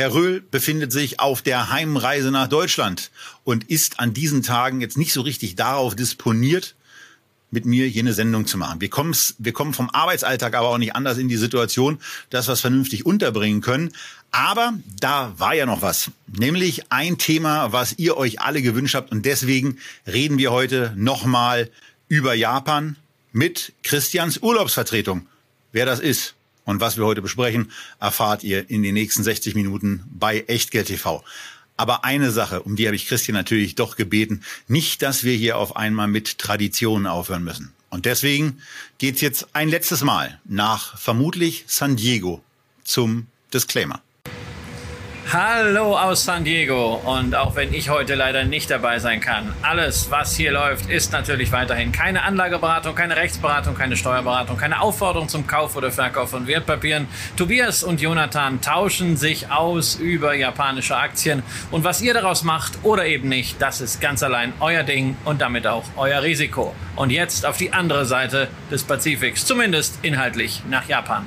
Herr 0.00 0.14
Röhl 0.14 0.40
befindet 0.40 0.92
sich 0.92 1.20
auf 1.20 1.42
der 1.42 1.68
Heimreise 1.68 2.30
nach 2.30 2.48
Deutschland 2.48 3.10
und 3.44 3.64
ist 3.64 4.00
an 4.00 4.14
diesen 4.14 4.42
Tagen 4.42 4.80
jetzt 4.80 4.96
nicht 4.96 5.12
so 5.12 5.20
richtig 5.20 5.56
darauf 5.56 5.94
disponiert, 5.94 6.74
mit 7.50 7.66
mir 7.66 7.86
hier 7.86 8.00
eine 8.00 8.14
Sendung 8.14 8.46
zu 8.46 8.56
machen. 8.56 8.80
Wir, 8.80 8.88
wir 8.88 9.52
kommen 9.52 9.74
vom 9.74 9.90
Arbeitsalltag 9.90 10.54
aber 10.54 10.70
auch 10.70 10.78
nicht 10.78 10.96
anders 10.96 11.18
in 11.18 11.28
die 11.28 11.36
Situation, 11.36 11.98
dass 12.30 12.48
wir 12.48 12.54
es 12.54 12.62
vernünftig 12.62 13.04
unterbringen 13.04 13.60
können. 13.60 13.92
Aber 14.30 14.72
da 14.98 15.34
war 15.36 15.54
ja 15.54 15.66
noch 15.66 15.82
was, 15.82 16.10
nämlich 16.26 16.90
ein 16.90 17.18
Thema, 17.18 17.72
was 17.72 17.98
ihr 17.98 18.16
euch 18.16 18.40
alle 18.40 18.62
gewünscht 18.62 18.94
habt. 18.94 19.12
Und 19.12 19.26
deswegen 19.26 19.76
reden 20.06 20.38
wir 20.38 20.50
heute 20.50 20.94
nochmal 20.96 21.70
über 22.08 22.32
Japan 22.32 22.96
mit 23.32 23.74
Christians 23.82 24.38
Urlaubsvertretung. 24.38 25.26
Wer 25.72 25.84
das 25.84 26.00
ist, 26.00 26.36
und 26.64 26.80
was 26.80 26.96
wir 26.96 27.04
heute 27.04 27.22
besprechen, 27.22 27.70
erfahrt 27.98 28.44
ihr 28.44 28.70
in 28.70 28.82
den 28.82 28.94
nächsten 28.94 29.22
60 29.22 29.54
Minuten 29.54 30.04
bei 30.10 30.44
Echtgeld 30.46 30.88
TV. 30.88 31.24
Aber 31.76 32.04
eine 32.04 32.30
Sache, 32.30 32.62
um 32.62 32.76
die 32.76 32.86
habe 32.86 32.96
ich 32.96 33.06
Christian 33.06 33.34
natürlich 33.34 33.74
doch 33.74 33.96
gebeten, 33.96 34.42
nicht, 34.68 35.00
dass 35.00 35.24
wir 35.24 35.34
hier 35.34 35.56
auf 35.56 35.76
einmal 35.76 36.08
mit 36.08 36.38
Traditionen 36.38 37.06
aufhören 37.06 37.42
müssen. 37.42 37.72
Und 37.88 38.04
deswegen 38.04 38.60
geht's 38.98 39.20
jetzt 39.20 39.48
ein 39.54 39.68
letztes 39.68 40.02
Mal 40.02 40.40
nach 40.44 40.98
vermutlich 40.98 41.64
San 41.66 41.96
Diego 41.96 42.42
zum 42.84 43.26
Disclaimer. 43.52 44.02
Hallo 45.32 45.96
aus 45.96 46.24
San 46.24 46.42
Diego 46.42 46.94
und 47.04 47.36
auch 47.36 47.54
wenn 47.54 47.72
ich 47.72 47.88
heute 47.88 48.16
leider 48.16 48.42
nicht 48.42 48.68
dabei 48.68 48.98
sein 48.98 49.20
kann, 49.20 49.54
alles, 49.62 50.10
was 50.10 50.34
hier 50.34 50.50
läuft, 50.50 50.90
ist 50.90 51.12
natürlich 51.12 51.52
weiterhin 51.52 51.92
keine 51.92 52.24
Anlageberatung, 52.24 52.96
keine 52.96 53.14
Rechtsberatung, 53.14 53.76
keine 53.76 53.96
Steuerberatung, 53.96 54.56
keine 54.56 54.80
Aufforderung 54.80 55.28
zum 55.28 55.46
Kauf 55.46 55.76
oder 55.76 55.92
Verkauf 55.92 56.30
von 56.30 56.48
Wertpapieren. 56.48 57.06
Tobias 57.36 57.84
und 57.84 58.00
Jonathan 58.00 58.60
tauschen 58.60 59.16
sich 59.16 59.52
aus 59.52 59.94
über 59.94 60.34
japanische 60.34 60.96
Aktien 60.96 61.44
und 61.70 61.84
was 61.84 62.02
ihr 62.02 62.12
daraus 62.12 62.42
macht 62.42 62.80
oder 62.82 63.06
eben 63.06 63.28
nicht, 63.28 63.62
das 63.62 63.80
ist 63.80 64.00
ganz 64.00 64.24
allein 64.24 64.52
euer 64.58 64.82
Ding 64.82 65.16
und 65.24 65.40
damit 65.40 65.64
auch 65.64 65.84
euer 65.96 66.24
Risiko. 66.24 66.74
Und 66.96 67.10
jetzt 67.10 67.46
auf 67.46 67.56
die 67.56 67.72
andere 67.72 68.04
Seite 68.04 68.48
des 68.68 68.82
Pazifiks, 68.82 69.46
zumindest 69.46 70.00
inhaltlich 70.02 70.62
nach 70.68 70.88
Japan. 70.88 71.24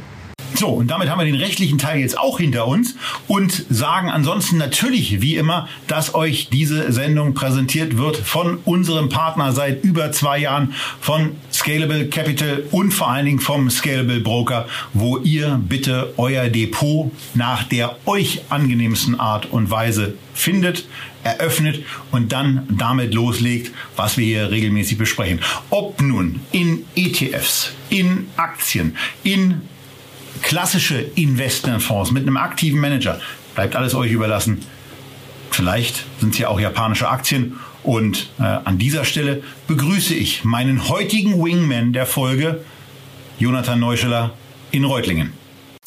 So, 0.56 0.68
und 0.68 0.88
damit 0.90 1.10
haben 1.10 1.20
wir 1.20 1.26
den 1.26 1.36
rechtlichen 1.36 1.78
Teil 1.78 2.00
jetzt 2.00 2.18
auch 2.18 2.38
hinter 2.40 2.68
uns 2.68 2.96
und 3.28 3.66
sagen 3.70 4.10
ansonsten 4.10 4.58
natürlich 4.58 5.22
wie 5.22 5.36
immer, 5.36 5.68
dass 5.88 6.14
euch 6.14 6.50
diese 6.50 6.92
Sendung 6.92 7.34
präsentiert 7.34 7.98
wird 7.98 8.18
von 8.18 8.58
unserem 8.66 9.10
Partner 9.10 9.52
seit 9.52 9.84
über 9.84 10.12
zwei 10.12 10.40
Jahren, 10.40 10.74
von 11.00 11.36
Scalable 11.52 12.08
Capital 12.08 12.64
und 12.72 12.92
vor 12.92 13.10
allen 13.10 13.26
Dingen 13.26 13.40
vom 13.40 13.70
Scalable 13.70 14.20
Broker, 14.20 14.68
wo 14.94 15.18
ihr 15.18 15.60
bitte 15.68 16.14
euer 16.18 16.50
Depot 16.50 17.12
nach 17.34 17.64
der 17.64 17.98
euch 18.06 18.42
angenehmsten 18.50 19.20
Art 19.20 19.48
und 19.48 19.72
Weise 19.72 20.16
findet, 20.34 20.86
eröffnet 21.24 21.84
und 22.12 22.32
dann 22.32 22.68
damit 22.70 23.14
loslegt, 23.14 23.72
was 23.96 24.18
wir 24.18 24.26
hier 24.26 24.52
regelmäßig 24.52 24.98
besprechen. 24.98 25.40
Ob 25.70 26.02
nun 26.02 26.42
in 26.52 26.86
ETFs, 26.96 27.72
in 27.90 28.28
Aktien, 28.36 28.98
in 29.24 29.62
klassische 30.42 31.00
Investmentfonds 31.00 32.12
mit 32.12 32.24
einem 32.24 32.38
aktiven 32.38 32.80
Manager, 32.80 33.20
bleibt 33.56 33.76
alles 33.76 33.94
euch 33.94 34.12
überlassen. 34.12 34.66
Vielleicht 35.52 36.06
sind 36.20 36.34
es 36.34 36.40
ja 36.40 36.48
auch 36.48 36.60
japanische 36.60 37.08
Aktien. 37.08 37.60
Und 37.84 38.30
äh, 38.40 38.44
an 38.44 38.78
dieser 38.78 39.06
Stelle 39.06 39.44
begrüße 39.68 40.14
ich 40.14 40.44
meinen 40.44 40.88
heutigen 40.90 41.44
Wingman 41.44 41.94
der 41.94 42.06
Folge, 42.06 42.64
Jonathan 43.38 43.80
Neuscheller 43.80 44.34
in 44.72 44.86
Reutlingen. 44.86 45.34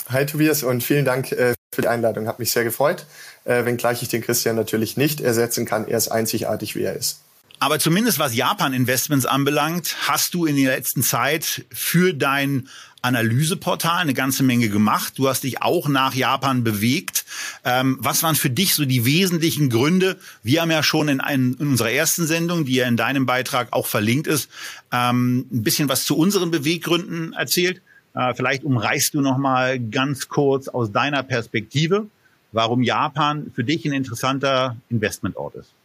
Hi 0.08 0.24
Tobias 0.24 0.62
und 0.62 0.84
vielen 0.84 1.04
Dank 1.04 1.32
äh, 1.32 1.54
für 1.74 1.82
die 1.82 1.88
Einladung. 1.88 2.28
Hat 2.28 2.38
mich 2.38 2.52
sehr 2.52 2.64
gefreut, 2.64 3.06
äh, 3.44 3.64
wenngleich 3.64 4.02
ich 4.02 4.08
den 4.08 4.22
Christian 4.22 4.54
natürlich 4.54 4.96
nicht 4.96 5.20
ersetzen 5.20 5.64
kann. 5.66 5.88
Er 5.88 5.98
ist 5.98 6.08
einzigartig, 6.08 6.76
wie 6.76 6.82
er 6.82 6.94
ist. 6.94 7.22
Aber 7.58 7.78
zumindest 7.78 8.18
was 8.18 8.34
Japan-Investments 8.34 9.24
anbelangt, 9.24 9.96
hast 10.06 10.34
du 10.34 10.44
in 10.44 10.56
der 10.56 10.76
letzten 10.76 11.02
Zeit 11.02 11.64
für 11.72 12.12
dein 12.12 12.68
Analyseportal 13.06 13.98
eine 13.98 14.14
ganze 14.14 14.42
Menge 14.42 14.68
gemacht. 14.68 15.14
Du 15.16 15.28
hast 15.28 15.44
dich 15.44 15.62
auch 15.62 15.88
nach 15.88 16.14
Japan 16.14 16.64
bewegt. 16.64 17.24
Ähm, 17.64 17.96
was 18.00 18.22
waren 18.22 18.34
für 18.34 18.50
dich 18.50 18.74
so 18.74 18.84
die 18.84 19.04
wesentlichen 19.04 19.70
Gründe? 19.70 20.18
Wir 20.42 20.62
haben 20.62 20.70
ja 20.70 20.82
schon 20.82 21.08
in, 21.08 21.20
ein, 21.20 21.56
in 21.58 21.68
unserer 21.68 21.92
ersten 21.92 22.26
Sendung, 22.26 22.64
die 22.64 22.74
ja 22.74 22.88
in 22.88 22.96
deinem 22.96 23.24
Beitrag 23.24 23.72
auch 23.72 23.86
verlinkt 23.86 24.26
ist, 24.26 24.50
ähm, 24.92 25.46
ein 25.52 25.62
bisschen 25.62 25.88
was 25.88 26.04
zu 26.04 26.16
unseren 26.16 26.50
Beweggründen 26.50 27.32
erzählt. 27.32 27.80
Äh, 28.14 28.34
vielleicht 28.34 28.64
umreißt 28.64 29.14
du 29.14 29.20
noch 29.20 29.38
mal 29.38 29.78
ganz 29.78 30.28
kurz 30.28 30.66
aus 30.66 30.90
deiner 30.90 31.22
Perspektive, 31.22 32.06
warum 32.50 32.82
Japan 32.82 33.52
für 33.54 33.62
dich 33.62 33.84
ein 33.84 33.92
interessanter 33.92 34.76
Investmentort 34.88 35.54
ist. 35.54 35.75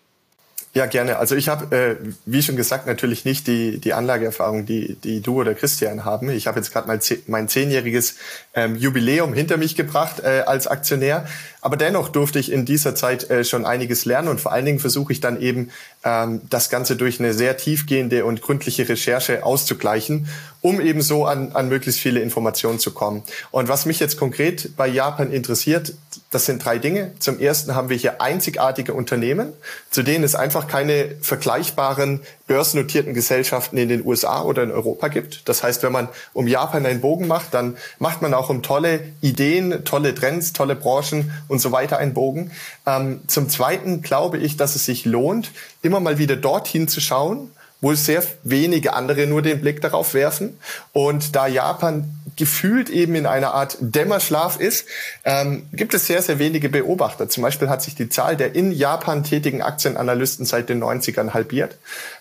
Ja, 0.74 0.86
gerne. 0.86 1.18
Also 1.18 1.36
ich 1.36 1.50
habe, 1.50 1.76
äh, 1.76 1.96
wie 2.26 2.42
schon 2.42 2.56
gesagt, 2.56 2.88
natürlich 2.88 3.26
nicht 3.26 3.46
die, 3.48 3.78
die 3.80 3.92
Anlageerfahrung, 3.94 4.66
die, 4.66 4.96
die 5.04 5.20
du 5.20 5.42
oder 5.42 5.54
Christian 5.54 6.06
haben. 6.06 6.30
Ich 6.30 6.48
habe 6.48 6.60
jetzt 6.60 6.72
gerade 6.72 6.88
mein, 6.88 7.02
mein 7.28 7.50
zehnjähriges 7.50 8.16
ähm, 8.54 8.78
Jubiläum 8.78 9.34
hinter 9.34 9.58
mich 9.58 9.76
gebracht 9.76 10.22
äh, 10.22 10.44
als 10.46 10.68
Aktionär. 10.68 11.26
Aber 11.60 11.76
dennoch 11.76 12.08
durfte 12.08 12.40
ich 12.40 12.54
in 12.54 12.64
dieser 12.64 12.96
Zeit 12.96 13.30
äh, 13.30 13.44
schon 13.44 13.66
einiges 13.66 14.06
lernen 14.06 14.30
und 14.30 14.40
vor 14.40 14.54
allen 14.54 14.64
Dingen 14.64 14.80
versuche 14.80 15.12
ich 15.12 15.20
dann 15.20 15.42
eben 15.42 15.72
ähm, 16.06 16.42
das 16.50 16.70
Ganze 16.70 16.96
durch 16.96 17.20
eine 17.20 17.34
sehr 17.34 17.58
tiefgehende 17.58 18.24
und 18.24 18.42
gründliche 18.42 18.88
Recherche 18.88 19.44
auszugleichen, 19.44 20.30
um 20.62 20.80
eben 20.80 21.02
so 21.02 21.26
an, 21.26 21.52
an 21.54 21.70
möglichst 21.70 22.00
viele 22.00 22.20
Informationen 22.20 22.80
zu 22.80 22.92
kommen. 22.92 23.24
Und 23.50 23.68
was 23.68 23.86
mich 23.86 24.00
jetzt 24.00 24.18
konkret 24.18 24.76
bei 24.78 24.88
Japan 24.88 25.32
interessiert, 25.32 25.94
das 26.30 26.46
sind 26.46 26.64
drei 26.64 26.78
Dinge. 26.78 27.14
Zum 27.20 27.40
ersten 27.40 27.76
haben 27.76 27.90
wir 27.90 27.98
hier 27.98 28.22
einzigartige 28.22 28.94
Unternehmen, 28.94 29.54
zu 29.90 30.04
denen 30.04 30.24
es 30.24 30.36
einfach 30.36 30.68
keine 30.68 31.16
vergleichbaren 31.22 32.22
börsennotierten 32.48 33.14
Gesellschaften 33.14 33.78
in 33.78 33.90
den 33.90 34.06
USA 34.06 34.44
oder 34.44 34.64
in 34.64 34.72
Europa 34.72 35.08
gibt. 35.08 35.48
Das 35.50 35.64
heißt, 35.64 35.84
wenn 35.84 35.92
man 35.92 36.10
um 36.34 36.48
Japan 36.48 36.86
einen 36.86 37.02
Bogen 37.02 37.28
macht, 37.28 37.54
dann 37.54 37.78
macht 37.98 38.22
man 38.22 38.34
auch 38.34 38.50
um 38.50 38.62
tolle 38.62 39.00
Ideen, 39.22 39.84
tolle 39.84 40.14
Trends, 40.14 40.54
tolle 40.54 40.76
Branchen 40.76 41.32
und 41.48 41.60
so 41.60 41.72
weiter 41.72 41.98
einen 41.98 42.14
Bogen. 42.14 42.52
Ähm, 42.86 43.22
zum 43.28 43.50
Zweiten 43.50 44.02
glaube 44.02 44.38
ich, 44.38 44.58
dass 44.58 44.76
es 44.76 44.86
sich 44.86 45.06
lohnt, 45.06 45.52
immer 45.82 46.00
mal 46.00 46.18
wieder 46.18 46.36
dorthin 46.36 46.88
zu 46.88 47.02
schauen, 47.02 47.52
wo 47.82 47.94
sehr 47.96 48.24
wenige 48.44 48.94
andere 48.94 49.26
nur 49.26 49.42
den 49.42 49.60
Blick 49.60 49.82
darauf 49.82 50.14
werfen. 50.14 50.58
Und 50.94 51.36
da 51.36 51.48
Japan 51.48 52.16
gefühlt 52.36 52.90
eben 52.90 53.16
in 53.16 53.26
einer 53.26 53.54
Art 53.54 53.78
Dämmerschlaf 53.80 54.60
ist, 54.60 54.86
ähm, 55.26 55.64
gibt 55.74 55.94
es 55.94 56.08
sehr, 56.08 56.22
sehr 56.22 56.40
wenige 56.40 56.70
Beobachter. 56.70 57.28
Zum 57.28 57.44
Beispiel 57.44 57.70
hat 57.70 57.82
sich 57.82 57.96
die 57.96 58.10
Zahl 58.10 58.38
der 58.38 58.56
in 58.56 58.72
Japan 58.72 59.24
tätigen 59.24 59.62
Aktienanalysten 59.62 60.46
seit 60.46 60.70
den 60.70 60.82
90ern 60.82 61.34
halbiert. 61.34 61.78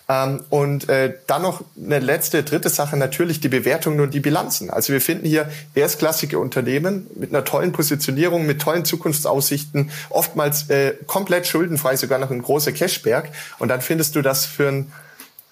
Ähm, 0.09 0.41
und 0.49 0.89
äh, 0.89 1.13
dann 1.27 1.43
noch 1.43 1.63
eine 1.81 1.99
letzte, 1.99 2.43
dritte 2.43 2.69
Sache, 2.69 2.97
natürlich 2.97 3.39
die 3.39 3.47
Bewertungen 3.47 3.99
und 3.99 4.13
die 4.13 4.19
Bilanzen. 4.19 4.69
Also 4.69 4.93
wir 4.93 5.01
finden 5.01 5.27
hier 5.27 5.49
erstklassige 5.75 6.39
Unternehmen 6.39 7.07
mit 7.15 7.29
einer 7.29 7.45
tollen 7.45 7.71
Positionierung, 7.71 8.45
mit 8.45 8.61
tollen 8.61 8.83
Zukunftsaussichten, 8.83 9.91
oftmals 10.09 10.69
äh, 10.69 10.95
komplett 11.05 11.47
schuldenfrei, 11.47 11.95
sogar 11.95 12.19
noch 12.19 12.31
ein 12.31 12.41
großer 12.41 12.71
Cashberg. 12.71 13.29
Und 13.59 13.69
dann 13.69 13.81
findest 13.81 14.15
du 14.15 14.21
das 14.21 14.45
für 14.45 14.67
ein 14.67 14.91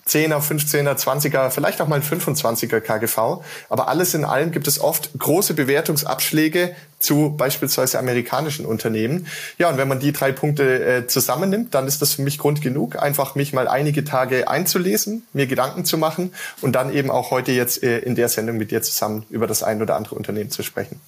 10er, 0.09 0.41
15er, 0.41 0.97
20er, 0.97 1.49
vielleicht 1.51 1.81
auch 1.81 1.87
mal 1.87 1.97
ein 1.97 2.03
25er 2.03 2.79
KGV. 2.81 3.43
Aber 3.69 3.87
alles 3.87 4.13
in 4.13 4.25
allem 4.25 4.51
gibt 4.51 4.67
es 4.67 4.81
oft 4.81 5.11
große 5.17 5.53
Bewertungsabschläge 5.53 6.75
zu 6.97 7.35
beispielsweise 7.37 7.99
amerikanischen 7.99 8.65
Unternehmen. 8.65 9.27
Ja, 9.57 9.69
und 9.69 9.77
wenn 9.77 9.87
man 9.87 9.99
die 9.99 10.11
drei 10.11 10.31
Punkte 10.31 10.83
äh, 10.83 11.07
zusammennimmt, 11.07 11.73
dann 11.73 11.87
ist 11.87 12.01
das 12.01 12.13
für 12.13 12.23
mich 12.23 12.39
Grund 12.39 12.61
genug, 12.61 13.01
einfach 13.01 13.35
mich 13.35 13.53
mal 13.53 13.67
einige 13.67 14.03
Tage 14.03 14.49
einzulesen, 14.49 15.23
mir 15.31 15.47
Gedanken 15.47 15.85
zu 15.85 15.97
machen 15.97 16.33
und 16.61 16.73
dann 16.73 16.93
eben 16.93 17.09
auch 17.09 17.31
heute 17.31 17.51
jetzt 17.51 17.83
äh, 17.83 17.99
in 17.99 18.15
der 18.15 18.29
Sendung 18.29 18.57
mit 18.57 18.71
dir 18.71 18.81
zusammen 18.81 19.25
über 19.29 19.47
das 19.47 19.63
ein 19.63 19.81
oder 19.81 19.95
andere 19.95 20.15
Unternehmen 20.15 20.51
zu 20.51 20.63
sprechen. 20.63 20.99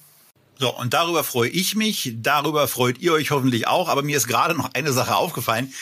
So, 0.58 0.72
und 0.78 0.94
darüber 0.94 1.24
freue 1.24 1.48
ich 1.48 1.74
mich, 1.74 2.14
darüber 2.22 2.68
freut 2.68 2.98
ihr 2.98 3.14
euch 3.14 3.32
hoffentlich 3.32 3.66
auch, 3.66 3.88
aber 3.88 4.02
mir 4.02 4.16
ist 4.16 4.28
gerade 4.28 4.54
noch 4.54 4.74
eine 4.74 4.92
Sache 4.92 5.16
aufgefallen 5.16 5.72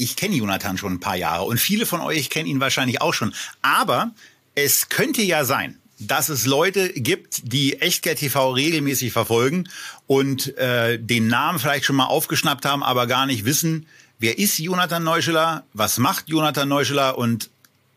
ich 0.00 0.16
kenne 0.16 0.36
Jonathan 0.36 0.78
schon 0.78 0.94
ein 0.94 1.00
paar 1.00 1.16
Jahre 1.16 1.44
und 1.44 1.60
viele 1.60 1.84
von 1.84 2.00
euch 2.00 2.30
kennen 2.30 2.48
ihn 2.48 2.60
wahrscheinlich 2.60 3.02
auch 3.02 3.14
schon. 3.14 3.34
Aber 3.60 4.12
es 4.54 4.88
könnte 4.88 5.22
ja 5.22 5.44
sein, 5.44 5.78
dass 5.98 6.30
es 6.30 6.46
Leute 6.46 6.88
gibt, 6.94 7.52
die 7.52 7.80
Echtgeld 7.80 8.18
TV 8.18 8.52
regelmäßig 8.52 9.12
verfolgen 9.12 9.68
und 10.06 10.56
äh, 10.56 10.98
den 10.98 11.28
Namen 11.28 11.58
vielleicht 11.58 11.84
schon 11.84 11.96
mal 11.96 12.06
aufgeschnappt 12.06 12.64
haben, 12.64 12.82
aber 12.82 13.06
gar 13.06 13.26
nicht 13.26 13.44
wissen, 13.44 13.86
wer 14.18 14.38
ist 14.38 14.58
Jonathan 14.58 15.04
Neuscheler, 15.04 15.64
was 15.74 15.98
macht 15.98 16.30
Jonathan 16.30 16.68
Neuscheler 16.68 17.18
und 17.18 17.50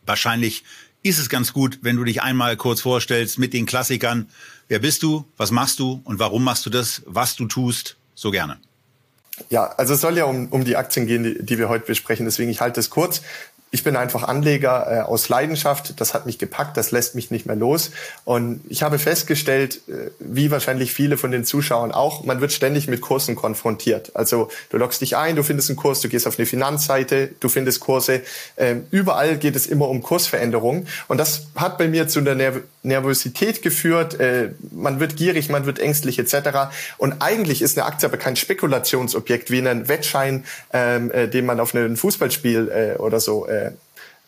wahrscheinlich 0.05 0.63
ist 1.03 1.19
es 1.19 1.29
ganz 1.29 1.53
gut, 1.53 1.79
wenn 1.81 1.95
du 1.95 2.03
dich 2.03 2.21
einmal 2.21 2.57
kurz 2.57 2.81
vorstellst 2.81 3.39
mit 3.39 3.53
den 3.53 3.65
Klassikern. 3.65 4.29
Wer 4.67 4.79
bist 4.79 5.03
du? 5.03 5.25
Was 5.37 5.51
machst 5.51 5.79
du? 5.79 6.01
Und 6.03 6.19
warum 6.19 6.43
machst 6.43 6.65
du 6.65 6.69
das? 6.69 7.01
Was 7.05 7.35
du 7.35 7.45
tust? 7.45 7.97
So 8.15 8.31
gerne. 8.31 8.59
Ja, 9.49 9.65
also 9.77 9.95
es 9.95 10.01
soll 10.01 10.17
ja 10.17 10.25
um, 10.25 10.47
um 10.49 10.63
die 10.63 10.75
Aktien 10.77 11.07
gehen, 11.07 11.23
die, 11.23 11.43
die 11.43 11.57
wir 11.57 11.69
heute 11.69 11.85
besprechen. 11.85 12.25
Deswegen 12.25 12.51
ich 12.51 12.61
halte 12.61 12.79
es 12.79 12.89
kurz. 12.89 13.21
Ich 13.73 13.83
bin 13.83 13.95
einfach 13.95 14.21
Anleger 14.21 14.85
äh, 14.87 14.99
aus 14.99 15.29
Leidenschaft. 15.29 15.99
Das 15.99 16.13
hat 16.13 16.27
mich 16.27 16.37
gepackt, 16.37 16.77
das 16.77 16.91
lässt 16.91 17.15
mich 17.15 17.31
nicht 17.31 17.47
mehr 17.47 17.55
los. 17.55 17.89
Und 18.23 18.61
ich 18.69 18.83
habe 18.83 18.99
festgestellt, 18.99 19.81
äh, 19.87 20.11
wie 20.19 20.51
wahrscheinlich 20.51 20.93
viele 20.93 21.17
von 21.17 21.31
den 21.31 21.43
Zuschauern 21.43 21.91
auch, 21.91 22.23
man 22.23 22.39
wird 22.39 22.51
ständig 22.53 22.87
mit 22.87 23.01
Kursen 23.01 23.35
konfrontiert. 23.35 24.15
Also 24.15 24.49
du 24.69 24.77
loggst 24.77 25.01
dich 25.01 25.17
ein, 25.17 25.35
du 25.35 25.41
findest 25.41 25.71
einen 25.71 25.77
Kurs, 25.77 26.01
du 26.01 26.07
gehst 26.07 26.27
auf 26.27 26.37
eine 26.37 26.45
Finanzseite, 26.45 27.31
du 27.39 27.49
findest 27.49 27.79
Kurse. 27.79 28.21
Ähm, 28.57 28.85
überall 28.91 29.37
geht 29.37 29.55
es 29.55 29.65
immer 29.65 29.89
um 29.89 30.03
Kursveränderungen. 30.03 30.87
Und 31.07 31.17
das 31.17 31.47
hat 31.55 31.79
bei 31.79 31.87
mir 31.87 32.07
zu 32.07 32.19
einer 32.19 32.35
Nerv 32.35 32.61
Nervosität 32.83 33.61
geführt. 33.61 34.19
Äh, 34.19 34.51
man 34.71 34.99
wird 34.99 35.15
gierig, 35.15 35.49
man 35.49 35.65
wird 35.65 35.79
ängstlich 35.79 36.19
etc. 36.19 36.69
Und 36.97 37.21
eigentlich 37.21 37.61
ist 37.61 37.77
eine 37.77 37.87
Aktie 37.87 38.07
aber 38.07 38.17
kein 38.17 38.35
Spekulationsobjekt 38.35 39.49
wie 39.49 39.67
ein 39.67 39.87
Wettschein, 39.87 40.43
ähm, 40.73 41.09
äh, 41.09 41.27
den 41.27 41.45
man 41.45 41.59
auf 41.59 41.73
einem 41.73 41.95
Fußballspiel 41.95 42.69
äh, 42.69 42.99
oder 42.99 43.19
so 43.19 43.47
äh, 43.47 43.62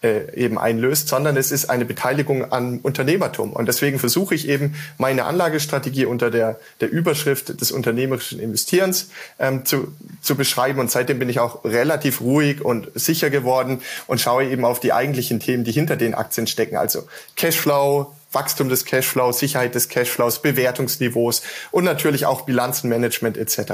eben 0.03 0.59
einlöst, 0.59 1.07
sondern 1.07 1.35
es 1.35 1.51
ist 1.51 1.69
eine 1.69 1.85
Beteiligung 1.85 2.51
an 2.51 2.79
Unternehmertum. 2.79 3.53
Und 3.53 3.67
deswegen 3.67 3.97
versuche 3.97 4.35
ich 4.35 4.47
eben 4.47 4.75
meine 4.97 5.25
Anlagestrategie 5.25 6.05
unter 6.05 6.29
der, 6.29 6.59
der 6.79 6.91
Überschrift 6.91 7.59
des 7.59 7.71
unternehmerischen 7.71 8.39
Investierens 8.39 9.09
ähm, 9.39 9.65
zu, 9.65 9.93
zu 10.21 10.35
beschreiben. 10.35 10.79
Und 10.79 10.91
seitdem 10.91 11.17
bin 11.17 11.29
ich 11.29 11.39
auch 11.39 11.65
relativ 11.65 12.21
ruhig 12.21 12.61
und 12.61 12.91
sicher 12.93 13.29
geworden 13.29 13.81
und 14.05 14.21
schaue 14.21 14.45
eben 14.45 14.63
auf 14.63 14.79
die 14.79 14.93
eigentlichen 14.93 15.39
Themen, 15.39 15.63
die 15.63 15.71
hinter 15.71 15.95
den 15.95 16.13
Aktien 16.13 16.45
stecken. 16.45 16.77
Also 16.77 17.07
Cashflow, 17.35 18.13
Wachstum 18.31 18.69
des 18.69 18.85
Cashflows, 18.85 19.39
Sicherheit 19.39 19.75
des 19.75 19.89
Cashflows, 19.89 20.41
Bewertungsniveaus 20.41 21.41
und 21.71 21.85
natürlich 21.85 22.25
auch 22.25 22.41
Bilanzenmanagement 22.41 23.37
etc. 23.37 23.73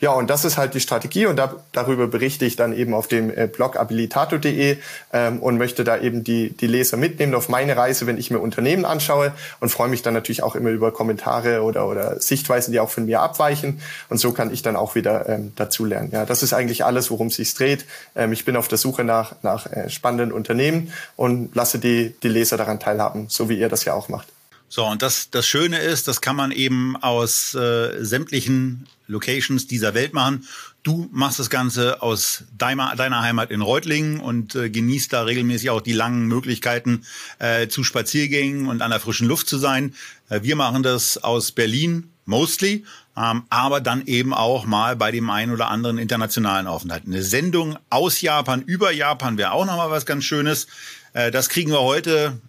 Ja, 0.00 0.10
und 0.12 0.28
das 0.28 0.44
ist 0.44 0.58
halt 0.58 0.74
die 0.74 0.80
Strategie 0.80 1.26
und 1.26 1.36
da, 1.36 1.54
darüber 1.72 2.08
berichte 2.08 2.44
ich 2.44 2.56
dann 2.56 2.72
eben 2.72 2.94
auf 2.94 3.06
dem 3.06 3.30
äh, 3.30 3.46
Blog 3.46 3.76
abilitato.de 3.76 4.76
ähm, 5.12 5.38
und 5.38 5.58
möchte 5.58 5.84
da 5.84 5.98
eben 5.98 6.24
die, 6.24 6.50
die 6.50 6.66
Leser 6.66 6.96
mitnehmen 6.96 7.34
auf 7.34 7.48
meine 7.48 7.76
Reise, 7.76 8.06
wenn 8.06 8.18
ich 8.18 8.30
mir 8.30 8.40
Unternehmen 8.40 8.84
anschaue 8.84 9.32
und 9.60 9.68
freue 9.68 9.88
mich 9.88 10.02
dann 10.02 10.14
natürlich 10.14 10.42
auch 10.42 10.56
immer 10.56 10.70
über 10.70 10.92
Kommentare 10.92 11.62
oder, 11.62 11.86
oder 11.86 12.20
Sichtweisen, 12.20 12.72
die 12.72 12.80
auch 12.80 12.90
von 12.90 13.06
mir 13.06 13.20
abweichen 13.20 13.80
und 14.08 14.18
so 14.18 14.32
kann 14.32 14.52
ich 14.52 14.62
dann 14.62 14.76
auch 14.76 14.94
wieder 14.94 15.28
ähm, 15.28 15.52
dazulernen. 15.56 16.10
Ja, 16.12 16.26
das 16.26 16.42
ist 16.42 16.52
eigentlich 16.52 16.84
alles, 16.84 17.10
worum 17.10 17.28
es 17.28 17.36
sich 17.36 17.54
dreht. 17.54 17.84
Ähm, 18.16 18.32
ich 18.32 18.44
bin 18.44 18.56
auf 18.56 18.68
der 18.68 18.78
Suche 18.78 19.04
nach, 19.04 19.34
nach 19.42 19.66
äh, 19.66 19.88
spannenden 19.90 20.32
Unternehmen 20.32 20.92
und 21.16 21.54
lasse 21.54 21.78
die, 21.78 22.14
die 22.22 22.28
Leser 22.28 22.56
daran 22.56 22.80
teilhaben, 22.80 23.26
so 23.28 23.48
wie 23.48 23.58
ihr 23.58 23.68
das 23.68 23.84
ja 23.84 23.91
auch 23.94 24.08
macht. 24.08 24.28
So, 24.74 24.86
und 24.86 25.02
das, 25.02 25.28
das 25.28 25.46
Schöne 25.46 25.78
ist, 25.80 26.08
das 26.08 26.22
kann 26.22 26.34
man 26.34 26.50
eben 26.50 26.96
aus 26.96 27.54
äh, 27.54 28.02
sämtlichen 28.02 28.86
Locations 29.06 29.66
dieser 29.66 29.92
Welt 29.92 30.14
machen. 30.14 30.46
Du 30.82 31.10
machst 31.12 31.38
das 31.38 31.50
Ganze 31.50 32.00
aus 32.00 32.44
deiner, 32.56 32.96
deiner 32.96 33.20
Heimat 33.20 33.50
in 33.50 33.60
Reutlingen 33.60 34.18
und 34.18 34.54
äh, 34.54 34.70
genießt 34.70 35.12
da 35.12 35.24
regelmäßig 35.24 35.68
auch 35.68 35.82
die 35.82 35.92
langen 35.92 36.26
Möglichkeiten 36.26 37.04
äh, 37.38 37.68
zu 37.68 37.84
Spaziergängen 37.84 38.66
und 38.66 38.80
an 38.80 38.90
der 38.90 39.00
frischen 39.00 39.28
Luft 39.28 39.46
zu 39.46 39.58
sein. 39.58 39.94
Äh, 40.30 40.42
wir 40.42 40.56
machen 40.56 40.82
das 40.82 41.18
aus 41.18 41.52
Berlin 41.52 42.10
mostly, 42.24 42.86
ähm, 43.14 43.42
aber 43.50 43.82
dann 43.82 44.06
eben 44.06 44.32
auch 44.32 44.64
mal 44.64 44.96
bei 44.96 45.10
dem 45.10 45.28
einen 45.28 45.52
oder 45.52 45.68
anderen 45.68 45.98
internationalen 45.98 46.66
Aufenthalt. 46.66 47.02
Eine 47.06 47.22
Sendung 47.22 47.76
aus 47.90 48.22
Japan, 48.22 48.62
über 48.62 48.90
Japan 48.90 49.36
wäre 49.36 49.52
auch 49.52 49.66
nochmal 49.66 49.90
was 49.90 50.06
ganz 50.06 50.24
Schönes. 50.24 50.66
Äh, 51.12 51.30
das 51.30 51.50
kriegen 51.50 51.70
wir 51.70 51.82
heute 51.82 52.40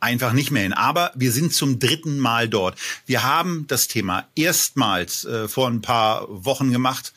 einfach 0.00 0.32
nicht 0.32 0.50
mehr 0.50 0.62
hin. 0.62 0.72
Aber 0.72 1.12
wir 1.14 1.32
sind 1.32 1.54
zum 1.54 1.78
dritten 1.78 2.18
Mal 2.18 2.48
dort. 2.48 2.78
Wir 3.06 3.22
haben 3.22 3.66
das 3.68 3.86
Thema 3.86 4.26
erstmals 4.34 5.24
äh, 5.24 5.48
vor 5.48 5.68
ein 5.68 5.82
paar 5.82 6.26
Wochen 6.28 6.72
gemacht. 6.72 7.12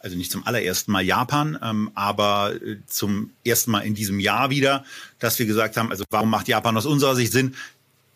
Also 0.00 0.16
nicht 0.16 0.30
zum 0.30 0.46
allerersten 0.46 0.92
Mal 0.92 1.02
Japan, 1.02 1.58
ähm, 1.60 1.90
aber 1.94 2.54
äh, 2.54 2.76
zum 2.86 3.32
ersten 3.44 3.72
Mal 3.72 3.80
in 3.80 3.94
diesem 3.94 4.20
Jahr 4.20 4.48
wieder, 4.48 4.84
dass 5.18 5.38
wir 5.40 5.46
gesagt 5.46 5.76
haben, 5.76 5.90
also 5.90 6.04
warum 6.10 6.30
macht 6.30 6.46
Japan 6.46 6.76
aus 6.76 6.86
unserer 6.86 7.16
Sicht 7.16 7.32
Sinn? 7.32 7.56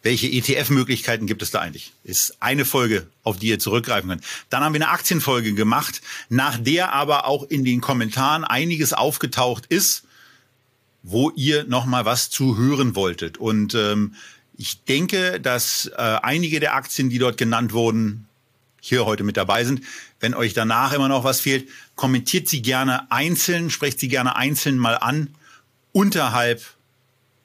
Welche 0.05 0.29
ETF-Möglichkeiten 0.29 1.27
gibt 1.27 1.43
es 1.43 1.53
da 1.53 1.61
eigentlich? 1.61 1.93
Ist 2.03 2.37
eine 2.41 2.65
Folge, 2.65 3.07
auf 3.23 3.39
die 3.39 3.49
ihr 3.49 3.59
zurückgreifen 3.61 4.11
könnt. 4.11 4.25
Dann 4.51 4.65
haben 4.65 4.75
wir 4.75 4.81
eine 4.81 4.91
Aktienfolge 4.91 5.55
gemacht, 5.55 6.03
nach 6.29 6.59
der 6.59 6.93
aber 6.93 7.27
auch 7.27 7.45
in 7.45 7.65
den 7.65 7.81
Kommentaren 7.81 8.45
einiges 8.45 8.93
aufgetaucht 8.93 9.67
ist, 9.67 10.05
wo 11.03 11.31
ihr 11.31 11.65
noch 11.65 11.87
mal 11.87 12.05
was 12.05 12.31
zu 12.31 12.57
hören 12.57 12.95
wolltet. 12.95 13.39
Und 13.39 13.75
ähm, 13.75 14.15
ich 14.57 14.85
denke, 14.85 15.41
dass 15.41 15.87
äh, 15.97 15.97
einige 15.97 16.61
der 16.61 16.75
Aktien, 16.75 17.11
die 17.11 17.19
dort 17.19 17.37
genannt 17.37 17.73
wurden, 17.73 18.29
hier 18.81 19.07
heute 19.07 19.25
mit 19.25 19.37
dabei 19.37 19.65
sind. 19.65 19.83
Wenn 20.21 20.35
euch 20.35 20.55
danach 20.55 20.93
immer 20.93 21.09
noch 21.09 21.25
was 21.25 21.41
fehlt, 21.41 21.69
kommentiert 21.95 22.49
sie 22.49 22.63
gerne 22.63 23.11
einzeln, 23.11 23.71
sprecht 23.71 24.01
sie 24.01 24.09
gerne 24.09 24.37
einzeln 24.37 24.77
mal 24.77 24.95
an 24.95 25.31
unterhalb 25.93 26.63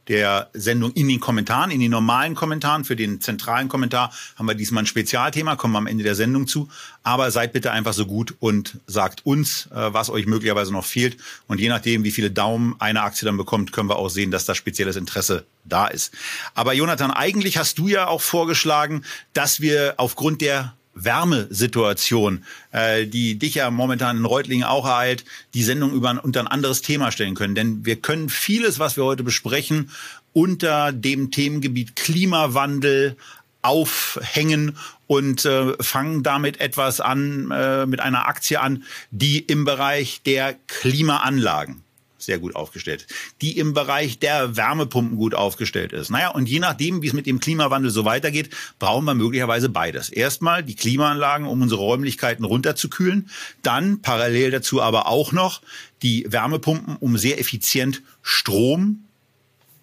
der 0.07 0.49
Sendung 0.53 0.91
in 0.93 1.07
den 1.07 1.19
Kommentaren, 1.19 1.71
in 1.71 1.79
den 1.79 1.91
normalen 1.91 2.35
Kommentaren. 2.35 2.85
Für 2.85 2.95
den 2.95 3.21
zentralen 3.21 3.67
Kommentar 3.67 4.13
haben 4.35 4.47
wir 4.47 4.55
diesmal 4.55 4.83
ein 4.83 4.87
Spezialthema, 4.87 5.55
kommen 5.55 5.73
wir 5.73 5.79
am 5.79 5.87
Ende 5.87 6.03
der 6.03 6.15
Sendung 6.15 6.47
zu. 6.47 6.69
Aber 7.03 7.31
seid 7.31 7.53
bitte 7.53 7.71
einfach 7.71 7.93
so 7.93 8.05
gut 8.05 8.35
und 8.39 8.77
sagt 8.87 9.25
uns, 9.25 9.67
äh, 9.67 9.93
was 9.93 10.09
euch 10.09 10.25
möglicherweise 10.25 10.71
noch 10.71 10.85
fehlt. 10.85 11.17
Und 11.47 11.59
je 11.59 11.69
nachdem, 11.69 12.03
wie 12.03 12.11
viele 12.11 12.31
Daumen 12.31 12.75
eine 12.79 13.01
Aktie 13.01 13.25
dann 13.25 13.37
bekommt, 13.37 13.71
können 13.71 13.89
wir 13.89 13.97
auch 13.97 14.09
sehen, 14.09 14.31
dass 14.31 14.45
da 14.45 14.55
spezielles 14.55 14.95
Interesse 14.95 15.45
da 15.63 15.87
ist. 15.87 16.13
Aber 16.53 16.73
Jonathan, 16.73 17.11
eigentlich 17.11 17.57
hast 17.57 17.77
du 17.77 17.87
ja 17.87 18.07
auch 18.07 18.21
vorgeschlagen, 18.21 19.03
dass 19.33 19.61
wir 19.61 19.95
aufgrund 19.97 20.41
der 20.41 20.73
Wärmesituation, 21.03 22.43
äh, 22.71 23.05
die 23.05 23.39
dich 23.39 23.55
ja 23.55 23.71
momentan 23.71 24.17
in 24.17 24.25
Reutlingen 24.25 24.65
auch 24.65 24.85
ereilt, 24.85 25.25
die 25.53 25.63
Sendung 25.63 25.93
über 25.93 26.09
ein, 26.09 26.19
unter 26.19 26.39
ein 26.39 26.47
anderes 26.47 26.81
Thema 26.81 27.11
stellen 27.11 27.35
können. 27.35 27.55
Denn 27.55 27.85
wir 27.85 27.97
können 27.97 28.29
vieles, 28.29 28.79
was 28.79 28.97
wir 28.97 29.05
heute 29.05 29.23
besprechen, 29.23 29.89
unter 30.33 30.91
dem 30.91 31.31
Themengebiet 31.31 31.95
Klimawandel 31.95 33.15
aufhängen 33.61 34.77
und 35.07 35.45
äh, 35.45 35.73
fangen 35.81 36.23
damit 36.23 36.59
etwas 36.61 37.01
an, 37.01 37.51
äh, 37.51 37.85
mit 37.85 37.99
einer 37.99 38.27
Aktie 38.27 38.61
an, 38.61 38.83
die 39.11 39.39
im 39.39 39.65
Bereich 39.65 40.21
der 40.25 40.55
Klimaanlagen 40.67 41.83
sehr 42.17 42.39
gut 42.39 42.55
aufgestellt, 42.55 43.07
die 43.41 43.57
im 43.57 43.73
Bereich 43.73 44.19
der 44.19 44.55
Wärmepumpen 44.57 45.17
gut 45.17 45.35
aufgestellt 45.35 45.93
ist. 45.93 46.09
Naja, 46.09 46.29
und 46.29 46.49
je 46.49 46.59
nachdem, 46.59 47.01
wie 47.01 47.07
es 47.07 47.13
mit 47.13 47.25
dem 47.25 47.39
Klimawandel 47.39 47.91
so 47.91 48.05
weitergeht, 48.05 48.49
brauchen 48.79 49.05
wir 49.05 49.15
möglicherweise 49.15 49.69
beides. 49.69 50.09
Erstmal 50.09 50.63
die 50.63 50.75
Klimaanlagen, 50.75 51.47
um 51.47 51.61
unsere 51.61 51.81
Räumlichkeiten 51.81 52.45
runterzukühlen, 52.45 53.29
dann 53.61 54.01
parallel 54.01 54.51
dazu 54.51 54.81
aber 54.81 55.07
auch 55.07 55.31
noch 55.31 55.61
die 56.01 56.25
Wärmepumpen, 56.27 56.95
um 56.97 57.17
sehr 57.17 57.39
effizient 57.39 58.01
Strom 58.21 59.03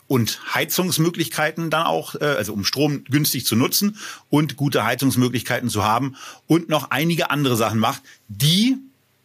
und 0.06 0.54
Heizungsmöglichkeiten 0.54 1.70
dann 1.70 1.86
auch, 1.86 2.14
äh, 2.16 2.24
also 2.24 2.52
um 2.52 2.64
Strom 2.64 3.04
günstig 3.04 3.46
zu 3.46 3.56
nutzen 3.56 3.96
und 4.30 4.56
gute 4.56 4.84
Heizungsmöglichkeiten 4.84 5.68
zu 5.68 5.84
haben 5.84 6.16
und 6.46 6.68
noch 6.68 6.90
einige 6.90 7.30
andere 7.30 7.56
Sachen 7.56 7.78
macht, 7.78 8.02
die 8.28 8.76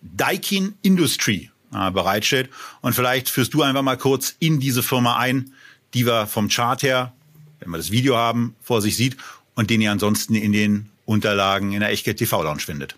Daikin 0.01 0.75
Industry 0.81 1.51
äh, 1.73 1.91
bereitstellt. 1.91 2.49
Und 2.81 2.93
vielleicht 2.93 3.29
führst 3.29 3.53
du 3.53 3.63
einfach 3.63 3.81
mal 3.81 3.97
kurz 3.97 4.35
in 4.39 4.59
diese 4.59 4.83
Firma 4.83 5.17
ein, 5.17 5.53
die 5.93 6.05
wir 6.05 6.27
vom 6.27 6.49
Chart 6.49 6.81
her, 6.83 7.13
wenn 7.59 7.71
wir 7.71 7.77
das 7.77 7.91
Video 7.91 8.15
haben, 8.17 8.55
vor 8.61 8.81
sich 8.81 8.95
sieht 8.95 9.17
und 9.55 9.69
den 9.69 9.81
ihr 9.81 9.91
ansonsten 9.91 10.35
in 10.35 10.51
den 10.51 10.89
Unterlagen 11.05 11.73
in 11.73 11.79
der 11.79 11.89
Echtgeld 11.89 12.17
TV 12.17 12.43
Lounge 12.43 12.61
findet. 12.61 12.95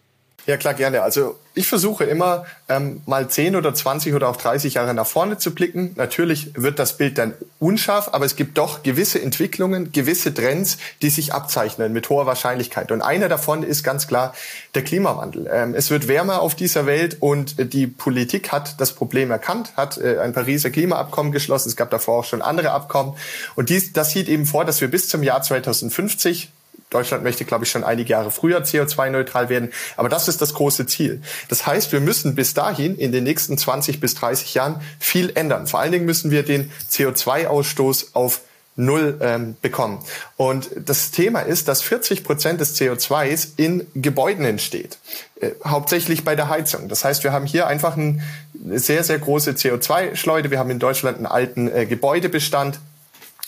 Ja, 0.48 0.57
klar, 0.57 0.74
gerne. 0.74 1.03
Also 1.03 1.38
ich 1.53 1.67
versuche 1.67 2.03
immer 2.05 2.45
ähm, 2.67 3.01
mal 3.05 3.29
10 3.29 3.55
oder 3.55 3.74
20 3.74 4.15
oder 4.15 4.27
auch 4.27 4.38
30 4.38 4.74
Jahre 4.74 4.93
nach 4.93 5.05
vorne 5.05 5.38
zu 5.38 5.53
blicken. 5.53 5.91
Natürlich 5.98 6.51
wird 6.55 6.79
das 6.79 6.98
Bild 6.98 7.19
dann 7.19 7.36
unscharf, 7.60 8.10
aber 8.13 8.25
es 8.25 8.36
gibt 8.36 8.57
doch 8.57 8.81
gewisse 8.81 9.21
Entwicklungen, 9.21 9.91
gewisse 9.91 10.33
Trends, 10.33 10.77
die 11.03 11.10
sich 11.10 11.33
abzeichnen 11.33 11.93
mit 11.93 12.10
hoher 12.10 12.25
Wahrscheinlichkeit. 12.25 12.91
Und 12.91 13.01
einer 13.01 13.29
davon 13.29 13.62
ist 13.62 13.83
ganz 13.83 14.07
klar 14.07 14.33
der 14.74 14.83
Klimawandel. 14.83 15.48
Ähm, 15.51 15.75
es 15.75 15.91
wird 15.91 16.07
wärmer 16.07 16.41
auf 16.41 16.55
dieser 16.55 16.88
Welt 16.88 17.17
und 17.19 17.74
die 17.74 17.86
Politik 17.86 18.51
hat 18.51 18.81
das 18.81 18.93
Problem 18.93 19.29
erkannt, 19.29 19.74
hat 19.77 20.00
äh, 20.00 20.17
ein 20.19 20.33
Pariser 20.33 20.71
Klimaabkommen 20.71 21.31
geschlossen. 21.31 21.69
Es 21.69 21.75
gab 21.75 21.91
davor 21.91 22.19
auch 22.19 22.25
schon 22.25 22.41
andere 22.41 22.71
Abkommen. 22.71 23.13
Und 23.55 23.69
dies, 23.69 23.93
das 23.93 24.10
sieht 24.10 24.27
eben 24.27 24.48
vor, 24.48 24.65
dass 24.65 24.81
wir 24.81 24.89
bis 24.89 25.07
zum 25.07 25.21
Jahr 25.21 25.43
2050 25.43 26.51
Deutschland 26.91 27.24
möchte, 27.24 27.45
glaube 27.45 27.63
ich, 27.63 27.71
schon 27.71 27.83
einige 27.83 28.12
Jahre 28.12 28.29
früher 28.29 28.60
CO2-neutral 28.60 29.50
werden. 29.50 29.71
Aber 29.98 30.10
das 30.10 30.27
ist 30.27 30.41
das 30.41 30.53
große 30.53 30.86
Ziel. 30.86 31.21
Das 31.50 31.65
heißt, 31.65 31.91
wir 31.91 32.01
müssen 32.01 32.36
bis 32.36 32.53
dahin 32.53 32.95
in 32.98 33.12
den 33.12 33.24
nächsten 33.24 33.57
20 33.57 34.00
bis 34.00 34.13
30 34.15 34.53
Jahren 34.53 34.81
viel 35.00 35.31
ändern. 35.36 35.67
Vor 35.67 35.79
allen 35.79 35.93
Dingen 35.93 36.05
müssen 36.05 36.29
wir 36.31 36.43
den 36.43 36.69
CO2-Ausstoß 36.91 38.07
auf 38.13 38.41
null 38.75 39.17
ähm, 39.21 39.55
bekommen. 39.62 40.00
Und 40.38 40.69
das 40.75 41.12
Thema 41.12 41.41
ist, 41.41 41.67
dass 41.67 41.81
40 41.81 42.24
Prozent 42.24 42.62
des 42.62 42.79
CO2s 42.79 43.50
in 43.57 43.88
Gebäuden 43.95 44.45
entsteht. 44.45 44.98
Äh, 45.39 45.51
hauptsächlich 45.65 46.24
bei 46.24 46.36
der 46.36 46.50
Heizung. 46.50 46.88
Das 46.88 47.03
heißt, 47.03 47.24
wir 47.24 47.31
haben 47.31 47.45
hier 47.45 47.67
einfach 47.67 47.98
ein, 47.98 48.21
eine 48.63 48.79
sehr, 48.79 49.03
sehr 49.03 49.19
große 49.19 49.51
CO2-Schleude. 49.51 50.51
Wir 50.51 50.60
haben 50.60 50.69
in 50.69 50.79
Deutschland 50.79 51.17
einen 51.17 51.25
alten 51.25 51.69
äh, 51.69 51.86
Gebäudebestand 51.86 52.79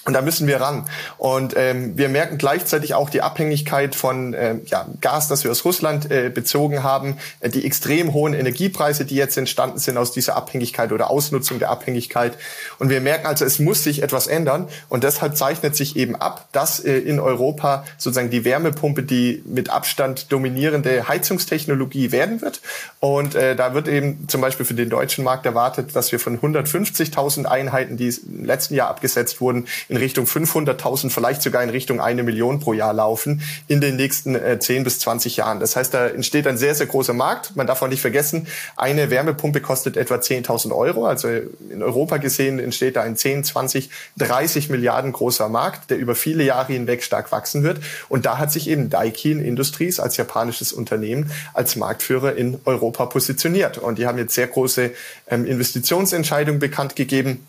und 0.05 0.13
da 0.13 0.21
müssen 0.21 0.47
wir 0.47 0.59
ran. 0.59 0.85
Und 1.17 1.53
ähm, 1.55 1.97
wir 1.97 2.09
merken 2.09 2.37
gleichzeitig 2.37 2.93
auch 2.93 3.09
die 3.09 3.21
Abhängigkeit 3.21 3.95
von 3.95 4.35
ähm, 4.37 4.61
ja, 4.65 4.85
Gas, 4.99 5.29
das 5.29 5.45
wir 5.45 5.51
aus 5.51 5.63
Russland 5.63 6.11
äh, 6.11 6.29
bezogen 6.29 6.83
haben, 6.83 7.17
äh, 7.39 7.49
die 7.49 7.65
extrem 7.65 8.13
hohen 8.13 8.33
Energiepreise, 8.33 9.05
die 9.05 9.15
jetzt 9.15 9.37
entstanden 9.37 9.79
sind 9.79 9.97
aus 9.97 10.11
dieser 10.11 10.35
Abhängigkeit 10.35 10.91
oder 10.91 11.09
Ausnutzung 11.09 11.59
der 11.59 11.69
Abhängigkeit. 11.69 12.37
Und 12.79 12.89
wir 12.89 12.99
merken 12.99 13.27
also, 13.27 13.45
es 13.45 13.59
muss 13.59 13.83
sich 13.83 14.03
etwas 14.03 14.27
ändern. 14.27 14.67
Und 14.89 15.05
deshalb 15.05 15.37
zeichnet 15.37 15.77
sich 15.77 15.95
eben 15.95 16.17
ab, 16.17 16.49
dass 16.51 16.81
äh, 16.81 16.97
in 16.97 17.21
Europa 17.21 17.85
sozusagen 17.97 18.29
die 18.29 18.43
Wärmepumpe 18.43 19.03
die 19.03 19.41
mit 19.45 19.69
Abstand 19.69 20.33
dominierende 20.33 21.07
Heizungstechnologie 21.07 22.11
werden 22.11 22.41
wird. 22.41 22.59
Und 22.99 23.35
äh, 23.35 23.55
da 23.55 23.73
wird 23.73 23.87
eben 23.87 24.27
zum 24.27 24.41
Beispiel 24.41 24.65
für 24.65 24.73
den 24.73 24.89
deutschen 24.89 25.23
Markt 25.23 25.45
erwartet, 25.45 25.95
dass 25.95 26.11
wir 26.11 26.19
von 26.19 26.39
150.000 26.39 27.45
Einheiten, 27.45 27.95
die 27.95 28.09
im 28.09 28.43
letzten 28.43 28.75
Jahr 28.75 28.89
abgesetzt 28.89 29.39
wurden, 29.39 29.65
in 29.93 29.97
Richtung 29.97 30.25
500.000, 30.25 31.11
vielleicht 31.11 31.43
sogar 31.43 31.61
in 31.61 31.69
Richtung 31.69 32.01
eine 32.01 32.23
Million 32.23 32.59
pro 32.59 32.73
Jahr 32.73 32.93
laufen 32.93 33.43
in 33.67 33.79
den 33.79 33.95
nächsten 33.95 34.33
äh, 34.33 34.57
10 34.57 34.83
bis 34.83 34.97
20 34.97 35.37
Jahren. 35.37 35.59
Das 35.59 35.75
heißt, 35.75 35.93
da 35.93 36.07
entsteht 36.07 36.47
ein 36.47 36.57
sehr, 36.57 36.73
sehr 36.73 36.87
großer 36.87 37.13
Markt. 37.13 37.55
Man 37.55 37.67
darf 37.67 37.83
auch 37.83 37.87
nicht 37.87 38.01
vergessen, 38.01 38.47
eine 38.75 39.11
Wärmepumpe 39.11 39.61
kostet 39.61 39.95
etwa 39.95 40.15
10.000 40.15 40.75
Euro. 40.75 41.05
Also 41.05 41.27
in 41.27 41.83
Europa 41.83 42.17
gesehen 42.17 42.57
entsteht 42.57 42.95
da 42.95 43.03
ein 43.03 43.15
10, 43.15 43.43
20, 43.43 43.91
30 44.17 44.69
Milliarden 44.69 45.11
großer 45.11 45.47
Markt, 45.47 45.91
der 45.91 45.99
über 45.99 46.15
viele 46.15 46.43
Jahre 46.43 46.73
hinweg 46.73 47.03
stark 47.03 47.31
wachsen 47.31 47.61
wird. 47.61 47.79
Und 48.09 48.25
da 48.25 48.39
hat 48.39 48.51
sich 48.51 48.67
eben 48.67 48.89
Daikin 48.89 49.45
Industries 49.45 49.99
als 49.99 50.17
japanisches 50.17 50.73
Unternehmen 50.73 51.29
als 51.53 51.75
Marktführer 51.75 52.35
in 52.35 52.59
Europa 52.65 53.05
positioniert. 53.05 53.77
Und 53.77 53.99
die 53.99 54.07
haben 54.07 54.17
jetzt 54.17 54.33
sehr 54.33 54.47
große 54.47 54.89
ähm, 55.29 55.45
Investitionsentscheidungen 55.45 56.59
bekannt 56.59 56.95
gegeben 56.95 57.45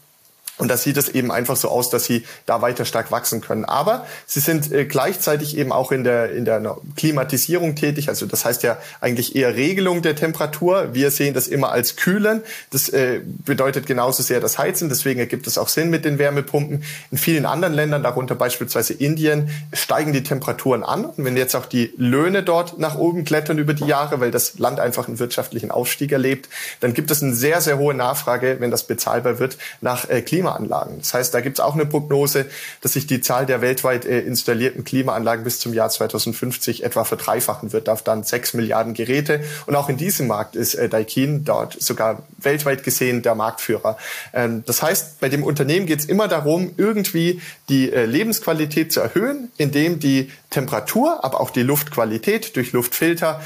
und 0.57 0.69
da 0.69 0.77
sieht 0.77 0.97
es 0.97 1.09
eben 1.09 1.33
einfach 1.33 1.57
so 1.57 1.69
aus, 1.69 1.91
dass 1.91 2.05
sie 2.05 2.25
da 2.47 2.63
weiter 2.63 2.85
stark 2.85 3.11
wachsen 3.11 3.41
können. 3.41 3.65
Aber 3.65 4.07
sie 4.25 4.39
sind 4.39 4.71
äh, 4.71 4.85
gleichzeitig 4.85 5.57
eben 5.57 5.73
auch 5.73 5.91
in 5.91 6.05
der, 6.05 6.31
in 6.31 6.45
der 6.45 6.77
Klimatisierung 6.97 7.75
tätig. 7.75 8.09
Also 8.09 8.27
das 8.27 8.45
heißt 8.45 8.63
ja 8.63 8.79
eigentlich 9.01 9.35
eher 9.35 9.57
Regelung 9.57 10.01
der 10.03 10.15
Temperatur. 10.15 10.95
Wir 10.95 11.11
sehen 11.11 11.35
das 11.35 11.49
immer 11.49 11.73
als 11.73 11.97
Kühlen. 11.97 12.43
Das 12.71 12.89
äh, 12.89 13.21
bedeutet 13.25 13.87
genauso 13.87 14.23
sehr 14.23 14.39
das 14.39 14.57
Heizen. 14.57 14.89
Deswegen 14.89 15.19
ergibt 15.19 15.49
es 15.49 15.59
auch 15.59 15.69
Sinn 15.69 15.91
mit 15.91 16.05
den 16.05 16.21
Wärmepumpen. 16.21 16.85
In 17.11 17.19
vielen 17.19 17.47
anderen 17.47 17.75
Ländern, 17.75 18.05
darunter 18.05 18.37
beispielsweise 18.37 18.93
Indien, 18.93 19.51
steigen 19.73 20.13
die 20.13 20.23
Temperaturen 20.23 20.85
an. 20.85 21.05
Und 21.05 21.25
wenn 21.25 21.37
jetzt 21.37 21.57
auch 21.57 21.67
die 21.67 21.93
Löhne 21.97 22.45
dort 22.45 22.79
nach 22.79 22.97
oben 22.97 23.25
klettern 23.25 23.59
über 23.59 23.75
die 23.75 23.87
Jahre, 23.87 24.21
weil 24.21 24.31
das 24.31 24.57
Land 24.61 24.79
einfach 24.79 25.09
einen 25.09 25.19
wirtschaftlichen 25.19 25.73
Aufstieg 25.73 26.13
erlebt, 26.13 26.49
dann 26.79 26.95
gibt 26.95 27.11
es 27.11 27.25
eine 27.25 27.35
sehr, 27.35 27.61
sehr 27.61 27.79
hohe 27.79 27.95
Nachfrage, 27.95 28.59
wenn 28.61 28.71
das 28.71 28.87
bezahlbar 28.87 29.41
wird, 29.41 29.59
nach 29.81 30.09
äh, 30.09 30.23
Klima 30.23 30.44
Klimaanlagen. 30.45 30.99
Das 30.99 31.15
heißt, 31.15 31.35
da 31.35 31.41
gibt 31.41 31.59
es 31.59 31.65
auch 31.65 31.75
eine 31.75 31.87
Prognose, 31.87 32.47
dass 32.83 32.93
sich 32.93 33.07
die 33.07 33.21
Zahl 33.21 33.47
der 33.47 33.61
weltweit 33.61 34.05
äh, 34.05 34.21
installierten 34.21 34.85
Klimaanlagen 34.85 35.45
bis 35.45 35.59
zum 35.59 35.73
Jahr 35.73 35.89
2050 35.89 36.85
etwa 36.85 37.05
verdreifachen 37.05 37.73
wird 37.73 37.89
auf 37.89 38.03
dann 38.03 38.25
sechs 38.25 38.55
Milliarden 38.55 38.95
Geräte. 38.95 39.41
Und 39.67 39.75
auch 39.75 39.89
in 39.89 39.97
diesem 39.97 40.27
Markt 40.27 40.55
ist 40.55 40.75
äh, 40.75 40.89
Daikin 40.89 41.45
dort 41.45 41.81
sogar 41.81 42.23
weltweit 42.39 42.85
gesehen 42.85 43.23
der 43.23 43.35
Marktführer. 43.35 43.97
Ähm, 44.33 44.65
das 44.67 44.83
heißt, 44.83 45.21
bei 45.21 45.29
dem 45.29 45.43
Unternehmen 45.43 45.87
geht 45.87 46.01
es 46.01 46.05
immer 46.05 46.29
darum, 46.29 46.73
irgendwie 46.77 47.41
die 47.69 47.91
äh, 47.91 48.05
Lebensqualität 48.05 48.93
zu 48.93 49.01
erhöhen, 49.01 49.51
indem 49.57 49.99
die 49.99 50.31
Temperatur, 50.51 51.25
aber 51.25 51.41
auch 51.41 51.51
die 51.51 51.63
Luftqualität 51.63 52.55
durch 52.55 52.73
Luftfilter 52.73 53.41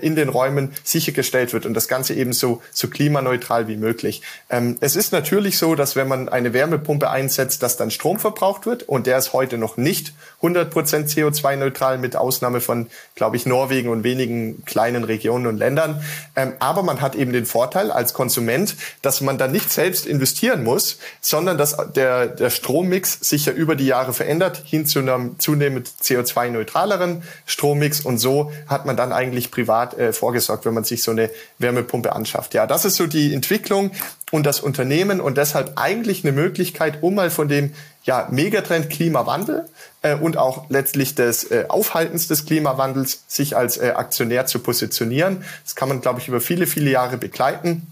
in 0.00 0.16
den 0.16 0.30
Räumen 0.30 0.72
sichergestellt 0.82 1.52
wird 1.52 1.66
und 1.66 1.74
das 1.74 1.88
Ganze 1.88 2.14
eben 2.14 2.32
so, 2.32 2.62
so 2.72 2.88
klimaneutral 2.88 3.68
wie 3.68 3.76
möglich. 3.76 4.22
Ähm, 4.48 4.78
es 4.80 4.96
ist 4.96 5.12
natürlich 5.12 5.58
so, 5.58 5.74
dass 5.74 5.96
wenn 5.96 6.08
man 6.08 6.28
eine 6.44 6.54
Wärmepumpe 6.54 7.10
einsetzt, 7.10 7.62
dass 7.62 7.76
dann 7.76 7.90
Strom 7.90 8.18
verbraucht 8.18 8.66
wird. 8.66 8.82
Und 8.82 9.06
der 9.06 9.18
ist 9.18 9.32
heute 9.32 9.58
noch 9.58 9.76
nicht 9.76 10.12
100% 10.44 10.70
CO2-neutral 11.14 11.98
mit 11.98 12.16
Ausnahme 12.16 12.60
von, 12.60 12.88
glaube 13.14 13.36
ich, 13.36 13.46
Norwegen 13.46 13.88
und 13.88 14.04
wenigen 14.04 14.64
kleinen 14.64 15.04
Regionen 15.04 15.46
und 15.46 15.56
Ländern. 15.56 16.02
Ähm, 16.36 16.52
aber 16.58 16.82
man 16.82 17.00
hat 17.00 17.14
eben 17.14 17.32
den 17.32 17.46
Vorteil 17.46 17.90
als 17.90 18.12
Konsument, 18.12 18.76
dass 19.02 19.20
man 19.20 19.38
dann 19.38 19.52
nicht 19.52 19.70
selbst 19.70 20.06
investieren 20.06 20.64
muss, 20.64 20.98
sondern 21.20 21.58
dass 21.58 21.76
der, 21.94 22.26
der 22.26 22.50
Strommix 22.50 23.18
sich 23.20 23.46
ja 23.46 23.52
über 23.52 23.76
die 23.76 23.86
Jahre 23.86 24.12
verändert 24.12 24.62
hin 24.64 24.86
zu 24.86 24.98
einem 24.98 25.38
zunehmend 25.38 25.88
CO2 26.02 26.50
neutraleren 26.50 27.22
Strommix 27.46 28.00
und 28.00 28.18
so 28.18 28.52
hat 28.66 28.86
man 28.86 28.96
dann 28.96 29.12
eigentlich 29.12 29.50
privat 29.50 29.98
äh, 29.98 30.12
vorgesorgt, 30.12 30.64
wenn 30.64 30.74
man 30.74 30.84
sich 30.84 31.02
so 31.02 31.10
eine 31.10 31.30
Wärmepumpe 31.58 32.12
anschafft. 32.12 32.54
Ja, 32.54 32.66
das 32.66 32.84
ist 32.84 32.96
so 32.96 33.06
die 33.06 33.32
Entwicklung 33.34 33.90
und 34.30 34.44
das 34.44 34.60
Unternehmen 34.60 35.20
und 35.20 35.38
deshalb 35.38 35.72
eigentlich 35.76 36.24
eine 36.24 36.32
Möglichkeit, 36.32 37.02
um 37.02 37.14
mal 37.14 37.30
von 37.30 37.48
dem 37.48 37.72
ja, 38.04 38.28
Megatrend 38.30 38.90
Klimawandel 38.90 39.68
äh, 40.02 40.14
und 40.14 40.36
auch 40.36 40.66
letztlich 40.68 41.14
des 41.14 41.50
äh, 41.50 41.64
Aufhaltens 41.68 42.28
des 42.28 42.46
Klimawandels 42.46 43.24
sich 43.26 43.56
als 43.56 43.78
äh, 43.78 43.92
Aktionär 43.96 44.46
zu 44.46 44.58
positionieren. 44.58 45.44
Das 45.64 45.74
kann 45.74 45.88
man, 45.88 46.00
glaube 46.00 46.20
ich, 46.20 46.28
über 46.28 46.40
viele, 46.40 46.66
viele 46.66 46.90
Jahre 46.90 47.16
begleiten. 47.16 47.86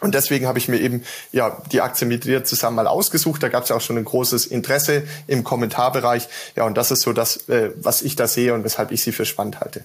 Und 0.00 0.14
deswegen 0.14 0.46
habe 0.46 0.58
ich 0.58 0.68
mir 0.68 0.78
eben 0.78 1.04
ja 1.32 1.56
die 1.72 1.80
Aktie 1.80 2.06
mit 2.06 2.24
dir 2.24 2.44
zusammen 2.44 2.76
mal 2.76 2.86
ausgesucht. 2.86 3.42
Da 3.42 3.48
gab 3.48 3.62
es 3.62 3.70
ja 3.70 3.76
auch 3.76 3.80
schon 3.80 3.96
ein 3.96 4.04
großes 4.04 4.44
Interesse 4.44 5.04
im 5.26 5.42
Kommentarbereich. 5.42 6.28
Ja, 6.54 6.64
und 6.64 6.76
das 6.76 6.90
ist 6.90 7.00
so 7.00 7.14
das, 7.14 7.48
äh, 7.48 7.70
was 7.76 8.02
ich 8.02 8.14
da 8.14 8.26
sehe 8.26 8.52
und 8.52 8.62
weshalb 8.62 8.92
ich 8.92 9.02
sie 9.02 9.12
für 9.12 9.24
spannend 9.24 9.60
halte. 9.60 9.84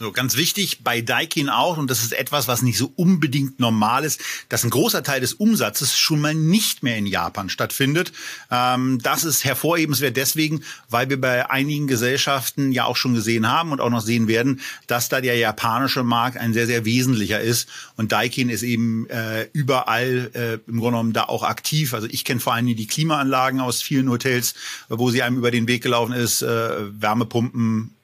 So, 0.00 0.12
ganz 0.12 0.36
wichtig 0.36 0.84
bei 0.84 1.00
Daikin 1.00 1.48
auch, 1.48 1.76
und 1.76 1.90
das 1.90 2.04
ist 2.04 2.12
etwas, 2.12 2.46
was 2.46 2.62
nicht 2.62 2.78
so 2.78 2.92
unbedingt 2.94 3.58
normal 3.58 4.04
ist, 4.04 4.20
dass 4.48 4.62
ein 4.62 4.70
großer 4.70 5.02
Teil 5.02 5.20
des 5.20 5.32
Umsatzes 5.32 5.98
schon 5.98 6.20
mal 6.20 6.36
nicht 6.36 6.84
mehr 6.84 6.96
in 6.96 7.06
Japan 7.06 7.48
stattfindet. 7.48 8.12
Ähm, 8.48 9.00
das 9.02 9.24
ist 9.24 9.44
hervorhebenswert 9.44 10.16
deswegen, 10.16 10.62
weil 10.88 11.10
wir 11.10 11.20
bei 11.20 11.50
einigen 11.50 11.88
Gesellschaften 11.88 12.70
ja 12.70 12.84
auch 12.84 12.96
schon 12.96 13.14
gesehen 13.14 13.50
haben 13.50 13.72
und 13.72 13.80
auch 13.80 13.90
noch 13.90 14.00
sehen 14.00 14.28
werden, 14.28 14.60
dass 14.86 15.08
da 15.08 15.20
der 15.20 15.36
japanische 15.36 16.04
Markt 16.04 16.36
ein 16.36 16.52
sehr, 16.52 16.68
sehr 16.68 16.84
wesentlicher 16.84 17.40
ist. 17.40 17.68
Und 17.96 18.12
Daikin 18.12 18.50
ist 18.50 18.62
eben 18.62 19.10
äh, 19.10 19.48
überall 19.52 20.30
äh, 20.34 20.70
im 20.70 20.78
Grunde 20.78 20.98
genommen 20.98 21.12
da 21.12 21.24
auch 21.24 21.42
aktiv. 21.42 21.92
Also 21.92 22.06
ich 22.08 22.24
kenne 22.24 22.38
vor 22.38 22.54
allem 22.54 22.66
die 22.66 22.86
Klimaanlagen 22.86 23.58
aus 23.58 23.82
vielen 23.82 24.08
Hotels, 24.08 24.54
wo 24.88 25.10
sie 25.10 25.24
einem 25.24 25.38
über 25.38 25.50
den 25.50 25.66
Weg 25.66 25.82
gelaufen 25.82 26.12
ist, 26.12 26.42
äh, 26.42 27.00
Wärmepumpen, 27.00 27.97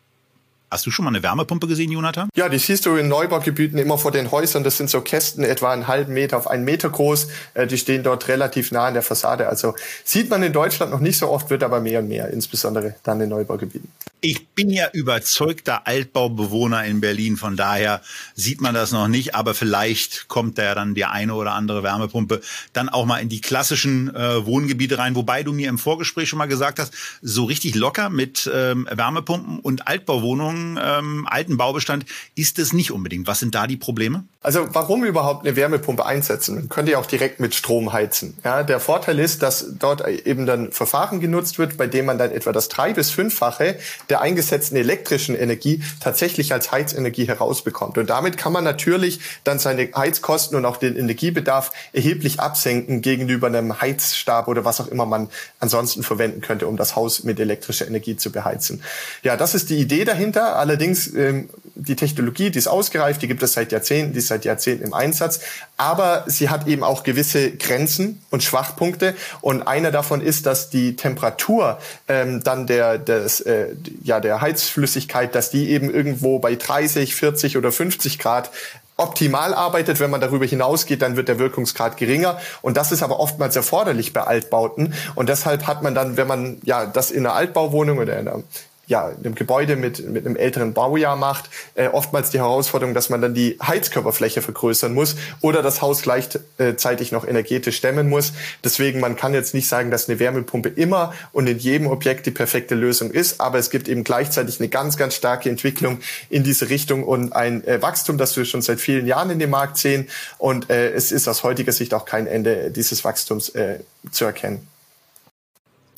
Hast 0.75 0.85
du 0.87 0.91
schon 0.91 1.05
mal 1.05 1.11
eine 1.13 1.23
Wärmepumpe 1.23 1.69
gesehen, 1.69 1.93
Jonathan? 1.93 2.29
Ja, 2.35 2.49
die 2.49 2.59
siehst 2.59 2.85
du 2.85 2.97
in 2.97 3.07
Neubaugebieten 3.07 3.79
immer 3.79 3.97
vor 3.97 4.11
den 4.11 4.33
Häusern. 4.33 4.65
Das 4.65 4.77
sind 4.77 4.91
so 4.91 5.03
Kästen 5.03 5.45
etwa 5.45 5.73
einen 5.73 5.87
halben 5.87 6.13
Meter 6.13 6.37
auf 6.37 6.49
einen 6.49 6.65
Meter 6.65 6.91
groß. 6.91 7.29
Äh, 7.55 7.69
die 7.69 7.79
stehen 7.79 8.03
dort 8.03 8.27
relativ 8.27 8.73
nah 8.73 8.87
an 8.87 8.95
der 8.95 9.05
Fassade. 9.05 9.49
Also 9.49 9.77
sieht 10.03 10.31
man 10.31 10.43
in 10.43 10.53
Deutschland 10.53 10.91
noch 10.91 10.99
nicht 10.99 11.17
so 11.17 11.29
oft, 11.29 11.49
wird 11.49 11.63
aber 11.63 11.81
mehr 11.81 12.01
und 12.01 12.09
mehr, 12.09 12.29
insbesondere 12.31 12.97
dann 13.05 13.21
in 13.21 13.29
Neubaugebieten. 13.29 13.89
Ich 14.27 14.49
bin 14.49 14.71
ja 14.71 14.89
überzeugter 14.91 15.87
Altbaubewohner 15.87 16.87
in 16.87 17.03
Berlin, 17.03 17.37
von 17.37 17.59
daher 17.59 18.01
sieht 18.35 18.63
man 18.63 18.75
das 18.75 18.91
noch 18.91 19.07
nicht, 19.07 19.35
aber 19.35 19.53
vielleicht 19.53 20.29
kommt 20.29 20.57
da 20.57 20.63
ja 20.63 20.75
dann 20.75 20.95
die 20.95 21.05
eine 21.05 21.35
oder 21.35 21.53
andere 21.53 21.83
Wärmepumpe 21.83 22.41
dann 22.73 22.89
auch 22.89 23.05
mal 23.05 23.19
in 23.19 23.29
die 23.29 23.43
klassischen 23.43 24.17
äh, 24.17 24.47
Wohngebiete 24.47 24.97
rein, 24.97 25.15
wobei 25.15 25.43
du 25.43 25.53
mir 25.53 25.69
im 25.69 25.77
Vorgespräch 25.77 26.31
schon 26.31 26.39
mal 26.39 26.47
gesagt 26.47 26.79
hast, 26.79 26.95
so 27.21 27.45
richtig 27.45 27.75
locker 27.75 28.09
mit 28.09 28.51
ähm, 28.51 28.89
Wärmepumpen 28.91 29.59
und 29.59 29.89
Altbauwohnungen, 29.89 30.64
ähm, 30.83 31.27
alten 31.31 31.57
Baubestand 31.57 32.07
ist 32.35 32.59
es 32.59 32.73
nicht 32.73 32.91
unbedingt. 32.91 33.27
Was 33.27 33.41
sind 33.41 33.55
da 33.55 33.67
die 33.67 33.77
Probleme? 33.77 34.25
Also 34.43 34.69
warum 34.73 35.05
überhaupt 35.05 35.47
eine 35.47 35.57
Wärmepumpe 35.57 36.05
einsetzen? 36.05 36.57
Man 36.57 36.69
könnte 36.69 36.93
ja 36.93 36.99
auch 36.99 37.07
direkt 37.07 37.41
mit 37.41 37.55
Strom 37.55 37.93
heizen. 37.93 38.37
Ja, 38.45 38.63
der 38.63 38.79
Vorteil 38.79 39.19
ist, 39.19 39.43
dass 39.43 39.67
dort 39.79 40.07
eben 40.07 40.45
dann 40.45 40.71
Verfahren 40.71 41.21
genutzt 41.21 41.59
wird, 41.59 41.77
bei 41.77 41.87
dem 41.87 42.05
man 42.05 42.19
dann 42.19 42.31
etwa 42.31 42.53
das 42.53 42.69
drei- 42.69 42.93
bis 42.93 43.11
fünffache 43.11 43.79
der 44.11 44.21
eingesetzten 44.21 44.77
elektrischen 44.77 45.35
Energie 45.35 45.83
tatsächlich 46.01 46.53
als 46.53 46.73
Heizenergie 46.73 47.27
herausbekommt. 47.27 47.97
Und 47.97 48.11
damit 48.11 48.37
kann 48.37 48.53
man 48.53 48.65
natürlich 48.65 49.21
dann 49.45 49.59
seine 49.59 49.89
Heizkosten 49.97 50.57
und 50.57 50.65
auch 50.67 50.77
den 50.77 50.97
Energiebedarf 50.97 51.73
erheblich 51.93 52.41
absenken 52.41 53.01
gegenüber 53.01 53.47
einem 53.47 53.81
Heizstab 53.81 54.49
oder 54.49 54.65
was 54.65 54.81
auch 54.81 54.89
immer 54.89 55.07
man 55.07 55.29
ansonsten 55.59 56.03
verwenden 56.03 56.41
könnte, 56.43 56.67
um 56.67 56.77
das 56.77 56.97
Haus 56.97 57.25
mit 57.25 57.41
elektrischer 57.41 57.87
Energie 57.87 58.17
zu 58.17 58.31
beheizen. 58.31 58.83
Ja, 59.23 59.37
das 59.37 59.55
ist 59.55 59.71
die 59.71 59.79
Idee 59.79 60.05
dahinter. 60.05 60.44
Allerdings 60.53 61.13
ähm, 61.15 61.49
die 61.75 61.97
Technologie, 61.97 62.51
die 62.51 62.59
ist 62.59 62.69
ausgereift, 62.69 63.23
die 63.23 63.29
gibt 63.29 63.43
es 63.43 63.55
seit 63.55 63.73
Jahrzehnten, 63.73 64.13
die 64.13 64.21
ist 64.21 64.29
seit 64.29 64.45
Jahrzehnten 64.45 64.85
im 64.85 64.95
Einsatz, 64.95 65.41
aber 65.77 66.25
sie 66.27 66.49
hat 66.49 66.67
eben 66.69 66.85
auch 66.85 67.03
gewisse 67.03 67.51
Grenzen 67.53 68.23
und 68.31 68.43
Schwachpunkte 68.43 69.15
und 69.41 69.67
einer 69.67 69.91
davon 69.91 70.21
ist, 70.21 70.47
dass 70.47 70.71
die 70.71 70.97
Temperatur 70.97 71.79
ähm, 72.09 72.43
dann 72.45 72.67
der 72.67 72.99
des, 72.99 73.41
äh, 73.41 73.75
ja 74.03 74.21
der 74.21 74.41
Heizflüssigkeit, 74.41 75.35
dass 75.35 75.51
die 75.51 75.71
eben 75.71 75.93
irgendwo 75.93 76.39
bei 76.39 76.55
30, 76.55 77.15
40 77.15 77.57
oder 77.57 77.73
50 77.73 78.19
Grad 78.19 78.51
optimal 78.97 79.55
arbeitet. 79.55 80.01
Wenn 80.01 80.11
man 80.11 80.21
darüber 80.21 80.47
hinausgeht, 80.47 81.03
dann 81.03 81.17
wird 81.17 81.29
der 81.29 81.39
Wirkungsgrad 81.39 81.97
geringer. 81.97 82.39
Und 82.63 82.77
das 82.77 82.93
ist 82.93 83.03
aber 83.03 83.19
oftmals 83.19 83.57
erforderlich 83.57 84.13
bei 84.13 84.23
Altbauten. 84.23 84.95
Und 85.15 85.29
deshalb 85.29 85.67
hat 85.67 85.83
man 85.83 85.95
dann, 85.95 86.17
wenn 86.17 86.29
man 86.29 86.59
ja 86.63 86.87
das 86.87 87.11
in 87.11 87.27
einer 87.27 87.35
Altbauwohnung 87.35 87.99
oder 87.99 88.19
in 88.19 88.29
einer 88.29 88.43
ja, 88.87 89.09
in 89.09 89.25
einem 89.25 89.35
Gebäude 89.35 89.77
mit, 89.77 90.07
mit 90.09 90.27
einem 90.27 90.37
älteren 90.37 90.75
Baujahr 90.75 91.17
macht, 91.17 91.51
äh, 91.75 91.89
oftmals 91.89 92.31
die 92.31 92.39
Herausforderung, 92.39 92.95
dass 92.95 93.09
man 93.09 93.21
dann 93.21 93.35
die 93.35 93.57
Heizkörperfläche 93.63 94.43
vergrößern 94.43 94.93
muss 94.93 95.17
oder 95.41 95.63
das 95.63 95.83
Haus 95.83 96.03
gleichzeitig 96.03 97.13
noch 97.13 97.27
energetisch 97.27 97.77
stemmen 97.77 98.09
muss. 98.09 98.33
Deswegen, 98.63 99.01
man 99.01 99.17
kann 99.17 99.35
jetzt 99.35 99.55
nicht 99.55 99.69
sagen, 99.69 99.91
dass 99.91 100.09
eine 100.09 100.19
Wärmepumpe 100.19 100.69
immer 100.69 101.15
und 101.33 101.47
in 101.47 101.59
jedem 101.59 101.87
Objekt 101.87 102.27
die 102.27 102.31
perfekte 102.31 102.75
Lösung 102.75 103.11
ist, 103.11 103.41
aber 103.41 103.59
es 103.59 103.71
gibt 103.71 103.89
eben 103.89 104.05
gleichzeitig 104.05 104.61
eine 104.61 104.69
ganz, 104.69 104.97
ganz 104.97 105.15
starke 105.15 105.49
Entwicklung 105.49 106.01
in 106.29 106.45
diese 106.45 106.69
Richtung 106.69 107.05
und 107.05 107.33
ein 107.33 107.65
äh, 107.67 107.81
Wachstum, 107.81 108.19
das 108.19 108.37
wir 108.37 108.45
schon 108.45 108.63
seit 108.63 108.81
vielen 108.81 109.07
Jahren 109.07 109.31
in 109.31 109.39
dem 109.39 109.51
Markt 109.51 109.79
sehen. 109.79 110.09
Und 110.39 110.71
äh, 110.71 110.91
es 110.91 111.13
ist 111.13 111.29
aus 111.29 111.43
heutiger 111.43 111.73
Sicht 111.73 111.95
auch 111.95 112.05
kein 112.05 112.27
Ende 112.27 112.71
dieses 112.71 113.05
Wachstums 113.05 113.51
äh, 113.51 113.81
zu 114.11 114.25
erkennen. 114.25 114.67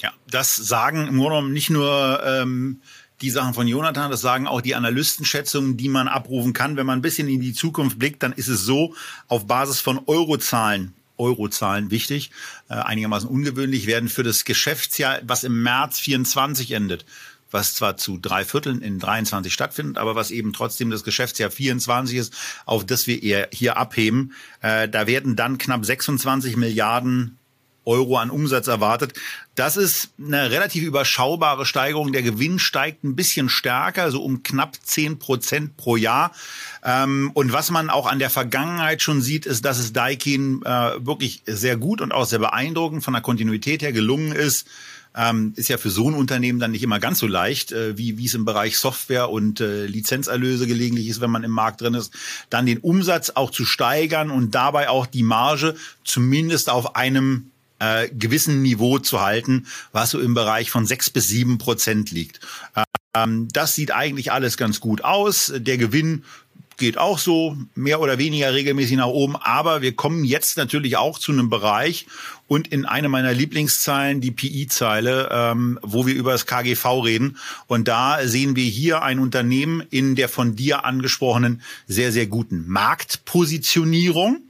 Ja, 0.03 0.13
das 0.31 0.55
sagen 0.55 1.09
im 1.09 1.17
Grunde 1.17 1.31
genommen 1.31 1.53
nicht 1.53 1.71
nur 1.71 2.23
ähm, 2.25 2.81
die 3.23 3.31
Sachen 3.31 3.55
von 3.55 3.67
Jonathan, 3.67 4.11
das 4.11 4.21
sagen 4.21 4.47
auch 4.47 4.61
die 4.61 4.75
Analystenschätzungen, 4.75 5.77
die 5.77 5.89
man 5.89 6.09
abrufen 6.09 6.53
kann. 6.53 6.77
Wenn 6.77 6.87
man 6.87 6.99
ein 6.99 7.03
bisschen 7.03 7.29
in 7.29 7.41
die 7.41 7.55
Zukunft 7.55 7.99
blickt, 7.99 8.23
dann 8.23 8.33
ist 8.33 8.49
es 8.49 8.63
so, 8.63 8.95
auf 9.29 9.47
Basis 9.47 9.81
von 9.81 10.01
Eurozahlen, 10.07 10.93
Eurozahlen 11.17 11.91
wichtig, 11.91 12.31
äh, 12.69 12.75
einigermaßen 12.75 13.29
ungewöhnlich, 13.29 13.87
werden 13.87 14.09
für 14.09 14.23
das 14.23 14.45
Geschäftsjahr, 14.45 15.21
was 15.23 15.45
im 15.45 15.63
März 15.63 15.99
24 15.99 16.73
endet, 16.73 17.07
was 17.51 17.75
zwar 17.75 17.97
zu 17.97 18.19
drei 18.19 18.45
Vierteln 18.45 18.83
in 18.83 18.99
23 18.99 19.51
stattfindet, 19.51 19.97
aber 19.97 20.15
was 20.15 20.31
eben 20.31 20.53
trotzdem 20.53 20.91
das 20.91 21.05
Geschäftsjahr 21.05 21.51
24 21.51 22.19
ist, 22.19 22.35
auf 22.67 22.85
das 22.85 23.07
wir 23.07 23.49
hier 23.51 23.77
abheben, 23.79 24.35
äh, 24.61 24.91
da 24.91 25.07
werden 25.07 25.37
dann 25.37 25.57
knapp 25.57 25.87
26 25.87 26.57
Milliarden 26.57 27.39
Euro 27.87 28.19
an 28.19 28.31
Umsatz 28.31 28.67
erwartet. 28.67 29.15
Das 29.55 29.77
ist 29.77 30.11
eine 30.19 30.51
relativ 30.51 30.83
überschaubare 30.83 31.65
Steigerung. 31.65 32.13
Der 32.13 32.23
Gewinn 32.23 32.59
steigt 32.59 33.05
ein 33.05 33.17
bisschen 33.17 33.49
stärker, 33.49 34.11
so 34.11 34.23
um 34.23 34.43
knapp 34.43 34.77
zehn 34.83 35.19
Prozent 35.19 35.77
pro 35.77 35.97
Jahr. 35.97 36.33
Ähm, 36.85 37.31
und 37.33 37.53
was 37.53 37.71
man 37.71 37.89
auch 37.89 38.07
an 38.07 38.19
der 38.19 38.31
Vergangenheit 38.31 39.03
schon 39.03 39.23
sieht, 39.23 39.47
ist, 39.47 39.65
dass 39.65 39.79
es 39.79 39.93
Daikin 39.93 40.63
äh, 40.65 41.07
wirklich 41.07 41.43
sehr 41.47 41.77
gut 41.77 42.01
und 42.01 42.13
auch 42.13 42.27
sehr 42.27 42.41
beeindruckend 42.41 43.03
von 43.05 43.15
der 43.15 43.23
Kontinuität 43.23 43.83
her 43.83 43.93
gelungen 43.93 44.33
ist, 44.33 44.67
ähm, 45.17 45.55
ist 45.57 45.69
ja 45.69 45.79
für 45.79 45.91
so 45.91 46.11
ein 46.11 46.15
Unternehmen 46.15 46.61
dann 46.61 46.73
nicht 46.73 46.83
immer 46.83 47.01
ganz 47.01 47.19
so 47.19 47.27
leicht, 47.27 47.73
äh, 47.73 47.97
wie, 47.97 48.19
wie 48.19 48.27
es 48.27 48.35
im 48.35 48.45
Bereich 48.45 48.77
Software 48.77 49.31
und 49.31 49.61
äh, 49.61 49.87
Lizenzerlöse 49.87 50.67
gelegentlich 50.67 51.09
ist, 51.09 51.21
wenn 51.21 51.31
man 51.31 51.43
im 51.43 51.51
Markt 51.51 51.81
drin 51.81 51.95
ist, 51.95 52.13
dann 52.51 52.67
den 52.67 52.79
Umsatz 52.79 53.31
auch 53.31 53.51
zu 53.51 53.65
steigern 53.65 54.31
und 54.31 54.55
dabei 54.55 54.91
auch 54.91 55.07
die 55.07 55.23
Marge 55.23 55.75
zumindest 56.05 56.69
auf 56.69 56.97
einem 56.97 57.51
äh, 57.79 58.09
gewissen 58.09 58.63
Niveau 58.63 58.99
zu 58.99 59.21
halten, 59.21 59.67
was 59.93 60.11
so 60.11 60.21
im 60.21 60.35
Bereich 60.35 60.71
von 60.71 60.87
sechs 60.87 61.11
bis 61.11 61.29
sieben 61.29 61.59
Prozent 61.59 62.11
liegt. 62.11 62.41
Ähm, 63.15 63.49
das 63.53 63.75
sieht 63.75 63.93
eigentlich 63.93 64.33
alles 64.33 64.57
ganz 64.57 64.81
gut 64.81 65.03
aus. 65.03 65.53
Der 65.57 65.79
Gewinn 65.79 66.25
geht 66.77 66.99
auch 66.99 67.19
so 67.19 67.57
mehr 67.75 68.01
oder 68.01 68.19
weniger 68.19 68.53
regelmäßig 68.53 68.97
nach 68.97 69.07
oben. 69.07 69.37
Aber 69.37 69.83
wir 69.83 69.95
kommen 69.95 70.25
jetzt 70.25 70.57
natürlich 70.57 70.97
auch 70.97 71.19
zu 71.19 71.33
einem 71.33 71.49
Bereich 71.49 72.07
und 72.47 72.69
in 72.69 72.85
eine 72.85 73.09
meiner 73.09 73.33
Lieblingszeilen, 73.33 74.21
die 74.21 74.31
PI-Zeile, 74.31 75.29
ähm, 75.33 75.79
wo 75.83 76.07
wir 76.07 76.15
über 76.15 76.33
das 76.33 76.47
KGV 76.47 76.85
reden. 77.05 77.39
Und 77.67 77.89
da 77.89 78.27
sehen 78.27 78.57
wir 78.57 78.65
hier 78.65 79.03
ein 79.03 79.19
Unternehmen 79.19 79.83
in 79.91 80.15
der 80.15 80.29
von 80.29 80.55
dir 80.55 80.85
angesprochenen 80.85 81.63
sehr, 81.87 82.13
sehr 82.13 82.27
guten 82.27 82.67
Marktpositionierung 82.69 84.46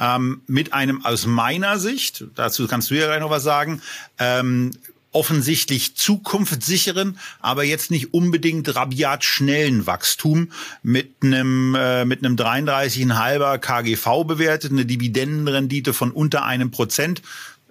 ähm, 0.00 0.40
mit 0.46 0.72
einem 0.72 1.04
aus 1.04 1.26
meiner 1.26 1.78
Sicht, 1.78 2.24
dazu 2.34 2.66
kannst 2.66 2.90
du 2.90 2.94
ja 2.94 3.06
gleich 3.06 3.20
noch 3.20 3.30
was 3.30 3.42
sagen, 3.42 3.82
ähm, 4.18 4.72
offensichtlich 5.12 5.96
zukunftssicheren, 5.96 7.18
aber 7.40 7.64
jetzt 7.64 7.90
nicht 7.90 8.14
unbedingt 8.14 8.74
rabiat 8.74 9.24
schnellen 9.24 9.86
Wachstum 9.86 10.52
mit 10.82 11.10
einem 11.22 11.74
äh, 11.74 12.04
mit 12.04 12.24
einem 12.24 12.36
33,5er 12.36 13.58
KGV 13.58 14.24
bewertet, 14.24 14.72
eine 14.72 14.86
Dividendenrendite 14.86 15.92
von 15.92 16.12
unter 16.12 16.44
einem 16.44 16.70
Prozent. 16.70 17.22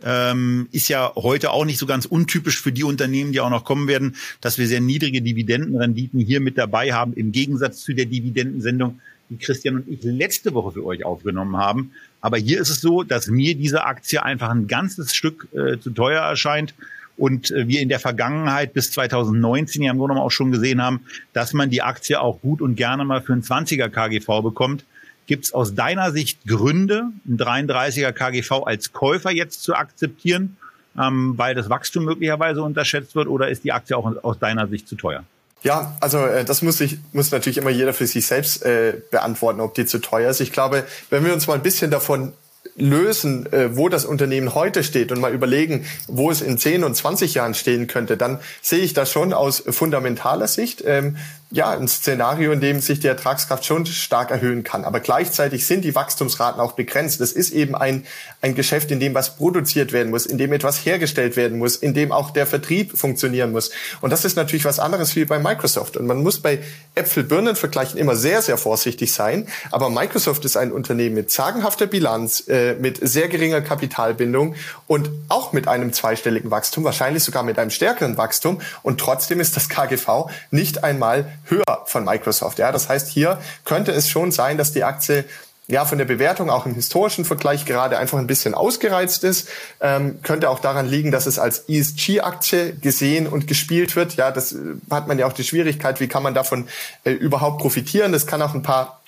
Ähm, 0.01 0.69
ist 0.71 0.87
ja 0.87 1.13
heute 1.15 1.51
auch 1.51 1.65
nicht 1.65 1.77
so 1.77 1.85
ganz 1.85 2.05
untypisch 2.05 2.61
für 2.61 2.71
die 2.71 2.85
Unternehmen, 2.85 3.33
die 3.33 3.41
auch 3.41 3.49
noch 3.49 3.65
kommen 3.65 3.89
werden, 3.89 4.15
dass 4.39 4.57
wir 4.57 4.65
sehr 4.65 4.79
niedrige 4.79 5.21
Dividendenrenditen 5.21 6.21
hier 6.21 6.39
mit 6.39 6.57
dabei 6.57 6.93
haben, 6.93 7.13
im 7.13 7.33
Gegensatz 7.33 7.81
zu 7.81 7.93
der 7.93 8.05
Dividendensendung, 8.05 9.01
die 9.29 9.37
Christian 9.37 9.75
und 9.75 9.89
ich 9.89 9.99
letzte 10.03 10.53
Woche 10.53 10.71
für 10.71 10.85
euch 10.85 11.03
aufgenommen 11.03 11.57
haben. 11.57 11.91
Aber 12.21 12.37
hier 12.37 12.59
ist 12.59 12.69
es 12.69 12.81
so, 12.81 13.03
dass 13.03 13.27
mir 13.27 13.55
diese 13.55 13.85
Aktie 13.85 14.21
einfach 14.21 14.49
ein 14.49 14.67
ganzes 14.67 15.15
Stück 15.15 15.47
äh, 15.53 15.79
zu 15.79 15.91
teuer 15.91 16.21
erscheint 16.21 16.73
und 17.17 17.51
äh, 17.51 17.67
wir 17.67 17.81
in 17.81 17.89
der 17.89 17.99
Vergangenheit 17.99 18.73
bis 18.73 18.91
2019 18.91 19.83
ja 19.83 19.91
im 19.91 19.97
Grunde 19.97 20.15
auch 20.15 20.31
schon 20.31 20.51
gesehen 20.51 20.81
haben, 20.81 21.01
dass 21.33 21.53
man 21.53 21.69
die 21.69 21.81
Aktie 21.81 22.19
auch 22.19 22.41
gut 22.41 22.61
und 22.61 22.75
gerne 22.75 23.05
mal 23.05 23.21
für 23.21 23.33
einen 23.33 23.43
20er 23.43 23.89
KGV 23.89 24.41
bekommt. 24.41 24.85
Gibt 25.27 25.45
es 25.45 25.53
aus 25.53 25.75
deiner 25.75 26.11
Sicht 26.11 26.47
Gründe, 26.47 27.09
einen 27.27 27.37
33er 27.37 28.11
KGV 28.11 28.63
als 28.65 28.93
Käufer 28.93 29.31
jetzt 29.31 29.61
zu 29.61 29.75
akzeptieren, 29.75 30.57
ähm, 30.97 31.37
weil 31.37 31.55
das 31.55 31.69
Wachstum 31.69 32.05
möglicherweise 32.05 32.63
unterschätzt 32.63 33.15
wird 33.15 33.27
oder 33.27 33.49
ist 33.49 33.63
die 33.63 33.71
Aktie 33.71 33.95
auch 33.95 34.23
aus 34.23 34.39
deiner 34.39 34.67
Sicht 34.67 34.87
zu 34.87 34.95
teuer? 34.95 35.23
Ja, 35.61 35.97
also 35.99 36.19
äh, 36.25 36.45
das 36.45 36.61
muss 36.61 36.77
sich 36.77 36.99
muss 37.11 37.31
natürlich 37.31 37.57
immer 37.57 37.69
jeder 37.69 37.93
für 37.93 38.07
sich 38.07 38.25
selbst 38.25 38.63
äh, 38.63 38.93
beantworten, 39.11 39.59
ob 39.59 39.73
die 39.75 39.85
zu 39.85 39.99
teuer 39.99 40.29
ist. 40.29 40.39
Ich 40.39 40.51
glaube, 40.51 40.85
wenn 41.09 41.25
wir 41.25 41.33
uns 41.33 41.47
mal 41.47 41.55
ein 41.55 41.63
bisschen 41.63 41.91
davon 41.91 42.33
lösen, 42.75 43.51
äh, 43.51 43.75
wo 43.75 43.89
das 43.89 44.05
Unternehmen 44.05 44.55
heute 44.55 44.83
steht 44.83 45.11
und 45.11 45.19
mal 45.19 45.33
überlegen, 45.33 45.85
wo 46.07 46.31
es 46.31 46.41
in 46.41 46.57
10 46.57 46.83
und 46.83 46.95
20 46.95 47.33
Jahren 47.33 47.53
stehen 47.53 47.87
könnte, 47.87 48.17
dann 48.17 48.39
sehe 48.61 48.79
ich 48.79 48.93
das 48.93 49.11
schon 49.11 49.33
aus 49.33 49.63
fundamentaler 49.67 50.47
Sicht. 50.47 50.83
Ähm, 50.85 51.17
ja, 51.51 51.71
ein 51.71 51.87
Szenario, 51.87 52.51
in 52.51 52.59
dem 52.61 52.79
sich 52.79 52.99
die 52.99 53.07
Ertragskraft 53.07 53.65
schon 53.65 53.83
stark 53.87 54.29
erhöhen 54.29 54.63
kann. 54.63 54.85
Aber 54.85 54.99
gleichzeitig 54.99 55.65
sind 55.65 55.83
die 55.83 55.95
Wachstumsraten 55.95 56.61
auch 56.61 56.73
begrenzt. 56.73 57.21
Das 57.21 57.31
ist 57.31 57.49
eben 57.51 57.73
ein, 57.73 58.05
ein 58.41 58.53
Geschäft, 58.53 58.91
in 58.91 58.99
dem 58.99 59.15
was 59.15 59.35
produziert 59.35 59.91
werden 59.91 60.11
muss, 60.11 60.27
in 60.27 60.37
dem 60.37 60.53
etwas 60.53 60.85
hergestellt 60.85 61.37
werden 61.37 61.57
muss, 61.57 61.75
in 61.75 61.95
dem 61.95 62.11
auch 62.11 62.29
der 62.29 62.45
Vertrieb 62.45 62.95
funktionieren 62.95 63.51
muss. 63.51 63.71
Und 64.01 64.11
das 64.11 64.25
ist 64.25 64.35
natürlich 64.35 64.65
was 64.65 64.77
anderes 64.77 65.15
wie 65.15 65.25
bei 65.25 65.39
Microsoft. 65.39 65.97
Und 65.97 66.05
man 66.05 66.21
muss 66.21 66.39
bei 66.39 66.59
Äpfel-Birnen-Vergleichen 66.93 67.97
immer 67.97 68.15
sehr, 68.15 68.43
sehr 68.43 68.57
vorsichtig 68.57 69.11
sein. 69.11 69.47
Aber 69.71 69.89
Microsoft 69.89 70.45
ist 70.45 70.55
ein 70.55 70.71
Unternehmen 70.71 71.15
mit 71.15 71.31
sagenhafter 71.31 71.87
Bilanz, 71.87 72.47
äh, 72.47 72.75
mit 72.75 72.99
sehr 73.01 73.27
geringer 73.27 73.61
Kapitalbindung 73.61 74.53
und 74.85 75.09
auch 75.29 75.51
mit 75.51 75.67
einem 75.67 75.93
zweistelligen 75.93 76.51
Wachstum, 76.51 76.83
wahrscheinlich 76.83 77.23
sogar 77.23 77.41
mit 77.41 77.57
einem 77.57 77.71
stärkeren 77.71 78.17
Wachstum. 78.17 78.61
Und 78.83 78.99
trotzdem 78.99 79.39
ist 79.39 79.55
das 79.55 79.67
KGV 79.67 80.29
nicht 80.51 80.83
einmal 80.83 81.25
höher 81.49 81.83
von 81.85 82.05
Microsoft. 82.05 82.59
Ja, 82.59 82.71
das 82.71 82.89
heißt, 82.89 83.09
hier 83.09 83.39
könnte 83.65 83.91
es 83.91 84.09
schon 84.09 84.31
sein, 84.31 84.57
dass 84.57 84.71
die 84.71 84.83
Aktie 84.83 85.25
ja 85.69 85.85
von 85.85 85.99
der 85.99 86.05
Bewertung 86.05 86.49
auch 86.49 86.65
im 86.65 86.73
historischen 86.73 87.25
Vergleich 87.25 87.65
gerade 87.65 87.97
einfach 87.99 88.17
ein 88.17 88.27
bisschen 88.27 88.55
ausgereizt 88.55 89.23
ist. 89.23 89.47
Ähm, 89.79 90.19
könnte 90.23 90.49
auch 90.49 90.59
daran 90.59 90.87
liegen, 90.87 91.11
dass 91.11 91.27
es 91.27 91.37
als 91.37 91.65
ESG-Aktie 91.69 92.73
gesehen 92.73 93.27
und 93.27 93.47
gespielt 93.47 93.95
wird. 93.95 94.15
Ja, 94.15 94.31
das 94.31 94.51
äh, 94.51 94.57
hat 94.89 95.07
man 95.07 95.19
ja 95.19 95.27
auch 95.27 95.33
die 95.33 95.43
Schwierigkeit, 95.43 95.99
wie 95.99 96.07
kann 96.07 96.23
man 96.23 96.33
davon 96.33 96.67
äh, 97.03 97.11
überhaupt 97.11 97.59
profitieren. 97.61 98.11
Das 98.11 98.25
kann 98.25 98.41
auch 98.41 98.55
ein 98.55 98.63
paar 98.63 98.99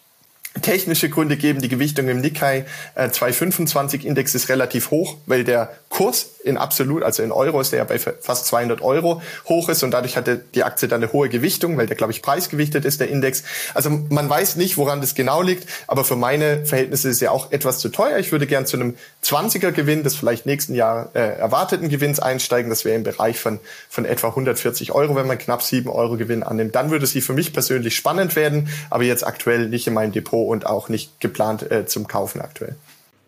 technische 0.61 1.09
Gründe 1.09 1.35
geben. 1.35 1.61
Die 1.61 1.69
Gewichtung 1.69 2.07
im 2.09 2.21
Nikkei 2.21 2.65
äh, 2.93 3.09
225 3.09 4.05
Index 4.05 4.35
ist 4.35 4.49
relativ 4.49 4.91
hoch, 4.91 5.17
weil 5.25 5.43
der 5.43 5.73
Kurs 5.89 6.30
in 6.43 6.57
absolut, 6.57 7.03
also 7.03 7.23
in 7.23 7.31
Euro 7.31 7.61
ist 7.61 7.71
der 7.71 7.79
ja 7.79 7.85
bei 7.85 7.99
fast 7.99 8.45
200 8.47 8.81
Euro 8.81 9.21
hoch 9.45 9.69
ist 9.69 9.83
und 9.83 9.91
dadurch 9.91 10.17
hatte 10.17 10.43
die 10.55 10.63
Aktie 10.63 10.87
dann 10.87 11.03
eine 11.03 11.13
hohe 11.13 11.29
Gewichtung, 11.29 11.77
weil 11.77 11.87
der, 11.87 11.95
glaube 11.95 12.11
ich, 12.11 12.21
preisgewichtet 12.21 12.85
ist, 12.85 12.99
der 12.99 13.09
Index. 13.09 13.43
Also 13.73 13.89
man 13.89 14.29
weiß 14.29 14.55
nicht, 14.55 14.77
woran 14.77 15.01
das 15.01 15.15
genau 15.15 15.41
liegt, 15.41 15.67
aber 15.87 16.03
für 16.03 16.15
meine 16.15 16.65
Verhältnisse 16.65 17.09
ist 17.09 17.21
er 17.21 17.31
auch 17.31 17.51
etwas 17.51 17.79
zu 17.79 17.89
teuer. 17.89 18.17
Ich 18.17 18.31
würde 18.31 18.47
gern 18.47 18.65
zu 18.65 18.77
einem 18.77 18.95
20er 19.23 19.71
Gewinn 19.71 20.03
des 20.03 20.15
vielleicht 20.15 20.45
nächsten 20.45 20.75
Jahr 20.75 21.09
äh, 21.13 21.37
erwarteten 21.37 21.89
Gewinns 21.89 22.19
einsteigen. 22.19 22.69
Das 22.69 22.85
wäre 22.85 22.95
im 22.95 23.03
Bereich 23.03 23.39
von, 23.39 23.59
von 23.89 24.05
etwa 24.05 24.29
140 24.29 24.91
Euro, 24.93 25.15
wenn 25.15 25.27
man 25.27 25.37
knapp 25.37 25.61
7 25.61 25.89
Euro 25.89 26.17
Gewinn 26.17 26.43
annimmt. 26.43 26.75
Dann 26.75 26.91
würde 26.91 27.05
sie 27.05 27.21
für 27.21 27.33
mich 27.33 27.53
persönlich 27.53 27.95
spannend 27.95 28.35
werden, 28.35 28.69
aber 28.89 29.03
jetzt 29.03 29.25
aktuell 29.25 29.69
nicht 29.69 29.87
in 29.87 29.93
meinem 29.93 30.11
Depot 30.11 30.47
und 30.47 30.65
auch 30.65 30.89
nicht 30.89 31.19
geplant 31.19 31.69
äh, 31.71 31.85
zum 31.85 32.07
Kaufen 32.07 32.41
aktuell. 32.41 32.75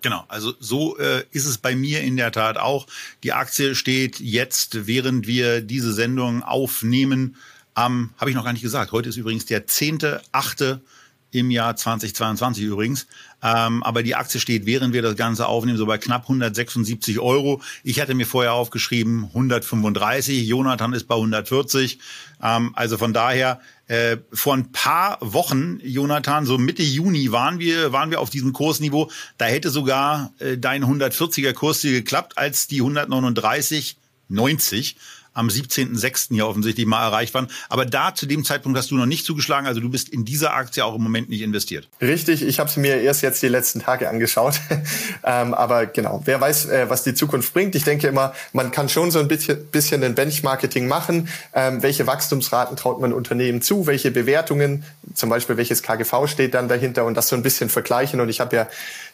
Genau, 0.04 0.26
also 0.28 0.54
so 0.60 0.98
äh, 0.98 1.24
ist 1.32 1.46
es 1.46 1.58
bei 1.58 1.76
mir 1.78 2.02
in 2.02 2.18
der 2.18 2.34
Tat 2.34 2.58
auch. 2.58 2.88
Die 3.24 3.32
Aktie 3.32 3.74
steht 3.74 4.20
jetzt, 4.20 4.86
während 4.86 5.28
wir 5.28 5.62
diese 5.62 5.94
Sendung 5.94 6.44
aufnehmen, 6.44 7.38
am, 7.74 8.14
habe 8.18 8.30
ich 8.30 8.36
noch 8.36 8.44
gar 8.44 8.52
nicht 8.52 8.62
gesagt, 8.62 8.92
heute 8.92 9.08
ist 9.08 9.16
übrigens 9.16 9.46
der 9.46 9.66
10.8. 9.66 10.82
im 11.34 11.52
Jahr 11.52 11.76
2022 11.76 12.64
übrigens. 12.64 13.08
Ähm, 13.42 13.84
aber 13.84 14.04
die 14.04 14.16
Aktie 14.16 14.40
steht, 14.40 14.66
während 14.66 14.94
wir 14.94 15.02
das 15.02 15.16
Ganze 15.16 15.48
aufnehmen, 15.48 15.78
so 15.78 15.86
bei 15.86 15.98
knapp 15.98 16.24
176 16.24 17.20
Euro. 17.20 17.62
Ich 17.84 18.00
hatte 18.00 18.14
mir 18.14 18.26
vorher 18.26 18.54
aufgeschrieben 18.54 19.26
135. 19.26 20.48
Jonathan 20.48 20.94
ist 20.94 21.08
bei 21.08 21.16
140. 21.16 22.00
Ähm, 22.42 22.72
also 22.76 22.98
von 22.98 23.14
daher 23.14 23.60
äh, 23.88 24.18
vor 24.32 24.54
ein 24.54 24.72
paar 24.72 25.18
Wochen, 25.20 25.80
Jonathan, 25.84 26.46
so 26.46 26.58
Mitte 26.58 26.84
Juni 26.84 27.32
waren 27.32 27.60
wir 27.60 27.92
waren 27.92 28.12
wir 28.12 28.22
auf 28.22 28.30
diesem 28.30 28.54
Kursniveau. 28.54 29.12
Da 29.38 29.46
hätte 29.46 29.72
sogar 29.72 30.32
äh, 30.40 30.58
dein 30.58 30.86
140er 30.86 31.54
Kurs 31.54 31.82
geklappt, 31.82 32.38
als 32.38 32.68
die 32.68 32.80
139 32.80 33.98
90 34.30 34.96
am 35.34 35.48
17.06. 35.48 36.34
hier 36.34 36.48
offensichtlich 36.48 36.86
mal 36.86 37.04
erreicht 37.04 37.34
waren. 37.34 37.48
Aber 37.70 37.86
da 37.86 38.14
zu 38.14 38.26
dem 38.26 38.44
Zeitpunkt 38.46 38.78
hast 38.78 38.92
du 38.92 38.96
noch 38.96 39.06
nicht 39.06 39.26
zugeschlagen. 39.26 39.68
Also 39.68 39.82
du 39.82 39.90
bist 39.90 40.10
in 40.10 40.26
dieser 40.26 40.54
Aktie 40.54 40.84
auch 40.84 40.96
im 40.96 41.04
Moment 41.04 41.30
nicht 41.30 41.42
investiert. 41.42 41.88
Richtig, 42.02 42.44
ich 42.44 42.60
habe 42.60 42.70
sie 42.70 42.80
mir 42.80 43.02
erst 43.02 43.22
jetzt 43.22 43.42
die 43.42 43.48
letzten 43.48 43.80
Tage 43.80 44.10
angeschaut. 44.10 44.60
ähm, 45.24 45.54
aber 45.54 45.86
genau, 45.86 46.22
wer 46.26 46.40
weiß, 46.40 46.66
äh, 46.68 46.90
was 46.90 47.04
die 47.04 47.14
Zukunft 47.14 47.54
bringt. 47.54 47.76
Ich 47.76 47.84
denke 47.84 48.08
immer, 48.08 48.34
man 48.52 48.72
kann 48.72 48.90
schon 48.90 49.12
so 49.12 49.20
ein 49.20 49.28
bisschen, 49.28 49.66
bisschen 49.68 50.04
ein 50.04 50.16
Benchmarketing 50.16 50.88
machen. 50.88 51.30
Ähm, 51.54 51.82
welche 51.82 52.08
Wachstumsraten 52.08 52.78
traut 52.78 53.02
man 53.02 53.14
Unternehmen 53.14 53.62
zu? 53.62 53.88
Welche 53.88 54.12
Bewertungen, 54.12 54.84
zum 55.14 55.30
Beispiel 55.30 55.58
welches 55.58 55.84
KGV 55.84 56.28
steht 56.28 56.54
dann 56.54 56.68
dahinter 56.68 57.06
und 57.06 57.16
das 57.16 57.28
so 57.28 57.36
ein 57.36 57.44
bisschen 57.44 57.70
vergleichen. 57.70 58.20
Und 58.20 58.30
ich 58.30 58.40
habe 58.40 58.56
ja 58.56 58.68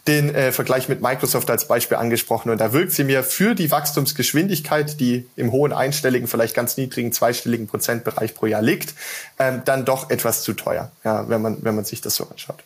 den 0.08 0.34
äh, 0.34 0.52
Vergleich 0.52 0.90
mit 0.90 1.02
Microsoft 1.02 1.50
als 1.50 1.68
Beispiel 1.68 1.98
angesprochen. 1.98 2.50
Und 2.50 2.60
da 2.60 2.74
wirkt 2.74 2.92
sie 2.92 3.04
mir 3.04 3.24
für 3.24 3.54
die 3.54 3.70
Wachstumsgeschwindigkeit, 3.70 5.00
die 5.00 5.28
im 5.36 5.52
hohen 5.52 5.74
einstelligen, 6.10 6.28
vielleicht 6.28 6.56
ganz 6.56 6.78
niedrigen 6.78 7.12
zweistelligen 7.12 7.68
Prozentbereich 7.68 8.34
pro 8.34 8.48
Jahr 8.48 8.62
liegt, 8.62 8.94
ähm, 9.38 9.62
dann 9.66 9.86
doch 9.86 10.10
etwas 10.10 10.44
zu 10.44 10.54
teuer, 10.54 10.92
ja, 11.04 11.30
wenn 11.30 11.42
man, 11.42 11.58
wenn 11.62 11.76
man 11.76 11.86
sich 11.86 12.02
das 12.02 12.16
so 12.16 12.28
anschaut. 12.28 12.64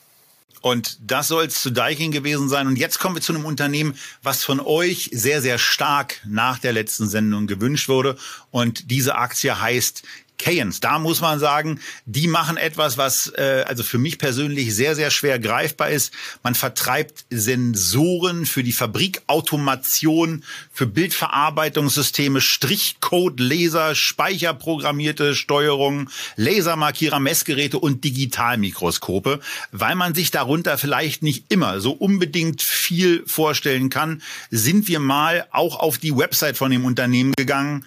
Und 0.61 0.97
das 1.05 1.27
soll 1.27 1.45
es 1.45 1.61
zu 1.61 1.71
Daikin 1.71 2.13
gewesen 2.13 2.47
sein. 2.47 2.67
Und 2.67 2.77
jetzt 2.77 2.97
kommen 2.97 3.15
wir 3.15 3.21
zu 3.21 3.33
einem 3.33 3.43
Unternehmen, 3.43 3.95
was 4.21 4.45
von 4.45 4.61
euch 4.61 5.09
sehr, 5.11 5.41
sehr 5.41 5.57
stark 5.57 6.21
nach 6.25 6.57
der 6.57 6.71
letzten 6.71 7.09
Sendung 7.09 7.47
gewünscht 7.47 7.89
wurde. 7.89 8.15
Und 8.49 8.89
diese 8.89 9.15
Aktie 9.15 9.59
heißt 9.59 10.03
Keyens. 10.37 10.79
Da 10.79 10.99
muss 10.99 11.21
man 11.21 11.39
sagen, 11.39 11.79
die 12.05 12.27
machen 12.27 12.57
etwas, 12.57 12.97
was 12.97 13.31
äh, 13.37 13.63
also 13.67 13.83
für 13.83 13.97
mich 13.97 14.17
persönlich 14.17 14.75
sehr, 14.75 14.95
sehr 14.95 15.09
schwer 15.09 15.39
greifbar 15.39 15.89
ist. 15.89 16.13
Man 16.43 16.55
vertreibt 16.55 17.25
Sensoren 17.29 18.45
für 18.45 18.63
die 18.63 18.73
Fabrikautomation, 18.73 20.43
für 20.71 20.85
Bildverarbeitungssysteme, 20.85 22.41
Strichcode, 22.41 23.39
Laser, 23.39 23.95
speicherprogrammierte 23.95 25.35
Steuerung, 25.35 26.09
Lasermarkierer, 26.35 27.19
Messgeräte 27.19 27.79
und 27.79 28.03
Digitalmikroskope, 28.03 29.39
weil 29.71 29.95
man 29.95 30.13
sich 30.13 30.31
darunter 30.31 30.77
vielleicht 30.77 31.23
nicht 31.23 31.45
immer 31.49 31.79
so 31.79 31.91
unbedingt 31.91 32.61
viel 32.61 33.23
vorstellen 33.25 33.89
kann, 33.89 34.21
sind 34.51 34.87
wir 34.87 34.99
mal 34.99 35.47
auch 35.51 35.79
auf 35.79 35.97
die 35.97 36.15
Website 36.15 36.57
von 36.57 36.71
dem 36.71 36.85
Unternehmen 36.85 37.33
gegangen. 37.37 37.85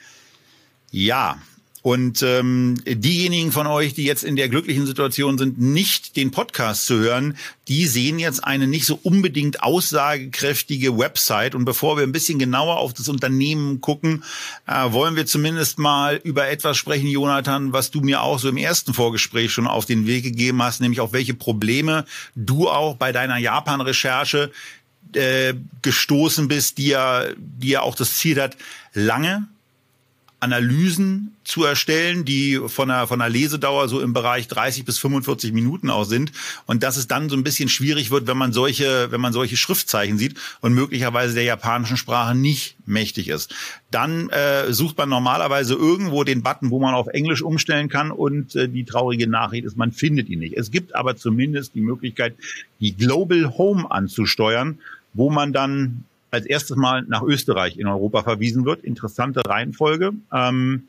Ja, 0.91 1.39
und 1.87 2.20
ähm, 2.25 2.83
diejenigen 2.85 3.53
von 3.53 3.68
euch, 3.68 3.94
die 3.94 4.03
jetzt 4.03 4.25
in 4.25 4.35
der 4.35 4.49
glücklichen 4.49 4.87
Situation 4.87 5.38
sind, 5.38 5.61
nicht 5.61 6.16
den 6.16 6.33
Podcast 6.33 6.85
zu 6.85 6.99
hören, 6.99 7.37
die 7.68 7.87
sehen 7.87 8.18
jetzt 8.18 8.42
eine 8.42 8.66
nicht 8.66 8.87
so 8.87 8.99
unbedingt 9.05 9.62
aussagekräftige 9.62 10.99
Website. 10.99 11.55
Und 11.55 11.64
bevor 11.64 11.96
wir 11.96 12.03
ein 12.03 12.11
bisschen 12.11 12.40
genauer 12.40 12.79
auf 12.79 12.92
das 12.92 13.09
Unternehmen 13.09 13.81
gucken, 13.81 14.25
äh, 14.66 14.90
wollen 14.90 15.14
wir 15.14 15.27
zumindest 15.27 15.79
mal 15.79 16.20
über 16.25 16.49
etwas 16.49 16.77
sprechen, 16.77 17.07
Jonathan, 17.07 17.72
was 17.72 17.92
du 17.92 18.01
mir 18.01 18.20
auch 18.20 18.40
so 18.40 18.49
im 18.49 18.57
ersten 18.57 18.92
Vorgespräch 18.92 19.53
schon 19.53 19.68
auf 19.68 19.87
den 19.87 20.09
Weg 20.09 20.25
gegeben 20.25 20.61
hast, 20.64 20.81
nämlich 20.81 20.99
auf 20.99 21.12
welche 21.12 21.35
Probleme 21.35 22.05
du 22.35 22.68
auch 22.68 22.96
bei 22.96 23.12
deiner 23.12 23.37
Japan-Recherche 23.37 24.51
äh, 25.14 25.55
gestoßen 25.83 26.49
bist, 26.49 26.79
die 26.79 26.88
ja, 26.88 27.27
die 27.38 27.68
ja 27.68 27.83
auch 27.83 27.94
das 27.94 28.16
Ziel 28.16 28.42
hat, 28.42 28.57
lange 28.92 29.46
Analysen 30.47 31.35
zu 31.43 31.65
erstellen, 31.65 32.25
die 32.25 32.61
von 32.67 32.89
der, 32.89 33.09
von 33.09 33.19
der 33.19 33.29
Lesedauer 33.29 33.89
so 33.89 34.01
im 34.01 34.13
Bereich 34.13 34.47
30 34.47 34.85
bis 34.85 34.99
45 34.99 35.53
Minuten 35.53 35.91
auch 35.91 36.05
sind. 36.05 36.31
Und 36.67 36.85
dass 36.85 36.97
es 36.97 37.09
dann 37.09 37.29
so 37.29 37.37
ein 37.37 37.43
bisschen 37.43 37.69
schwierig 37.69 38.13
wird, 38.13 38.29
wenn 38.29 38.37
man 38.37 38.53
solche, 38.53 39.11
wenn 39.11 39.21
man 39.21 39.33
solche 39.33 39.57
Schriftzeichen 39.57 40.19
sieht 40.19 40.39
und 40.61 40.73
möglicherweise 40.73 41.35
der 41.35 41.43
japanischen 41.43 41.97
Sprache 41.97 42.37
nicht 42.37 42.77
mächtig 42.87 43.29
ist. 43.29 43.55
Dann 43.91 44.31
äh, 44.31 44.73
sucht 44.73 44.97
man 44.99 45.09
normalerweise 45.09 45.75
irgendwo 45.75 46.23
den 46.23 46.43
Button, 46.43 46.71
wo 46.71 46.79
man 46.79 46.95
auf 46.95 47.09
Englisch 47.09 47.43
umstellen 47.43 47.89
kann 47.89 48.13
und 48.13 48.55
äh, 48.55 48.69
die 48.69 48.85
traurige 48.85 49.29
Nachricht 49.29 49.65
ist, 49.65 49.77
man 49.77 49.91
findet 49.91 50.29
ihn 50.29 50.39
nicht. 50.39 50.57
Es 50.57 50.71
gibt 50.71 50.95
aber 50.95 51.17
zumindest 51.17 51.75
die 51.75 51.81
Möglichkeit, 51.81 52.37
die 52.81 52.97
Global 52.97 53.59
Home 53.59 53.91
anzusteuern, 53.91 54.79
wo 55.13 55.29
man 55.29 55.53
dann 55.53 56.05
als 56.31 56.47
erstes 56.47 56.77
Mal 56.77 57.05
nach 57.09 57.23
Österreich 57.23 57.79
in 57.79 57.87
Europa 57.87 58.23
verwiesen 58.23 58.65
wird. 58.65 58.85
Interessante 58.85 59.43
Reihenfolge. 59.47 60.12
Ähm, 60.33 60.85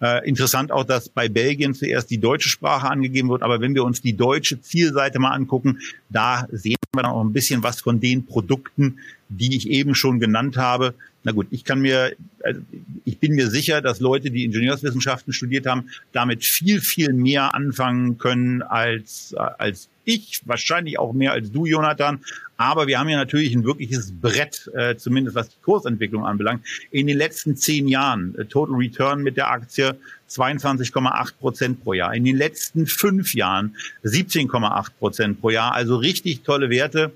äh, 0.00 0.28
interessant 0.28 0.72
auch, 0.72 0.84
dass 0.84 1.08
bei 1.08 1.28
Belgien 1.28 1.74
zuerst 1.74 2.10
die 2.10 2.18
deutsche 2.18 2.48
Sprache 2.48 2.88
angegeben 2.88 3.30
wird. 3.30 3.42
Aber 3.42 3.60
wenn 3.60 3.74
wir 3.74 3.84
uns 3.84 4.02
die 4.02 4.16
deutsche 4.16 4.60
Zielseite 4.60 5.18
mal 5.18 5.30
angucken, 5.30 5.78
da 6.10 6.46
sehen 6.52 6.76
wir 6.92 7.02
dann 7.02 7.10
auch 7.10 7.24
ein 7.24 7.32
bisschen 7.32 7.62
was 7.62 7.80
von 7.80 7.98
den 7.98 8.26
Produkten, 8.26 8.98
die 9.28 9.56
ich 9.56 9.70
eben 9.70 9.94
schon 9.94 10.20
genannt 10.20 10.58
habe. 10.58 10.94
Na 11.24 11.32
gut, 11.32 11.46
ich 11.50 11.64
kann 11.64 11.80
mir, 11.80 12.14
also 12.44 12.60
ich 13.04 13.18
bin 13.18 13.34
mir 13.34 13.50
sicher, 13.50 13.80
dass 13.80 13.98
Leute, 13.98 14.30
die 14.30 14.44
Ingenieurswissenschaften 14.44 15.32
studiert 15.32 15.66
haben, 15.66 15.88
damit 16.12 16.44
viel, 16.44 16.80
viel 16.80 17.12
mehr 17.12 17.54
anfangen 17.54 18.18
können 18.18 18.62
als, 18.62 19.34
als 19.34 19.88
ich, 20.06 20.40
wahrscheinlich 20.46 20.98
auch 20.98 21.12
mehr 21.12 21.32
als 21.32 21.52
du, 21.52 21.66
Jonathan. 21.66 22.20
Aber 22.56 22.86
wir 22.86 22.98
haben 22.98 23.08
ja 23.08 23.18
natürlich 23.18 23.54
ein 23.54 23.64
wirkliches 23.64 24.12
Brett, 24.18 24.70
äh, 24.74 24.96
zumindest 24.96 25.36
was 25.36 25.50
die 25.50 25.60
Kursentwicklung 25.62 26.24
anbelangt. 26.24 26.64
In 26.90 27.06
den 27.06 27.18
letzten 27.18 27.56
zehn 27.56 27.86
Jahren 27.88 28.34
äh, 28.38 28.46
Total 28.46 28.76
Return 28.76 29.22
mit 29.22 29.36
der 29.36 29.50
Aktie 29.50 29.96
22,8 30.30 31.34
Prozent 31.38 31.84
pro 31.84 31.92
Jahr. 31.92 32.14
In 32.14 32.24
den 32.24 32.36
letzten 32.36 32.86
fünf 32.86 33.34
Jahren 33.34 33.76
17,8 34.04 34.90
Prozent 34.98 35.40
pro 35.40 35.50
Jahr. 35.50 35.74
Also 35.74 35.96
richtig 35.96 36.42
tolle 36.42 36.70
Werte. 36.70 37.12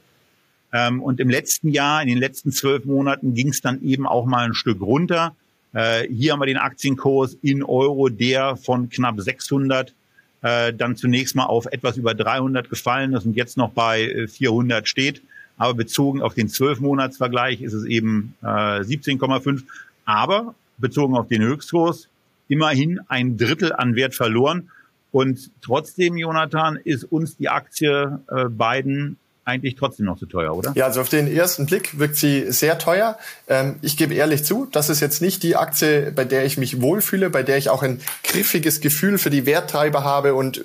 Ähm, 0.73 1.03
und 1.03 1.21
im 1.21 1.31
letzten 1.31 1.69
Jahr, 1.69 2.03
in 2.03 2.09
den 2.09 2.19
letzten 2.19 2.53
zwölf 2.53 2.85
Monaten, 2.85 3.35
ging 3.35 3.49
es 3.49 3.61
dann 3.61 3.83
eben 3.83 4.07
auch 4.07 4.27
mal 4.27 4.45
ein 4.45 4.55
Stück 4.55 4.81
runter. 4.81 5.35
Äh, 5.73 6.09
hier 6.09 6.33
haben 6.33 6.41
wir 6.41 6.47
den 6.47 6.59
Aktienkurs 6.59 7.37
in 7.43 7.63
Euro, 7.63 8.09
der 8.09 8.57
von 8.57 8.91
knapp 8.91 9.21
600 9.21 9.95
äh, 10.43 10.73
dann 10.73 10.97
zunächst 10.97 11.37
mal 11.37 11.47
auf 11.47 11.67
etwas 11.67 11.97
über 11.97 12.15
300 12.15 12.71
gefallen 12.71 13.13
ist 13.15 13.27
und 13.27 13.37
jetzt 13.37 13.57
noch 13.57 13.71
bei 13.71 14.27
400 14.29 14.83
äh, 14.83 14.87
steht. 14.87 15.23
Aber 15.57 15.75
bezogen 15.75 16.23
auf 16.23 16.35
den 16.35 16.49
12-Monats-Vergleich 16.49 17.61
ist 17.61 17.75
es 17.75 17.85
eben 17.85 18.35
äh, 18.43 18.47
17,5. 18.47 19.63
Aber 20.07 20.55
bezogen 20.79 21.17
auf 21.17 21.29
den 21.29 21.43
Höchstkurs 21.43 22.09
immerhin 22.49 23.01
ein 23.09 23.37
Drittel 23.37 23.73
an 23.73 23.95
Wert 23.95 24.15
verloren. 24.15 24.71
Und 25.13 25.51
trotzdem, 25.61 26.17
Jonathan, 26.17 26.77
ist 26.77 27.05
uns 27.05 27.37
die 27.37 27.49
Aktie 27.49 28.21
äh, 28.29 28.47
Biden 28.49 29.19
eigentlich 29.51 29.77
trotzdem 29.77 30.07
noch 30.07 30.19
zu 30.19 30.27
teuer, 30.27 30.57
oder? 30.57 30.73
Ja, 30.75 30.87
also 30.87 31.01
auf 31.01 31.09
den 31.09 31.31
ersten 31.31 31.67
Blick 31.67 31.99
wirkt 31.99 32.17
sie 32.17 32.51
sehr 32.51 32.79
teuer. 32.79 33.19
Ähm, 33.49 33.77
ich 33.83 33.97
gebe 33.97 34.15
ehrlich 34.15 34.45
zu, 34.45 34.67
das 34.71 34.89
ist 34.89 35.01
jetzt 35.01 35.21
nicht 35.21 35.43
die 35.43 35.57
Aktie, 35.57 36.13
bei 36.13 36.25
der 36.25 36.45
ich 36.45 36.57
mich 36.57 36.81
wohlfühle, 36.81 37.31
bei 37.31 37.43
der 37.43 37.59
ich 37.59 37.69
auch 37.69 37.83
ein 37.83 38.01
griffiges 38.25 38.81
Gefühl 38.81 39.19
für 39.19 39.31
die 39.31 39.47
Werttreiber 39.47 40.05
habe 40.05 40.35
und 40.35 40.65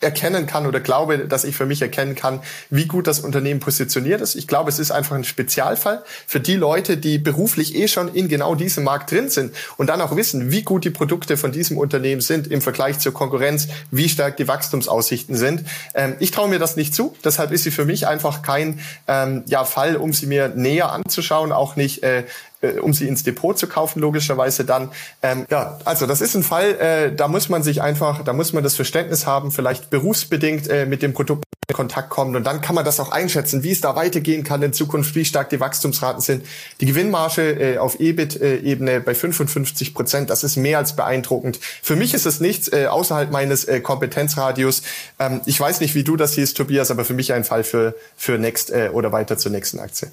erkennen 0.00 0.46
kann 0.46 0.66
oder 0.66 0.80
glaube, 0.80 1.18
dass 1.18 1.44
ich 1.44 1.54
für 1.54 1.66
mich 1.66 1.82
erkennen 1.82 2.14
kann, 2.14 2.40
wie 2.70 2.86
gut 2.86 3.06
das 3.06 3.20
Unternehmen 3.20 3.60
positioniert 3.60 4.20
ist. 4.22 4.34
Ich 4.34 4.48
glaube, 4.48 4.70
es 4.70 4.78
ist 4.78 4.90
einfach 4.90 5.14
ein 5.14 5.24
Spezialfall 5.24 6.02
für 6.26 6.40
die 6.40 6.56
Leute, 6.56 6.96
die 6.96 7.18
beruflich 7.18 7.74
eh 7.74 7.86
schon 7.86 8.12
in 8.14 8.28
genau 8.28 8.54
diesem 8.54 8.84
Markt 8.84 9.10
drin 9.10 9.28
sind 9.28 9.54
und 9.76 9.88
dann 9.88 10.00
auch 10.00 10.16
wissen, 10.16 10.50
wie 10.50 10.62
gut 10.62 10.84
die 10.84 10.90
Produkte 10.90 11.36
von 11.36 11.52
diesem 11.52 11.76
Unternehmen 11.76 12.22
sind 12.22 12.46
im 12.46 12.62
Vergleich 12.62 12.98
zur 12.98 13.12
Konkurrenz, 13.12 13.68
wie 13.90 14.08
stark 14.08 14.38
die 14.38 14.48
Wachstumsaussichten 14.48 15.36
sind. 15.36 15.64
Ähm, 15.94 16.14
ich 16.18 16.30
traue 16.30 16.48
mir 16.48 16.58
das 16.58 16.76
nicht 16.76 16.94
zu, 16.94 17.14
deshalb 17.22 17.52
ist 17.52 17.64
sie 17.64 17.70
für 17.70 17.84
mich 17.84 18.06
einfach 18.06 18.42
kein 18.42 18.80
ähm, 19.06 19.44
ja, 19.46 19.64
Fall, 19.64 19.96
um 19.96 20.14
sie 20.14 20.26
mir 20.26 20.48
näher 20.48 20.92
anzuschauen, 20.92 21.52
auch 21.52 21.76
nicht 21.76 22.02
äh, 22.02 22.24
äh, 22.60 22.78
um 22.78 22.92
sie 22.92 23.08
ins 23.08 23.22
Depot 23.22 23.58
zu 23.58 23.66
kaufen, 23.66 24.00
logischerweise 24.00 24.64
dann. 24.64 24.90
Ähm, 25.22 25.46
ja, 25.50 25.78
also 25.84 26.06
das 26.06 26.20
ist 26.20 26.34
ein 26.34 26.42
Fall, 26.42 26.74
äh, 26.74 27.14
da 27.14 27.28
muss 27.28 27.48
man 27.48 27.62
sich 27.62 27.82
einfach, 27.82 28.22
da 28.24 28.32
muss 28.32 28.52
man 28.52 28.62
das 28.62 28.74
Verständnis 28.74 29.26
haben, 29.26 29.50
vielleicht 29.50 29.90
berufsbedingt 29.90 30.68
äh, 30.68 30.86
mit 30.86 31.02
dem 31.02 31.12
Produkt 31.12 31.44
in 31.68 31.76
Kontakt 31.76 32.10
kommen 32.10 32.36
und 32.36 32.44
dann 32.44 32.60
kann 32.60 32.74
man 32.74 32.84
das 32.84 33.00
auch 33.00 33.12
einschätzen, 33.12 33.62
wie 33.62 33.70
es 33.70 33.80
da 33.80 33.96
weitergehen 33.96 34.44
kann 34.44 34.62
in 34.62 34.72
Zukunft, 34.72 35.14
wie 35.14 35.24
stark 35.24 35.50
die 35.50 35.60
Wachstumsraten 35.60 36.20
sind. 36.20 36.44
Die 36.80 36.86
Gewinnmarge 36.86 37.42
äh, 37.42 37.78
auf 37.78 38.00
EBIT-Ebene 38.00 39.00
bei 39.00 39.14
55 39.14 39.94
Prozent, 39.94 40.30
das 40.30 40.44
ist 40.44 40.56
mehr 40.56 40.78
als 40.78 40.96
beeindruckend. 40.96 41.60
Für 41.82 41.96
mich 41.96 42.12
ist 42.14 42.26
es 42.26 42.40
nichts 42.40 42.72
äh, 42.72 42.86
außerhalb 42.86 43.30
meines 43.30 43.64
äh, 43.64 43.80
Kompetenzradius. 43.80 44.82
Ähm, 45.18 45.40
ich 45.46 45.58
weiß 45.58 45.80
nicht, 45.80 45.94
wie 45.94 46.04
du 46.04 46.16
das 46.16 46.34
siehst, 46.34 46.56
Tobias, 46.56 46.90
aber 46.90 47.04
für 47.04 47.14
mich 47.14 47.32
ein 47.32 47.44
Fall 47.44 47.64
für, 47.64 47.94
für 48.16 48.38
Next 48.38 48.70
äh, 48.70 48.90
oder 48.92 49.12
weiter 49.12 49.38
zur 49.38 49.52
nächsten 49.52 49.78
Aktie. 49.78 50.10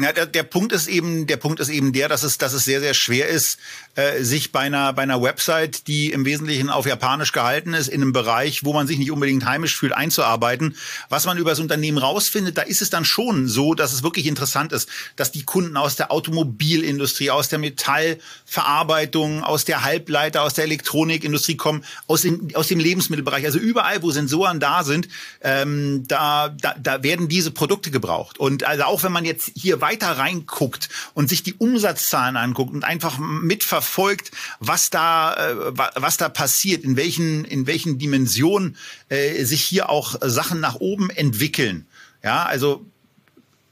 Ja, 0.00 0.12
der, 0.12 0.26
der 0.26 0.44
Punkt 0.44 0.72
ist 0.72 0.86
eben, 0.86 1.26
der 1.26 1.38
Punkt 1.38 1.58
ist 1.58 1.70
eben 1.70 1.92
der, 1.92 2.08
dass 2.08 2.22
es, 2.22 2.38
dass 2.38 2.52
es 2.52 2.64
sehr, 2.64 2.78
sehr 2.78 2.94
schwer 2.94 3.26
ist, 3.26 3.58
äh, 3.96 4.22
sich 4.22 4.52
bei 4.52 4.60
einer, 4.60 4.92
bei 4.92 5.02
einer 5.02 5.20
Website, 5.20 5.88
die 5.88 6.12
im 6.12 6.24
Wesentlichen 6.24 6.70
auf 6.70 6.86
Japanisch 6.86 7.32
gehalten 7.32 7.74
ist, 7.74 7.88
in 7.88 8.02
einem 8.02 8.12
Bereich, 8.12 8.62
wo 8.62 8.72
man 8.72 8.86
sich 8.86 8.96
nicht 8.96 9.10
unbedingt 9.10 9.44
heimisch 9.44 9.76
fühlt, 9.76 9.92
einzuarbeiten. 9.92 10.76
Was 11.08 11.26
man 11.26 11.36
über 11.36 11.50
das 11.50 11.58
Unternehmen 11.58 11.98
rausfindet, 11.98 12.56
da 12.56 12.62
ist 12.62 12.80
es 12.80 12.90
dann 12.90 13.04
schon 13.04 13.48
so, 13.48 13.74
dass 13.74 13.92
es 13.92 14.04
wirklich 14.04 14.26
interessant 14.26 14.72
ist, 14.72 14.88
dass 15.16 15.32
die 15.32 15.42
Kunden 15.42 15.76
aus 15.76 15.96
der 15.96 16.12
Automobilindustrie, 16.12 17.32
aus 17.32 17.48
der 17.48 17.58
Metallverarbeitung, 17.58 19.42
aus 19.42 19.64
der 19.64 19.82
Halbleiter, 19.82 20.42
aus 20.44 20.54
der 20.54 20.62
Elektronikindustrie 20.62 21.56
kommen, 21.56 21.84
aus 22.06 22.22
dem, 22.22 22.50
aus 22.54 22.68
dem 22.68 22.78
Lebensmittelbereich, 22.78 23.44
also 23.46 23.58
überall, 23.58 24.00
wo 24.04 24.12
Sensoren 24.12 24.60
da 24.60 24.84
sind, 24.84 25.08
ähm, 25.40 26.04
da, 26.06 26.50
da, 26.50 26.76
da 26.80 27.02
werden 27.02 27.28
diese 27.28 27.50
Produkte 27.50 27.90
gebraucht. 27.90 28.38
Und 28.38 28.62
also 28.62 28.84
auch 28.84 29.02
wenn 29.02 29.10
man 29.10 29.24
jetzt 29.24 29.50
hier 29.56 29.80
weiter 29.88 30.18
reinguckt 30.18 30.88
und 31.14 31.28
sich 31.28 31.42
die 31.42 31.54
Umsatzzahlen 31.54 32.36
anguckt 32.36 32.74
und 32.74 32.84
einfach 32.84 33.18
mitverfolgt, 33.18 34.30
was 34.60 34.90
da, 34.90 35.34
äh, 35.34 35.72
was 35.94 36.18
da 36.18 36.28
passiert, 36.28 36.84
in 36.84 36.96
welchen, 36.96 37.44
in 37.44 37.66
welchen 37.66 37.98
Dimensionen 37.98 38.76
äh, 39.08 39.44
sich 39.44 39.62
hier 39.62 39.88
auch 39.88 40.16
Sachen 40.20 40.60
nach 40.60 40.76
oben 40.76 41.08
entwickeln. 41.10 41.86
Ja, 42.22 42.44
also 42.44 42.84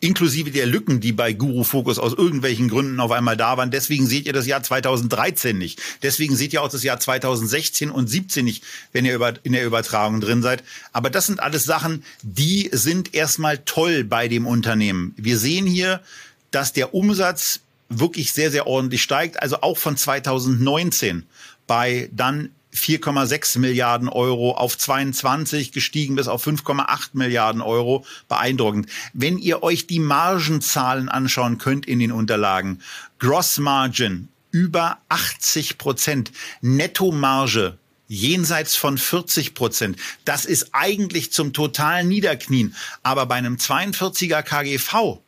inklusive 0.00 0.50
der 0.50 0.66
Lücken, 0.66 1.00
die 1.00 1.12
bei 1.12 1.32
Guru 1.32 1.64
Focus 1.64 1.98
aus 1.98 2.12
irgendwelchen 2.12 2.68
Gründen 2.68 3.00
auf 3.00 3.11
einmal 3.12 3.37
da 3.37 3.56
waren. 3.56 3.70
Deswegen 3.70 4.06
seht 4.06 4.26
ihr 4.26 4.32
das 4.32 4.46
Jahr 4.46 4.62
2013 4.62 5.56
nicht. 5.56 5.80
Deswegen 6.02 6.37
seht 6.37 6.52
ihr 6.52 6.62
auch 6.62 6.68
das 6.68 6.82
Jahr 6.82 7.00
2016 7.00 7.90
und 7.90 8.09
17 8.09 8.44
nicht, 8.44 8.62
wenn 8.92 9.04
ihr 9.06 9.14
über, 9.14 9.35
in 9.42 9.52
der 9.52 9.64
Übertragung 9.64 10.20
drin 10.20 10.42
seid. 10.42 10.62
Aber 10.92 11.09
das 11.09 11.26
sind 11.26 11.40
alles 11.40 11.64
Sachen, 11.64 12.04
die 12.22 12.68
sind 12.72 13.14
erstmal 13.14 13.59
toll 13.59 14.04
bei 14.04 14.28
dem 14.28 14.46
Unternehmen. 14.46 15.14
Wir 15.16 15.38
sehen 15.38 15.66
hier, 15.66 16.02
dass 16.50 16.72
der 16.72 16.94
Umsatz 16.94 17.61
wirklich 17.88 18.32
sehr, 18.32 18.50
sehr 18.50 18.66
ordentlich 18.66 19.02
steigt. 19.02 19.42
Also 19.42 19.62
auch 19.62 19.78
von 19.78 19.96
2019 19.96 21.24
bei 21.66 22.11
dann 22.12 22.50
4,6 22.76 23.58
Milliarden 23.58 24.08
Euro 24.08 24.52
auf 24.52 24.78
22 24.78 25.72
gestiegen 25.72 26.16
bis 26.16 26.28
auf 26.28 26.46
5,8 26.46 27.10
Milliarden 27.14 27.60
Euro. 27.60 28.04
Beeindruckend. 28.28 28.88
Wenn 29.12 29.38
ihr 29.38 29.62
euch 29.62 29.86
die 29.86 30.00
Margenzahlen 30.00 31.08
anschauen 31.08 31.58
könnt 31.58 31.86
in 31.86 31.98
den 31.98 32.12
Unterlagen, 32.12 32.82
Gross 33.18 33.58
Margin 33.58 34.28
über 34.50 34.98
80 35.08 35.78
Prozent, 35.78 36.32
Nettomarge 36.60 37.78
jenseits 38.08 38.76
von 38.76 38.98
40 38.98 39.54
Prozent. 39.54 39.98
Das 40.24 40.44
ist 40.44 40.70
eigentlich 40.72 41.32
zum 41.32 41.52
totalen 41.52 42.08
Niederknien. 42.08 42.74
Aber 43.02 43.26
bei 43.26 43.34
einem 43.34 43.56
42er 43.56 44.42
KGV 44.42 45.20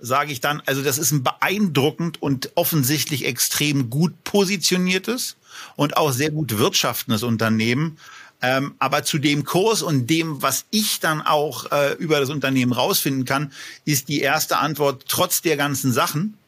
sage 0.00 0.32
ich 0.32 0.40
dann, 0.40 0.62
also 0.66 0.82
das 0.82 0.98
ist 0.98 1.12
ein 1.12 1.22
beeindruckend 1.22 2.22
und 2.22 2.50
offensichtlich 2.54 3.24
extrem 3.24 3.90
gut 3.90 4.12
positioniertes 4.24 5.36
und 5.76 5.96
auch 5.96 6.12
sehr 6.12 6.30
gut 6.30 6.58
wirtschaftendes 6.58 7.22
Unternehmen. 7.22 7.98
Ähm, 8.40 8.74
aber 8.78 9.02
zu 9.02 9.18
dem 9.18 9.44
Kurs 9.44 9.82
und 9.82 10.06
dem, 10.06 10.42
was 10.42 10.64
ich 10.70 11.00
dann 11.00 11.22
auch 11.22 11.72
äh, 11.72 11.94
über 11.94 12.20
das 12.20 12.30
Unternehmen 12.30 12.72
rausfinden 12.72 13.24
kann, 13.24 13.52
ist 13.84 14.08
die 14.08 14.20
erste 14.20 14.58
Antwort 14.58 15.06
trotz 15.08 15.42
der 15.42 15.56
ganzen 15.56 15.92
Sachen. 15.92 16.38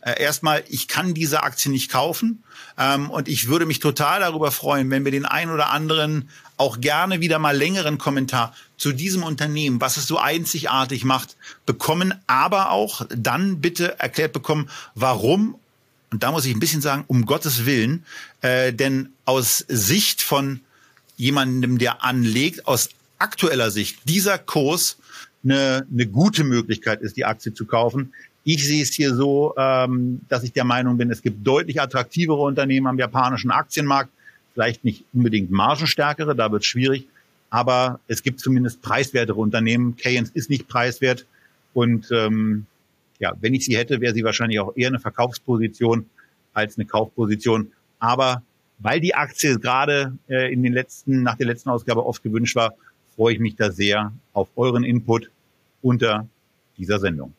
Äh, 0.00 0.20
erstmal, 0.20 0.64
ich 0.68 0.88
kann 0.88 1.14
diese 1.14 1.44
Aktie 1.44 1.70
nicht 1.70 1.92
kaufen 1.92 2.42
ähm, 2.76 3.08
und 3.08 3.28
ich 3.28 3.46
würde 3.46 3.66
mich 3.66 3.78
total 3.78 4.20
darüber 4.20 4.50
freuen, 4.50 4.90
wenn 4.90 5.04
wir 5.04 5.12
den 5.12 5.26
ein 5.26 5.50
oder 5.50 5.70
anderen 5.70 6.28
auch 6.56 6.80
gerne 6.80 7.20
wieder 7.20 7.38
mal 7.38 7.56
längeren 7.56 7.98
Kommentar 7.98 8.52
zu 8.78 8.92
diesem 8.92 9.22
Unternehmen, 9.22 9.80
was 9.80 9.96
es 9.96 10.06
so 10.06 10.18
einzigartig 10.18 11.04
macht, 11.04 11.36
bekommen, 11.66 12.14
aber 12.26 12.70
auch 12.70 13.04
dann 13.10 13.60
bitte 13.60 13.98
erklärt 14.00 14.32
bekommen, 14.32 14.70
warum 14.94 15.56
und 16.10 16.22
da 16.22 16.32
muss 16.32 16.46
ich 16.46 16.54
ein 16.54 16.60
bisschen 16.60 16.80
sagen, 16.80 17.04
um 17.06 17.26
Gottes 17.26 17.66
Willen, 17.66 18.04
äh, 18.40 18.72
denn 18.72 19.10
aus 19.26 19.64
Sicht 19.68 20.22
von 20.22 20.60
jemandem, 21.16 21.78
der 21.78 22.02
anlegt, 22.02 22.66
aus 22.66 22.88
aktueller 23.18 23.70
Sicht, 23.70 23.98
dieser 24.08 24.38
Kurs 24.38 24.96
eine, 25.44 25.86
eine 25.92 26.06
gute 26.06 26.44
Möglichkeit 26.44 27.02
ist, 27.02 27.16
die 27.16 27.24
Aktie 27.24 27.52
zu 27.52 27.66
kaufen. 27.66 28.14
Ich 28.44 28.64
sehe 28.66 28.82
es 28.82 28.94
hier 28.94 29.14
so, 29.14 29.54
ähm, 29.58 30.20
dass 30.28 30.44
ich 30.44 30.52
der 30.52 30.64
Meinung 30.64 30.96
bin, 30.96 31.10
es 31.10 31.20
gibt 31.20 31.46
deutlich 31.46 31.80
attraktivere 31.80 32.40
Unternehmen 32.40 32.86
am 32.86 32.98
japanischen 32.98 33.50
Aktienmarkt, 33.50 34.10
vielleicht 34.54 34.84
nicht 34.84 35.04
unbedingt 35.12 35.50
margenstärkere, 35.50 36.34
da 36.34 36.50
wird 36.50 36.62
es 36.62 36.68
schwierig, 36.68 37.06
aber 37.50 38.00
es 38.08 38.22
gibt 38.22 38.40
zumindest 38.40 38.82
preiswertere 38.82 39.38
Unternehmen. 39.38 39.96
Keyens 39.96 40.30
ist 40.30 40.50
nicht 40.50 40.68
preiswert 40.68 41.26
und 41.74 42.10
ähm, 42.12 42.66
ja, 43.18 43.32
wenn 43.40 43.54
ich 43.54 43.64
sie 43.64 43.76
hätte, 43.76 44.00
wäre 44.00 44.14
sie 44.14 44.24
wahrscheinlich 44.24 44.60
auch 44.60 44.76
eher 44.76 44.88
eine 44.88 45.00
Verkaufsposition 45.00 46.06
als 46.54 46.78
eine 46.78 46.86
Kaufposition. 46.86 47.72
Aber 47.98 48.42
weil 48.78 49.00
die 49.00 49.14
Aktie 49.14 49.58
gerade 49.58 50.16
äh, 50.28 50.52
in 50.52 50.62
den 50.62 50.72
letzten, 50.72 51.22
nach 51.22 51.36
der 51.36 51.46
letzten 51.46 51.70
Ausgabe 51.70 52.06
oft 52.06 52.22
gewünscht 52.22 52.54
war, 52.56 52.74
freue 53.16 53.34
ich 53.34 53.40
mich 53.40 53.56
da 53.56 53.72
sehr 53.72 54.12
auf 54.32 54.48
euren 54.56 54.84
Input 54.84 55.30
unter 55.82 56.28
dieser 56.76 57.00
Sendung. 57.00 57.34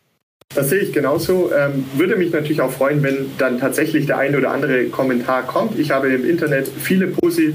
Das 0.53 0.69
sehe 0.69 0.79
ich 0.79 0.91
genauso. 0.91 1.51
Ähm, 1.53 1.85
würde 1.95 2.15
mich 2.15 2.31
natürlich 2.31 2.59
auch 2.59 2.71
freuen, 2.71 3.03
wenn 3.03 3.37
dann 3.37 3.59
tatsächlich 3.59 4.07
der 4.07 4.17
eine 4.17 4.37
oder 4.37 4.51
andere 4.51 4.85
Kommentar 4.85 5.43
kommt. 5.43 5.77
Ich 5.77 5.91
habe 5.91 6.09
im 6.09 6.27
Internet 6.27 6.67
viele 6.67 7.07
posi 7.07 7.53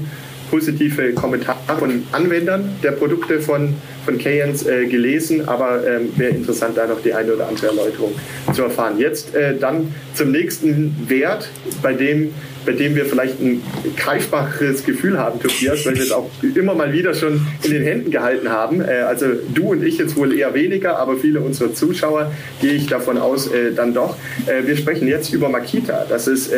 positive 0.55 1.11
Kommentare 1.11 1.57
von 1.77 2.03
Anwendern 2.13 2.77
der 2.81 2.91
Produkte 2.91 3.41
von 3.41 3.73
von 4.05 4.17
Keyens 4.17 4.65
äh, 4.65 4.85
gelesen, 4.85 5.47
aber 5.49 5.85
ähm, 5.85 6.09
wäre 6.15 6.31
interessant, 6.31 6.77
da 6.77 6.85
noch 6.87 7.01
die 7.01 7.13
eine 7.13 7.33
oder 7.33 7.47
andere 7.47 7.67
Erläuterung 7.67 8.13
zu 8.53 8.61
erfahren. 8.61 8.99
Jetzt 8.99 9.35
äh, 9.35 9.57
dann 9.57 9.93
zum 10.13 10.31
nächsten 10.31 10.95
Wert, 11.09 11.49
bei 11.81 11.93
dem, 11.93 12.33
bei 12.65 12.73
dem 12.73 12.95
wir 12.95 13.05
vielleicht 13.05 13.39
ein 13.41 13.61
greifbares 13.97 14.83
Gefühl 14.83 15.17
haben, 15.17 15.39
Tobias, 15.39 15.85
weil 15.85 15.95
wir 15.95 16.03
es 16.03 16.11
auch 16.11 16.29
immer 16.55 16.75
mal 16.75 16.91
wieder 16.93 17.13
schon 17.13 17.45
in 17.63 17.71
den 17.71 17.83
Händen 17.83 18.11
gehalten 18.11 18.49
haben. 18.49 18.81
Äh, 18.81 19.01
also 19.07 19.27
du 19.53 19.71
und 19.71 19.83
ich 19.83 19.97
jetzt 19.97 20.15
wohl 20.15 20.37
eher 20.37 20.53
weniger, 20.53 20.97
aber 20.97 21.17
viele 21.17 21.39
unserer 21.39 21.73
Zuschauer 21.73 22.31
gehe 22.61 22.73
ich 22.73 22.87
davon 22.87 23.17
aus, 23.17 23.47
äh, 23.47 23.73
dann 23.73 23.93
doch. 23.93 24.17
Äh, 24.45 24.65
wir 24.67 24.77
sprechen 24.77 25.07
jetzt 25.07 25.33
über 25.33 25.49
Makita. 25.49 26.05
Das 26.07 26.27
ist 26.27 26.51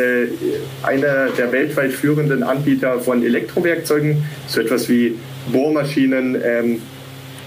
einer 0.82 1.28
der 1.36 1.52
weltweit 1.52 1.92
führenden 1.92 2.42
Anbieter 2.42 3.00
von 3.00 3.24
Elektrowerkzeugen, 3.24 4.24
so 4.46 4.60
etwas 4.60 4.88
wie 4.88 5.14
Bohrmaschinen, 5.52 6.36
ähm, 6.42 6.82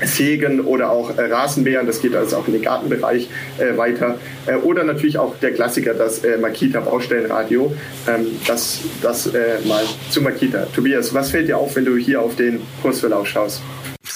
Sägen 0.04 0.62
oder 0.62 0.92
auch 0.92 1.18
äh, 1.18 1.32
Rasenmähern, 1.32 1.86
das 1.88 2.02
geht 2.02 2.16
also 2.16 2.38
auch 2.38 2.48
in 2.48 2.54
den 2.54 2.62
Gartenbereich 2.62 3.30
äh, 3.58 3.78
weiter. 3.78 4.20
Äh, 4.46 4.56
oder 4.56 4.84
natürlich 4.84 5.18
auch 5.18 5.38
der 5.40 5.54
Klassiker, 5.54 5.94
das 5.94 6.24
äh, 6.24 6.38
Makita 6.38 6.80
Baustellenradio. 6.80 7.76
Ähm, 8.08 8.28
das 8.48 8.80
das 9.02 9.28
äh, 9.28 9.60
mal 9.66 9.84
zu 10.10 10.22
Makita. 10.22 10.66
Tobias, 10.74 11.14
was 11.14 11.32
fällt 11.32 11.48
dir 11.48 11.58
auf, 11.58 11.76
wenn 11.76 11.86
du 11.86 11.98
hier 11.98 12.22
auf 12.22 12.36
den 12.36 12.62
Kursverlauf 12.82 13.28
schaust? 13.28 13.62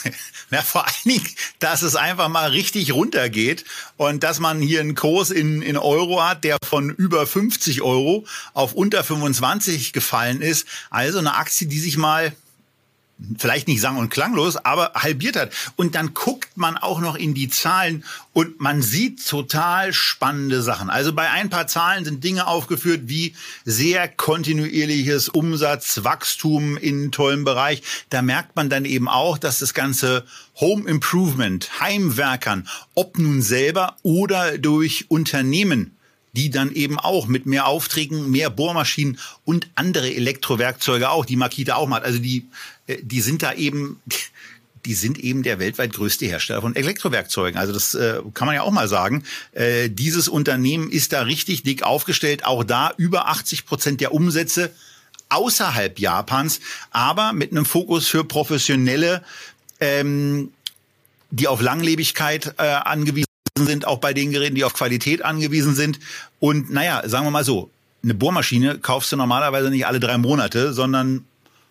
Na, 0.52 0.62
vor 0.62 0.86
allen 0.86 0.93
Dingen, 1.06 1.28
dass 1.60 1.82
es 1.82 1.95
einfach 1.95 2.30
mal 2.30 2.50
richtig 2.52 2.93
runtergeht 2.93 3.65
und 3.98 4.24
dass 4.24 4.39
man 4.39 4.62
hier 4.62 4.80
einen 4.80 4.95
Kurs 4.95 5.32
in, 5.32 5.62
in 5.62 5.78
Euro 5.78 6.24
hat, 6.24 6.43
der 6.43 6.58
von 6.63 6.89
über 6.89 7.26
50 7.26 7.82
Euro 7.82 8.26
auf 8.54 8.74
unter 8.74 9.04
25 9.04 9.93
gefallen 9.93 10.41
ist. 10.41 10.67
Also 10.89 11.19
eine 11.19 11.36
Aktie, 11.36 11.67
die 11.67 11.80
sich 11.80 11.98
mal 11.98 12.34
vielleicht 13.38 13.67
nicht 13.67 13.82
sang- 13.82 13.97
und 13.97 14.10
klanglos, 14.10 14.58
aber 14.58 14.91
halbiert 14.93 15.36
hat. 15.36 15.51
Und 15.75 15.95
dann 15.95 16.13
guckt 16.13 16.58
man 16.58 16.78
auch 16.78 16.99
noch 16.99 17.15
in 17.15 17.34
die 17.34 17.49
Zahlen 17.49 18.04
und 18.34 18.60
man 18.60 18.82
sieht 18.82 19.25
total 19.25 19.93
spannende 19.93 20.62
Sachen. 20.62 20.89
Also 20.89 21.13
bei 21.13 21.30
ein 21.30 21.49
paar 21.49 21.67
Zahlen 21.67 22.04
sind 22.04 22.23
Dinge 22.23 22.47
aufgeführt 22.47 23.04
wie 23.06 23.34
sehr 23.63 24.08
kontinuierliches 24.08 25.30
Umsatzwachstum 25.30 26.78
in 26.78 27.12
tollem 27.12 27.45
Bereich. 27.45 27.82
Da 28.10 28.21
merkt 28.21 28.56
man 28.56 28.69
dann 28.69 28.86
eben 28.86 29.08
auch, 29.08 29.38
dass 29.38 29.60
das 29.60 29.73
ganze 29.73 30.25
Home 30.60 30.88
Improvement, 30.89 31.80
Heimwerkern, 31.80 32.67
ob 32.95 33.17
nun 33.17 33.41
selber 33.41 33.95
oder 34.04 34.58
durch 34.58 35.06
Unternehmen 35.10 35.95
die 36.36 36.49
dann 36.49 36.71
eben 36.73 36.99
auch 36.99 37.28
mit 37.28 37.45
mehr 37.45 37.65
Aufträgen, 37.65 38.30
mehr 38.30 38.49
Bohrmaschinen 38.49 39.17
und 39.45 39.69
andere 39.75 40.13
Elektrowerkzeuge 40.13 41.10
auch, 41.10 41.25
die 41.25 41.38
Makita 41.38 41.75
auch 41.75 41.88
macht. 41.88 42.04
Also 42.04 42.19
die, 42.19 42.45
die 42.88 43.21
sind 43.21 43.43
da 43.43 43.54
eben, 43.54 44.02
die 44.86 44.93
sind 44.93 45.17
eben 45.17 45.43
der 45.43 45.60
weltweit 45.60 45.93
größte 45.93 46.26
Hersteller 46.26 46.62
von 46.62 46.76
Elektrowerkzeugen. 46.76 47.60
Also 47.60 47.74
das 47.74 47.95
äh, 47.95 48.21
kann 48.34 48.45
man 48.45 48.56
ja 48.56 48.62
auch 48.62 48.71
mal 48.71 48.88
sagen. 48.88 49.24
Äh, 49.54 49.89
dieses 49.89 50.28
Unternehmen 50.28 50.91
ist 50.91 51.13
da 51.13 51.21
richtig 51.21 51.63
dick 51.63 51.84
aufgestellt. 51.84 52.45
Auch 52.45 52.63
da 52.63 52.93
über 52.98 53.28
80 53.28 53.65
Prozent 53.65 54.02
der 54.02 54.13
Umsätze 54.13 54.71
außerhalb 55.30 55.98
Japans, 56.00 56.60
aber 56.91 57.34
mit 57.34 57.52
einem 57.52 57.65
Fokus 57.65 58.08
für 58.08 58.24
professionelle, 58.24 59.24
ähm, 59.80 60.52
die 61.32 61.48
auf 61.48 61.62
Langlebigkeit 61.62 62.54
äh, 62.58 62.63
angewiesen 62.63 63.26
sind, 63.58 63.88
auch 63.88 63.98
bei 63.98 64.13
den 64.13 64.32
Geräten, 64.32 64.56
die 64.56 64.63
auf 64.63 64.74
Qualität 64.74 65.24
angewiesen 65.24 65.74
sind. 65.74 66.00
Und 66.39 66.71
naja, 66.71 67.02
sagen 67.08 67.26
wir 67.26 67.32
mal 67.32 67.43
so, 67.43 67.71
eine 68.04 68.13
Bohrmaschine 68.13 68.78
kaufst 68.78 69.12
du 69.12 69.15
normalerweise 69.15 69.71
nicht 69.71 69.88
alle 69.88 70.00
drei 70.00 70.17
Monate, 70.17 70.74
sondern 70.74 71.26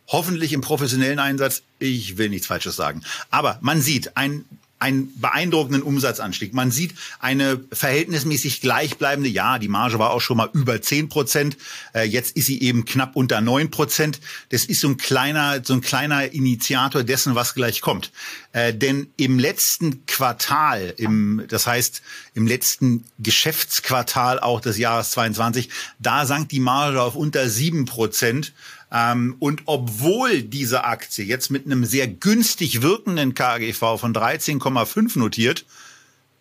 hoffentlich 0.09 0.53
im 0.53 0.61
professionellen 0.61 1.19
Einsatz. 1.19 1.62
Ich 1.79 2.19
will 2.19 2.29
nichts 2.29 2.47
Falsches 2.47 2.77
sagen. 2.77 3.03
Aber 3.31 3.59
man 3.61 3.81
sieht, 3.81 4.17
ein 4.17 4.45
einen 4.85 5.19
beeindruckenden 5.19 5.83
Umsatzanstieg. 5.83 6.53
Man 6.53 6.71
sieht 6.71 6.95
eine 7.19 7.59
verhältnismäßig 7.73 8.61
gleichbleibende, 8.61 9.31
ja, 9.31 9.59
die 9.59 9.69
Marge 9.69 9.99
war 9.99 10.11
auch 10.11 10.21
schon 10.21 10.37
mal 10.37 10.51
über 10.53 10.83
10 10.83 11.09
Prozent, 11.09 11.57
äh, 11.95 12.03
jetzt 12.03 12.37
ist 12.37 12.47
sie 12.47 12.61
eben 12.61 12.85
knapp 12.85 13.17
unter 13.17 13.40
9 13.40 13.71
Prozent. 13.71 14.21
Das 14.51 14.67
ist 14.67 14.81
so 14.81 14.88
ein 14.88 14.99
kleiner, 14.99 15.64
so 15.64 15.73
ein 15.73 15.81
kleiner 15.81 16.33
Initiator 16.33 17.03
dessen, 17.03 17.35
was 17.35 17.55
gleich 17.55 17.81
kommt. 17.81 18.11
Äh, 18.53 18.75
denn 18.75 19.09
im 19.17 19.38
letzten 19.38 20.05
Quartal, 20.05 20.93
im, 20.99 21.45
das 21.49 21.67
heißt 21.67 22.03
im 22.35 22.47
letzten 22.47 23.05
Geschäftsquartal 23.19 24.38
auch 24.38 24.61
des 24.61 24.77
Jahres 24.77 25.12
22, 25.12 25.71
da 25.99 26.27
sank 26.27 26.51
die 26.51 26.61
Marge 26.61 27.01
auf 27.01 27.14
unter 27.14 27.49
7 27.49 27.87
Prozent. 27.87 28.53
Ähm, 28.94 29.35
und 29.40 29.62
obwohl 29.66 30.42
diese 30.42 30.85
Aktie 30.85 31.24
jetzt 31.24 31.50
mit 31.50 31.66
einem 31.66 31.85
sehr 31.85 32.07
günstig 32.07 32.80
wirkenden 32.80 33.35
KGV 33.35 33.98
von 33.98 34.14
13,5 34.14 35.18
notiert, 35.18 35.66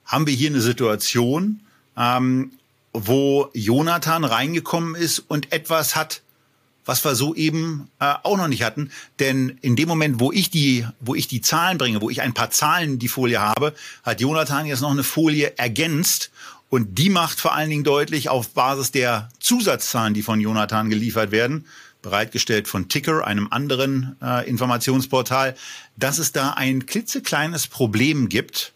haben 0.05 0.27
wir 0.27 0.35
hier 0.35 0.51
eine 0.51 0.61
Situation, 0.61 1.61
ähm, 1.97 2.51
wo 2.93 3.49
Jonathan 3.55 4.23
reingekommen 4.23 4.93
ist 4.93 5.17
und 5.17 5.51
etwas 5.51 5.95
hat, 5.95 6.21
was 6.85 7.03
wir 7.03 7.15
so 7.15 7.33
eben 7.33 7.89
äh, 7.99 8.13
auch 8.21 8.37
noch 8.37 8.47
nicht 8.47 8.61
hatten. 8.61 8.91
Denn 9.19 9.57
in 9.61 9.75
dem 9.75 9.87
Moment, 9.87 10.19
wo 10.19 10.31
ich 10.31 10.51
die, 10.51 10.85
wo 10.99 11.15
ich 11.15 11.27
die 11.27 11.41
Zahlen 11.41 11.79
bringe, 11.79 12.01
wo 12.01 12.11
ich 12.11 12.21
ein 12.21 12.35
paar 12.35 12.51
Zahlen 12.51 12.93
in 12.93 12.99
die 12.99 13.07
Folie 13.07 13.41
habe, 13.41 13.73
hat 14.03 14.21
Jonathan 14.21 14.67
jetzt 14.67 14.81
noch 14.81 14.91
eine 14.91 15.03
Folie 15.03 15.57
ergänzt. 15.57 16.29
Und 16.69 16.99
die 16.99 17.09
macht 17.09 17.39
vor 17.39 17.53
allen 17.53 17.69
Dingen 17.69 17.83
deutlich 17.83 18.29
auf 18.29 18.49
Basis 18.49 18.91
der 18.91 19.29
Zusatzzahlen, 19.39 20.13
die 20.13 20.23
von 20.23 20.39
Jonathan 20.39 20.89
geliefert 20.89 21.31
werden, 21.31 21.65
bereitgestellt 22.03 22.67
von 22.67 22.87
Ticker, 22.89 23.25
einem 23.25 23.47
anderen 23.49 24.15
äh, 24.21 24.47
Informationsportal, 24.47 25.55
dass 25.97 26.19
es 26.19 26.31
da 26.31 26.51
ein 26.51 26.85
klitzekleines 26.85 27.65
Problem 27.65 28.29
gibt, 28.29 28.73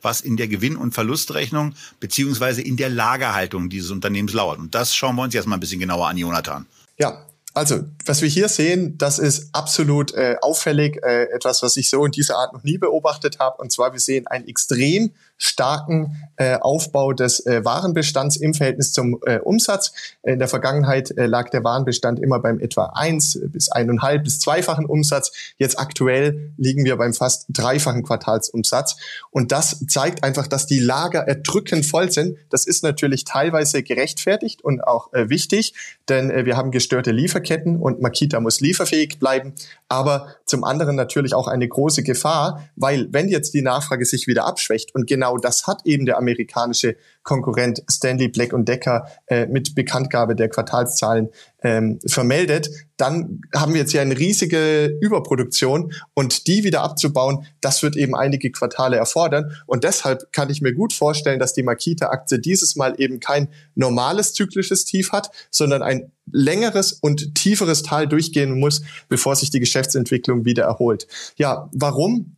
was 0.00 0.22
in 0.22 0.38
der 0.38 0.48
Gewinn- 0.48 0.76
und 0.76 0.94
Verlustrechnung 0.94 1.74
beziehungsweise 2.00 2.62
in 2.62 2.78
der 2.78 2.88
Lagerhaltung 2.88 3.68
dieses 3.68 3.90
Unternehmens 3.90 4.32
lauert. 4.32 4.58
Und 4.58 4.74
das 4.74 4.94
schauen 4.94 5.16
wir 5.16 5.24
uns 5.24 5.34
jetzt 5.34 5.46
mal 5.46 5.56
ein 5.56 5.60
bisschen 5.60 5.80
genauer 5.80 6.08
an, 6.08 6.16
Jonathan. 6.16 6.66
Ja, 6.98 7.26
also, 7.54 7.80
was 8.06 8.22
wir 8.22 8.28
hier 8.28 8.48
sehen, 8.48 8.96
das 8.98 9.18
ist 9.18 9.48
absolut 9.52 10.14
äh, 10.14 10.36
auffällig, 10.40 11.02
äh, 11.02 11.24
etwas, 11.32 11.62
was 11.62 11.76
ich 11.76 11.90
so 11.90 12.04
in 12.04 12.12
dieser 12.12 12.36
Art 12.36 12.52
noch 12.52 12.62
nie 12.62 12.78
beobachtet 12.78 13.40
habe. 13.40 13.60
Und 13.60 13.72
zwar, 13.72 13.92
wir 13.92 14.00
sehen 14.00 14.26
ein 14.28 14.46
extrem 14.46 15.10
starken 15.38 16.16
äh, 16.36 16.56
Aufbau 16.56 17.12
des 17.12 17.44
äh, 17.46 17.64
Warenbestands 17.64 18.36
im 18.36 18.54
Verhältnis 18.54 18.92
zum 18.92 19.18
äh, 19.24 19.38
Umsatz. 19.38 19.92
In 20.22 20.38
der 20.38 20.48
Vergangenheit 20.48 21.16
äh, 21.16 21.26
lag 21.26 21.48
der 21.50 21.64
Warenbestand 21.64 22.20
immer 22.20 22.40
beim 22.40 22.60
etwa 22.60 22.92
eins 22.94 23.38
bis 23.42 23.70
eineinhalb 23.70 24.24
bis 24.24 24.40
zweifachen 24.40 24.84
Umsatz. 24.84 25.32
Jetzt 25.56 25.78
aktuell 25.78 26.52
liegen 26.56 26.84
wir 26.84 26.96
beim 26.96 27.14
fast 27.14 27.46
dreifachen 27.50 28.02
Quartalsumsatz. 28.02 28.96
Und 29.30 29.52
das 29.52 29.84
zeigt 29.86 30.24
einfach, 30.24 30.46
dass 30.46 30.66
die 30.66 30.80
Lager 30.80 31.20
erdrückend 31.20 31.86
voll 31.86 32.10
sind. 32.10 32.36
Das 32.50 32.66
ist 32.66 32.82
natürlich 32.82 33.24
teilweise 33.24 33.82
gerechtfertigt 33.82 34.62
und 34.62 34.82
auch 34.82 35.12
äh, 35.12 35.28
wichtig, 35.28 35.74
denn 36.08 36.30
äh, 36.30 36.44
wir 36.44 36.56
haben 36.56 36.70
gestörte 36.70 37.12
Lieferketten 37.12 37.76
und 37.76 38.00
Makita 38.00 38.40
muss 38.40 38.60
lieferfähig 38.60 39.18
bleiben. 39.18 39.54
Aber 39.88 40.34
zum 40.44 40.64
anderen 40.64 40.96
natürlich 40.96 41.34
auch 41.34 41.48
eine 41.48 41.68
große 41.68 42.02
Gefahr, 42.02 42.68
weil 42.76 43.08
wenn 43.12 43.28
jetzt 43.28 43.54
die 43.54 43.62
Nachfrage 43.62 44.04
sich 44.04 44.26
wieder 44.26 44.44
abschwächt 44.44 44.94
und 44.94 45.06
genau 45.06 45.27
genau 45.28 45.38
das 45.38 45.66
hat 45.66 45.84
eben 45.84 46.06
der 46.06 46.16
amerikanische 46.16 46.96
Konkurrent 47.22 47.82
Stanley 47.90 48.28
Black 48.28 48.52
Decker 48.54 49.06
äh, 49.26 49.46
mit 49.46 49.74
Bekanntgabe 49.74 50.34
der 50.34 50.48
Quartalszahlen 50.48 51.28
ähm, 51.62 51.98
vermeldet, 52.06 52.70
dann 52.96 53.42
haben 53.54 53.74
wir 53.74 53.80
jetzt 53.80 53.90
hier 53.90 54.00
eine 54.00 54.18
riesige 54.18 54.96
Überproduktion 55.00 55.92
und 56.14 56.46
die 56.46 56.64
wieder 56.64 56.82
abzubauen, 56.82 57.44
das 57.60 57.82
wird 57.82 57.96
eben 57.96 58.16
einige 58.16 58.50
Quartale 58.50 58.96
erfordern. 58.96 59.52
Und 59.66 59.84
deshalb 59.84 60.32
kann 60.32 60.50
ich 60.50 60.62
mir 60.62 60.72
gut 60.72 60.92
vorstellen, 60.92 61.38
dass 61.38 61.52
die 61.52 61.62
Makita-Aktie 61.62 62.38
dieses 62.38 62.76
Mal 62.76 62.94
eben 62.98 63.20
kein 63.20 63.48
normales 63.74 64.32
zyklisches 64.32 64.84
Tief 64.84 65.12
hat, 65.12 65.30
sondern 65.50 65.82
ein 65.82 66.10
längeres 66.30 66.92
und 66.92 67.34
tieferes 67.34 67.82
Tal 67.82 68.08
durchgehen 68.08 68.58
muss, 68.58 68.82
bevor 69.08 69.36
sich 69.36 69.50
die 69.50 69.60
Geschäftsentwicklung 69.60 70.44
wieder 70.44 70.64
erholt. 70.64 71.06
Ja, 71.36 71.68
warum? 71.72 72.36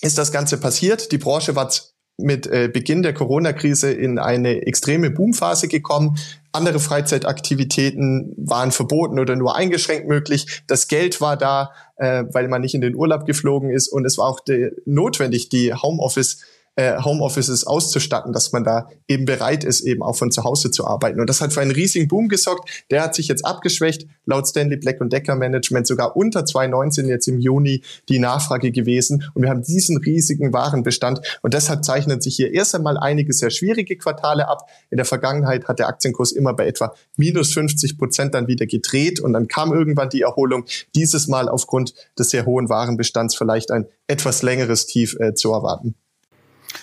ist 0.00 0.18
das 0.18 0.32
Ganze 0.32 0.58
passiert. 0.58 1.12
Die 1.12 1.18
Branche 1.18 1.54
war 1.56 1.70
mit 2.18 2.46
äh, 2.46 2.70
Beginn 2.72 3.02
der 3.02 3.12
Corona-Krise 3.12 3.90
in 3.92 4.18
eine 4.18 4.66
extreme 4.66 5.10
Boomphase 5.10 5.68
gekommen. 5.68 6.16
Andere 6.52 6.78
Freizeitaktivitäten 6.78 8.32
waren 8.38 8.72
verboten 8.72 9.18
oder 9.18 9.36
nur 9.36 9.56
eingeschränkt 9.56 10.08
möglich. 10.08 10.62
Das 10.66 10.88
Geld 10.88 11.20
war 11.20 11.36
da, 11.36 11.72
äh, 11.96 12.24
weil 12.32 12.48
man 12.48 12.62
nicht 12.62 12.74
in 12.74 12.80
den 12.80 12.94
Urlaub 12.94 13.26
geflogen 13.26 13.70
ist. 13.70 13.88
Und 13.88 14.06
es 14.06 14.16
war 14.16 14.26
auch 14.26 14.40
de- 14.40 14.72
notwendig, 14.86 15.50
die 15.50 15.74
Homeoffice 15.74 16.38
äh, 16.76 17.02
Homeoffices 17.02 17.66
auszustatten, 17.66 18.32
dass 18.32 18.52
man 18.52 18.62
da 18.62 18.88
eben 19.08 19.24
bereit 19.24 19.64
ist, 19.64 19.80
eben 19.80 20.02
auch 20.02 20.14
von 20.14 20.30
zu 20.30 20.44
Hause 20.44 20.70
zu 20.70 20.86
arbeiten. 20.86 21.20
Und 21.20 21.28
das 21.28 21.40
hat 21.40 21.52
für 21.52 21.62
einen 21.62 21.70
riesigen 21.70 22.06
Boom 22.06 22.28
gesorgt. 22.28 22.84
Der 22.90 23.02
hat 23.02 23.14
sich 23.14 23.28
jetzt 23.28 23.44
abgeschwächt. 23.44 24.06
Laut 24.26 24.46
Stanley 24.46 24.76
Black 24.76 25.00
und 25.00 25.12
Decker 25.12 25.34
Management 25.34 25.86
sogar 25.86 26.16
unter 26.16 26.44
2019 26.44 27.08
jetzt 27.08 27.26
im 27.28 27.38
Juni 27.38 27.82
die 28.08 28.18
Nachfrage 28.18 28.72
gewesen. 28.72 29.24
Und 29.34 29.42
wir 29.42 29.50
haben 29.50 29.62
diesen 29.62 29.96
riesigen 29.96 30.52
Warenbestand. 30.52 31.20
Und 31.42 31.54
deshalb 31.54 31.84
zeichnen 31.84 32.20
sich 32.20 32.36
hier 32.36 32.52
erst 32.52 32.74
einmal 32.74 32.98
einige 32.98 33.32
sehr 33.32 33.50
schwierige 33.50 33.96
Quartale 33.96 34.48
ab. 34.48 34.68
In 34.90 34.98
der 34.98 35.06
Vergangenheit 35.06 35.68
hat 35.68 35.78
der 35.78 35.88
Aktienkurs 35.88 36.32
immer 36.32 36.52
bei 36.52 36.66
etwa 36.66 36.94
minus 37.16 37.54
50 37.54 37.96
Prozent 37.96 38.34
dann 38.34 38.48
wieder 38.48 38.66
gedreht. 38.66 39.20
Und 39.20 39.32
dann 39.32 39.48
kam 39.48 39.72
irgendwann 39.72 40.10
die 40.10 40.22
Erholung. 40.22 40.66
Dieses 40.94 41.26
Mal 41.26 41.48
aufgrund 41.48 41.94
des 42.18 42.30
sehr 42.30 42.44
hohen 42.44 42.68
Warenbestands 42.68 43.34
vielleicht 43.34 43.70
ein 43.70 43.86
etwas 44.08 44.42
längeres 44.42 44.86
Tief 44.86 45.16
äh, 45.18 45.34
zu 45.34 45.52
erwarten. 45.52 45.94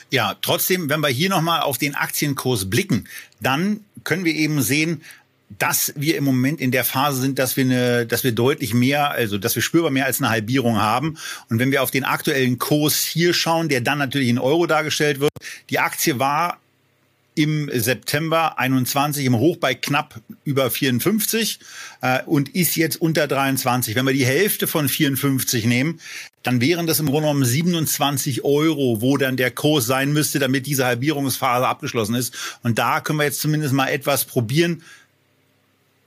Ja, 0.10 0.36
trotzdem, 0.42 0.90
wenn 0.90 1.00
wir 1.00 1.10
hier 1.10 1.30
nochmal 1.30 1.62
auf 1.62 1.78
den 1.78 1.96
Aktienkurs 1.96 2.70
blicken, 2.70 3.08
dann 3.40 3.82
können 4.04 4.26
wir 4.26 4.34
eben 4.34 4.62
sehen, 4.62 5.02
dass 5.60 5.94
wir 5.96 6.18
im 6.18 6.24
Moment 6.24 6.60
in 6.62 6.72
der 6.72 6.84
Phase 6.84 7.22
sind, 7.22 7.38
dass 7.40 7.58
wir 7.58 7.66
eine, 7.66 8.06
dass 8.06 8.24
wir 8.24 8.32
deutlich 8.32 8.74
mehr, 8.74 9.12
also 9.12 9.38
dass 9.38 9.56
wir 9.56 9.62
spürbar 9.62 9.92
mehr 9.92 10.06
als 10.06 10.20
eine 10.20 10.30
Halbierung 10.30 10.82
haben. 10.82 11.18
Und 11.50 11.60
wenn 11.60 11.72
wir 11.72 11.84
auf 11.84 11.92
den 11.92 12.04
aktuellen 12.04 12.58
Kurs 12.58 13.04
hier 13.04 13.34
schauen, 13.34 13.70
der 13.70 13.82
dann 13.82 13.98
natürlich 13.98 14.30
in 14.30 14.40
Euro 14.40 14.66
dargestellt 14.66 15.20
wird, 15.20 15.32
die 15.70 15.80
Aktie 15.80 16.20
war 16.20 16.60
im 17.36 17.70
September 17.74 18.60
21 18.60 19.26
im 19.26 19.38
Hoch 19.38 19.58
bei 19.58 19.74
knapp 19.76 20.22
über 20.44 20.70
54 20.70 21.60
äh, 22.02 22.24
und 22.24 22.50
ist 22.50 22.76
jetzt 22.76 23.02
unter 23.02 23.28
23. 23.28 23.96
Wenn 23.96 24.06
wir 24.06 24.14
die 24.14 24.26
Hälfte 24.26 24.68
von 24.68 24.88
54 24.88 25.66
nehmen, 25.66 26.00
dann 26.44 26.62
wären 26.62 26.88
das 26.88 27.00
im 27.00 27.08
Grunde 27.08 27.28
genommen 27.28 27.46
27 27.46 28.44
Euro, 28.44 29.02
wo 29.02 29.18
dann 29.18 29.38
der 29.38 29.52
Kurs 29.52 29.86
sein 29.86 30.12
müsste, 30.12 30.40
damit 30.40 30.66
diese 30.66 30.86
Halbierungsphase 30.86 31.68
abgeschlossen 31.68 32.16
ist. 32.16 32.60
Und 32.64 32.78
da 32.78 33.00
können 33.00 33.20
wir 33.20 33.26
jetzt 33.26 33.42
zumindest 33.42 33.74
mal 33.74 33.88
etwas 33.88 34.26
probieren, 34.26 34.84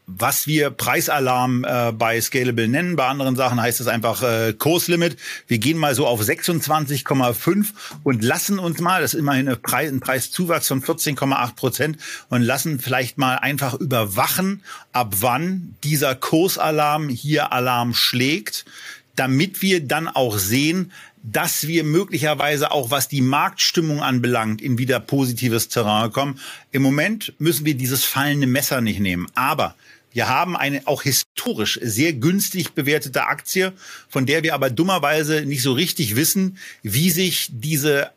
was 0.06 0.46
wir 0.46 0.70
Preisalarm 0.70 1.64
äh, 1.64 1.92
bei 1.92 2.20
Scalable 2.20 2.68
nennen. 2.68 2.94
Bei 2.94 3.08
anderen 3.08 3.34
Sachen 3.34 3.60
heißt 3.60 3.80
es 3.80 3.88
einfach 3.88 4.22
äh, 4.22 4.52
Kurslimit. 4.52 5.16
Wir 5.48 5.58
gehen 5.58 5.78
mal 5.78 5.94
so 5.94 6.06
auf 6.06 6.20
26,5 6.20 7.66
und 8.04 8.22
lassen 8.22 8.58
uns 8.60 8.80
mal, 8.80 9.02
das 9.02 9.14
ist 9.14 9.20
immerhin 9.20 9.48
ein, 9.48 9.60
Preis, 9.60 9.90
ein 9.90 10.00
Preiszuwachs 10.00 10.68
von 10.68 10.82
14,8 10.82 11.54
Prozent, 11.56 11.98
und 12.28 12.42
lassen 12.42 12.78
vielleicht 12.78 13.18
mal 13.18 13.36
einfach 13.36 13.74
überwachen, 13.74 14.62
ab 14.92 15.14
wann 15.20 15.74
dieser 15.82 16.14
Kursalarm 16.14 17.08
hier 17.08 17.52
Alarm 17.52 17.92
schlägt, 17.92 18.64
damit 19.16 19.62
wir 19.62 19.84
dann 19.84 20.08
auch 20.08 20.38
sehen, 20.38 20.92
dass 21.24 21.66
wir 21.66 21.82
möglicherweise 21.82 22.70
auch, 22.70 22.92
was 22.92 23.08
die 23.08 23.22
Marktstimmung 23.22 24.00
anbelangt, 24.00 24.62
in 24.62 24.78
wieder 24.78 25.00
positives 25.00 25.68
Terrain 25.68 26.12
kommen. 26.12 26.38
Im 26.70 26.82
Moment 26.82 27.32
müssen 27.40 27.66
wir 27.66 27.74
dieses 27.74 28.04
fallende 28.04 28.46
Messer 28.46 28.80
nicht 28.80 29.00
nehmen. 29.00 29.26
Aber 29.34 29.74
wir 30.16 30.28
haben 30.28 30.56
eine 30.56 30.80
auch 30.86 31.02
historisch 31.02 31.78
sehr 31.82 32.14
günstig 32.14 32.72
bewertete 32.72 33.26
Aktie, 33.26 33.74
von 34.08 34.24
der 34.24 34.42
wir 34.42 34.54
aber 34.54 34.70
dummerweise 34.70 35.44
nicht 35.44 35.60
so 35.60 35.74
richtig 35.74 36.16
wissen, 36.16 36.56
wie 36.82 37.10
sich 37.10 37.48
diese 37.52 38.12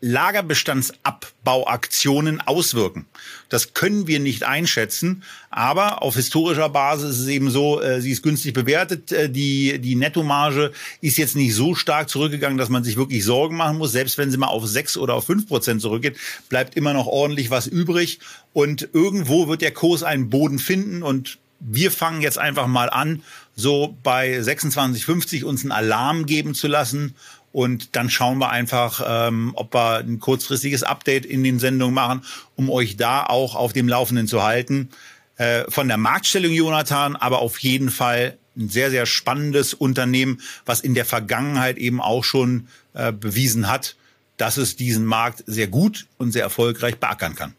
Lagerbestandsabbauaktionen 0.00 2.42
auswirken. 2.42 3.06
Das 3.48 3.72
können 3.72 4.06
wir 4.06 4.20
nicht 4.20 4.44
einschätzen, 4.44 5.22
aber 5.48 6.02
auf 6.02 6.16
historischer 6.16 6.68
Basis 6.68 7.16
ist 7.16 7.22
es 7.22 7.28
eben 7.28 7.50
so, 7.50 7.80
äh, 7.80 8.02
sie 8.02 8.10
ist 8.10 8.22
günstig 8.22 8.52
bewertet, 8.52 9.10
äh, 9.10 9.30
die, 9.30 9.78
die 9.78 9.96
Nettomarge 9.96 10.72
ist 11.00 11.16
jetzt 11.16 11.34
nicht 11.34 11.54
so 11.54 11.74
stark 11.74 12.10
zurückgegangen, 12.10 12.58
dass 12.58 12.68
man 12.68 12.84
sich 12.84 12.98
wirklich 12.98 13.24
Sorgen 13.24 13.56
machen 13.56 13.78
muss. 13.78 13.92
Selbst 13.92 14.18
wenn 14.18 14.30
sie 14.30 14.36
mal 14.36 14.48
auf 14.48 14.66
sechs 14.66 14.98
oder 14.98 15.14
auf 15.14 15.24
fünf 15.24 15.48
Prozent 15.48 15.80
zurückgeht, 15.80 16.18
bleibt 16.50 16.76
immer 16.76 16.92
noch 16.92 17.06
ordentlich 17.06 17.48
was 17.50 17.66
übrig 17.66 18.18
und 18.52 18.90
irgendwo 18.92 19.48
wird 19.48 19.62
der 19.62 19.72
Kurs 19.72 20.02
einen 20.02 20.28
Boden 20.28 20.58
finden 20.58 21.02
und 21.02 21.38
wir 21.58 21.90
fangen 21.90 22.20
jetzt 22.20 22.38
einfach 22.38 22.66
mal 22.66 22.90
an, 22.90 23.22
so 23.54 23.96
bei 24.02 24.38
26,50 24.38 25.44
uns 25.44 25.62
einen 25.62 25.72
Alarm 25.72 26.26
geben 26.26 26.54
zu 26.54 26.68
lassen 26.68 27.14
und 27.56 27.96
dann 27.96 28.10
schauen 28.10 28.36
wir 28.36 28.50
einfach, 28.50 29.02
ähm, 29.08 29.52
ob 29.54 29.72
wir 29.72 30.00
ein 30.00 30.20
kurzfristiges 30.20 30.82
Update 30.82 31.24
in 31.24 31.42
den 31.42 31.58
Sendungen 31.58 31.94
machen, 31.94 32.20
um 32.54 32.68
euch 32.68 32.98
da 32.98 33.24
auch 33.24 33.54
auf 33.54 33.72
dem 33.72 33.88
Laufenden 33.88 34.28
zu 34.28 34.42
halten. 34.42 34.90
Äh, 35.38 35.64
von 35.70 35.88
der 35.88 35.96
Marktstellung, 35.96 36.52
Jonathan, 36.52 37.16
aber 37.16 37.38
auf 37.38 37.58
jeden 37.60 37.88
Fall 37.88 38.36
ein 38.58 38.68
sehr, 38.68 38.90
sehr 38.90 39.06
spannendes 39.06 39.72
Unternehmen, 39.72 40.42
was 40.66 40.82
in 40.82 40.92
der 40.92 41.06
Vergangenheit 41.06 41.78
eben 41.78 42.02
auch 42.02 42.24
schon 42.24 42.68
äh, 42.92 43.10
bewiesen 43.10 43.68
hat, 43.68 43.96
dass 44.36 44.58
es 44.58 44.76
diesen 44.76 45.06
Markt 45.06 45.42
sehr 45.46 45.66
gut 45.66 46.08
und 46.18 46.32
sehr 46.32 46.42
erfolgreich 46.42 46.98
beackern 46.98 47.36
kann. 47.36 47.54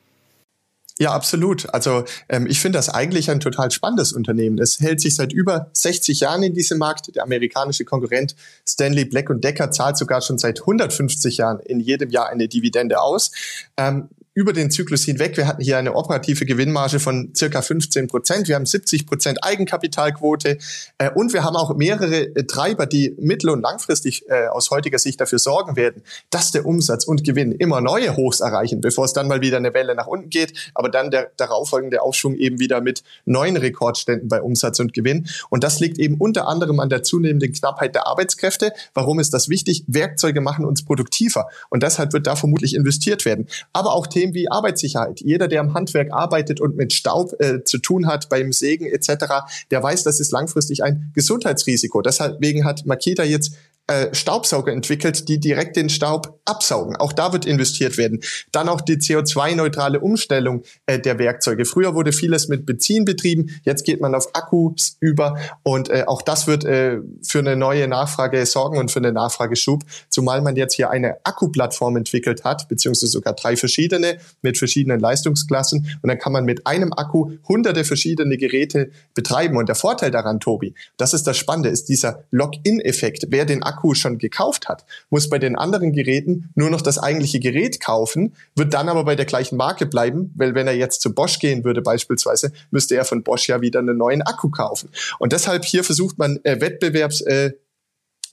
Ja, 0.99 1.11
absolut. 1.11 1.71
Also 1.73 2.05
ähm, 2.27 2.47
ich 2.47 2.59
finde 2.59 2.79
das 2.79 2.89
eigentlich 2.89 3.29
ein 3.29 3.39
total 3.39 3.69
spannendes 3.69 4.13
Unternehmen. 4.13 4.57
Es 4.57 4.79
hält 4.79 4.99
sich 4.99 5.15
seit 5.15 5.31
über 5.31 5.69
60 5.73 6.21
Jahren 6.21 6.41
in 6.41 6.53
diesem 6.53 6.79
Markt. 6.79 7.15
Der 7.15 7.23
amerikanische 7.23 7.85
Konkurrent 7.85 8.35
Stanley 8.67 9.05
Black 9.05 9.27
Decker 9.29 9.69
zahlt 9.69 9.97
sogar 9.97 10.21
schon 10.21 10.39
seit 10.39 10.61
150 10.61 11.37
Jahren 11.37 11.59
in 11.59 11.79
jedem 11.79 12.09
Jahr 12.09 12.29
eine 12.29 12.47
Dividende 12.47 12.99
aus. 12.99 13.31
Ähm, 13.77 14.09
über 14.37 14.53
den 14.53 14.69
Zyklus 14.69 15.03
hinweg. 15.03 15.35
Wir 15.35 15.47
hatten 15.47 15.63
hier 15.63 15.79
eine 15.79 15.95
operative 15.95 16.45
Gewinnmarge 16.45 16.99
von 16.99 17.33
circa 17.35 17.63
15 17.63 18.05
Prozent. 18.05 18.47
Wir 18.47 18.53
haben 18.53 18.67
70 18.67 19.07
Prozent 19.07 19.43
Eigenkapitalquote 19.43 20.59
äh, 20.99 21.09
und 21.09 21.33
wir 21.33 21.43
haben 21.43 21.55
auch 21.55 21.75
mehrere 21.75 22.35
äh, 22.35 22.43
Treiber, 22.43 22.85
die 22.85 23.15
mittel- 23.19 23.49
und 23.49 23.61
langfristig 23.61 24.29
äh, 24.29 24.45
aus 24.45 24.69
heutiger 24.69 24.99
Sicht 24.99 25.19
dafür 25.19 25.39
sorgen 25.39 25.75
werden, 25.75 26.03
dass 26.29 26.51
der 26.51 26.67
Umsatz 26.67 27.05
und 27.05 27.23
Gewinn 27.23 27.51
immer 27.51 27.81
neue 27.81 28.15
Hochs 28.15 28.39
erreichen, 28.39 28.79
bevor 28.79 29.05
es 29.05 29.13
dann 29.13 29.27
mal 29.27 29.41
wieder 29.41 29.57
eine 29.57 29.73
Welle 29.73 29.95
nach 29.95 30.05
unten 30.05 30.29
geht, 30.29 30.71
aber 30.75 30.89
dann 30.89 31.09
der 31.09 31.31
darauffolgende 31.37 32.03
Aufschwung 32.03 32.35
eben 32.35 32.59
wieder 32.59 32.79
mit 32.79 33.01
neuen 33.25 33.57
Rekordständen 33.57 34.29
bei 34.29 34.43
Umsatz 34.43 34.79
und 34.79 34.93
Gewinn. 34.93 35.27
Und 35.49 35.63
das 35.63 35.79
liegt 35.79 35.97
eben 35.97 36.17
unter 36.19 36.47
anderem 36.47 36.79
an 36.79 36.89
der 36.89 37.01
zunehmenden 37.01 37.53
Knappheit 37.53 37.95
der 37.95 38.05
Arbeitskräfte. 38.05 38.71
Warum 38.93 39.19
ist 39.19 39.33
das 39.33 39.49
wichtig? 39.49 39.83
Werkzeuge 39.87 40.41
machen 40.41 40.63
uns 40.63 40.85
produktiver 40.85 41.49
und 41.71 41.81
deshalb 41.81 42.13
wird 42.13 42.27
da 42.27 42.35
vermutlich 42.35 42.75
investiert 42.75 43.25
werden. 43.25 43.47
Aber 43.73 43.93
auch 43.93 44.05
Themen 44.05 44.26
Themen 44.27 44.33
wie 44.33 44.49
Arbeitssicherheit. 44.49 45.21
Jeder, 45.21 45.47
der 45.47 45.61
im 45.61 45.73
Handwerk 45.73 46.11
arbeitet 46.11 46.59
und 46.59 46.75
mit 46.75 46.93
Staub 46.93 47.33
äh, 47.39 47.63
zu 47.63 47.77
tun 47.79 48.07
hat, 48.07 48.29
beim 48.29 48.51
Sägen 48.51 48.85
etc., 48.85 49.25
der 49.71 49.83
weiß, 49.83 50.03
das 50.03 50.19
ist 50.19 50.31
langfristig 50.31 50.83
ein 50.83 51.11
Gesundheitsrisiko. 51.13 52.01
Deswegen 52.01 52.65
hat 52.65 52.85
Makita 52.85 53.23
jetzt 53.23 53.55
äh, 53.87 54.13
Staubsauger 54.13 54.73
entwickelt, 54.73 55.29
die 55.29 55.39
direkt 55.39 55.77
den 55.77 55.89
Staub 55.89 56.39
absaugen. 56.43 56.95
Auch 56.97 57.13
da 57.13 57.31
wird 57.33 57.45
investiert 57.45 57.97
werden. 57.97 58.19
Dann 58.51 58.67
auch 58.69 58.81
die 58.81 58.97
CO2-neutrale 58.97 59.99
Umstellung 59.99 60.63
äh, 60.85 60.99
der 60.99 61.19
Werkzeuge. 61.19 61.65
Früher 61.65 61.95
wurde 61.95 62.11
vieles 62.11 62.49
mit 62.49 62.65
Benzin 62.65 63.05
betrieben, 63.05 63.59
jetzt 63.63 63.85
geht 63.85 64.01
man 64.01 64.13
auf 64.13 64.35
Akkus 64.35 64.97
über 64.99 65.37
und 65.63 65.89
äh, 65.89 66.03
auch 66.05 66.21
das 66.21 66.47
wird 66.47 66.65
äh, 66.65 66.99
für 67.23 67.39
eine 67.39 67.55
neue 67.55 67.87
Nachfrage 67.87 68.45
sorgen 68.45 68.77
und 68.77 68.91
für 68.91 68.99
eine 68.99 69.11
Nachfrageschub, 69.11 69.83
zumal 70.09 70.41
man 70.41 70.55
jetzt 70.57 70.73
hier 70.73 70.89
eine 70.89 71.17
Akkuplattform 71.23 71.95
entwickelt 71.95 72.43
hat, 72.43 72.67
beziehungsweise 72.67 73.07
sogar 73.07 73.33
drei 73.33 73.55
verschiedene 73.55 74.17
mit 74.41 74.57
verschiedenen 74.57 74.99
Leistungsklassen 74.99 75.97
und 76.01 76.07
dann 76.07 76.19
kann 76.19 76.33
man 76.33 76.45
mit 76.45 76.67
einem 76.67 76.91
Akku 76.93 77.31
hunderte 77.47 77.83
verschiedene 77.83 78.37
Geräte 78.37 78.91
betreiben 79.13 79.55
und 79.57 79.69
der 79.69 79.75
Vorteil 79.75 80.11
daran, 80.11 80.39
Tobi, 80.39 80.73
das 80.97 81.13
ist 81.13 81.25
das 81.25 81.37
Spannende, 81.37 81.69
ist 81.69 81.87
dieser 81.89 82.23
Lock-in-Effekt. 82.31 83.27
Wer 83.29 83.45
den 83.45 83.63
Akku 83.63 83.76
Akku 83.77 83.93
schon 83.93 84.17
gekauft 84.17 84.67
hat, 84.67 84.85
muss 85.09 85.29
bei 85.29 85.37
den 85.37 85.55
anderen 85.55 85.93
Geräten 85.93 86.49
nur 86.55 86.69
noch 86.69 86.81
das 86.81 86.97
eigentliche 86.97 87.39
Gerät 87.39 87.79
kaufen, 87.79 88.33
wird 88.55 88.73
dann 88.73 88.89
aber 88.89 89.03
bei 89.03 89.15
der 89.15 89.25
gleichen 89.25 89.57
Marke 89.57 89.85
bleiben, 89.85 90.33
weil 90.35 90.55
wenn 90.55 90.67
er 90.67 90.75
jetzt 90.75 91.01
zu 91.01 91.13
Bosch 91.13 91.39
gehen 91.39 91.63
würde 91.63 91.81
beispielsweise, 91.81 92.51
müsste 92.71 92.95
er 92.95 93.05
von 93.05 93.23
Bosch 93.23 93.47
ja 93.47 93.61
wieder 93.61 93.79
einen 93.79 93.97
neuen 93.97 94.21
Akku 94.23 94.49
kaufen. 94.49 94.89
Und 95.19 95.31
deshalb 95.31 95.63
hier 95.63 95.83
versucht 95.83 96.17
man 96.17 96.39
äh, 96.43 96.59
Wettbewerbs 96.59 97.21
äh, 97.21 97.51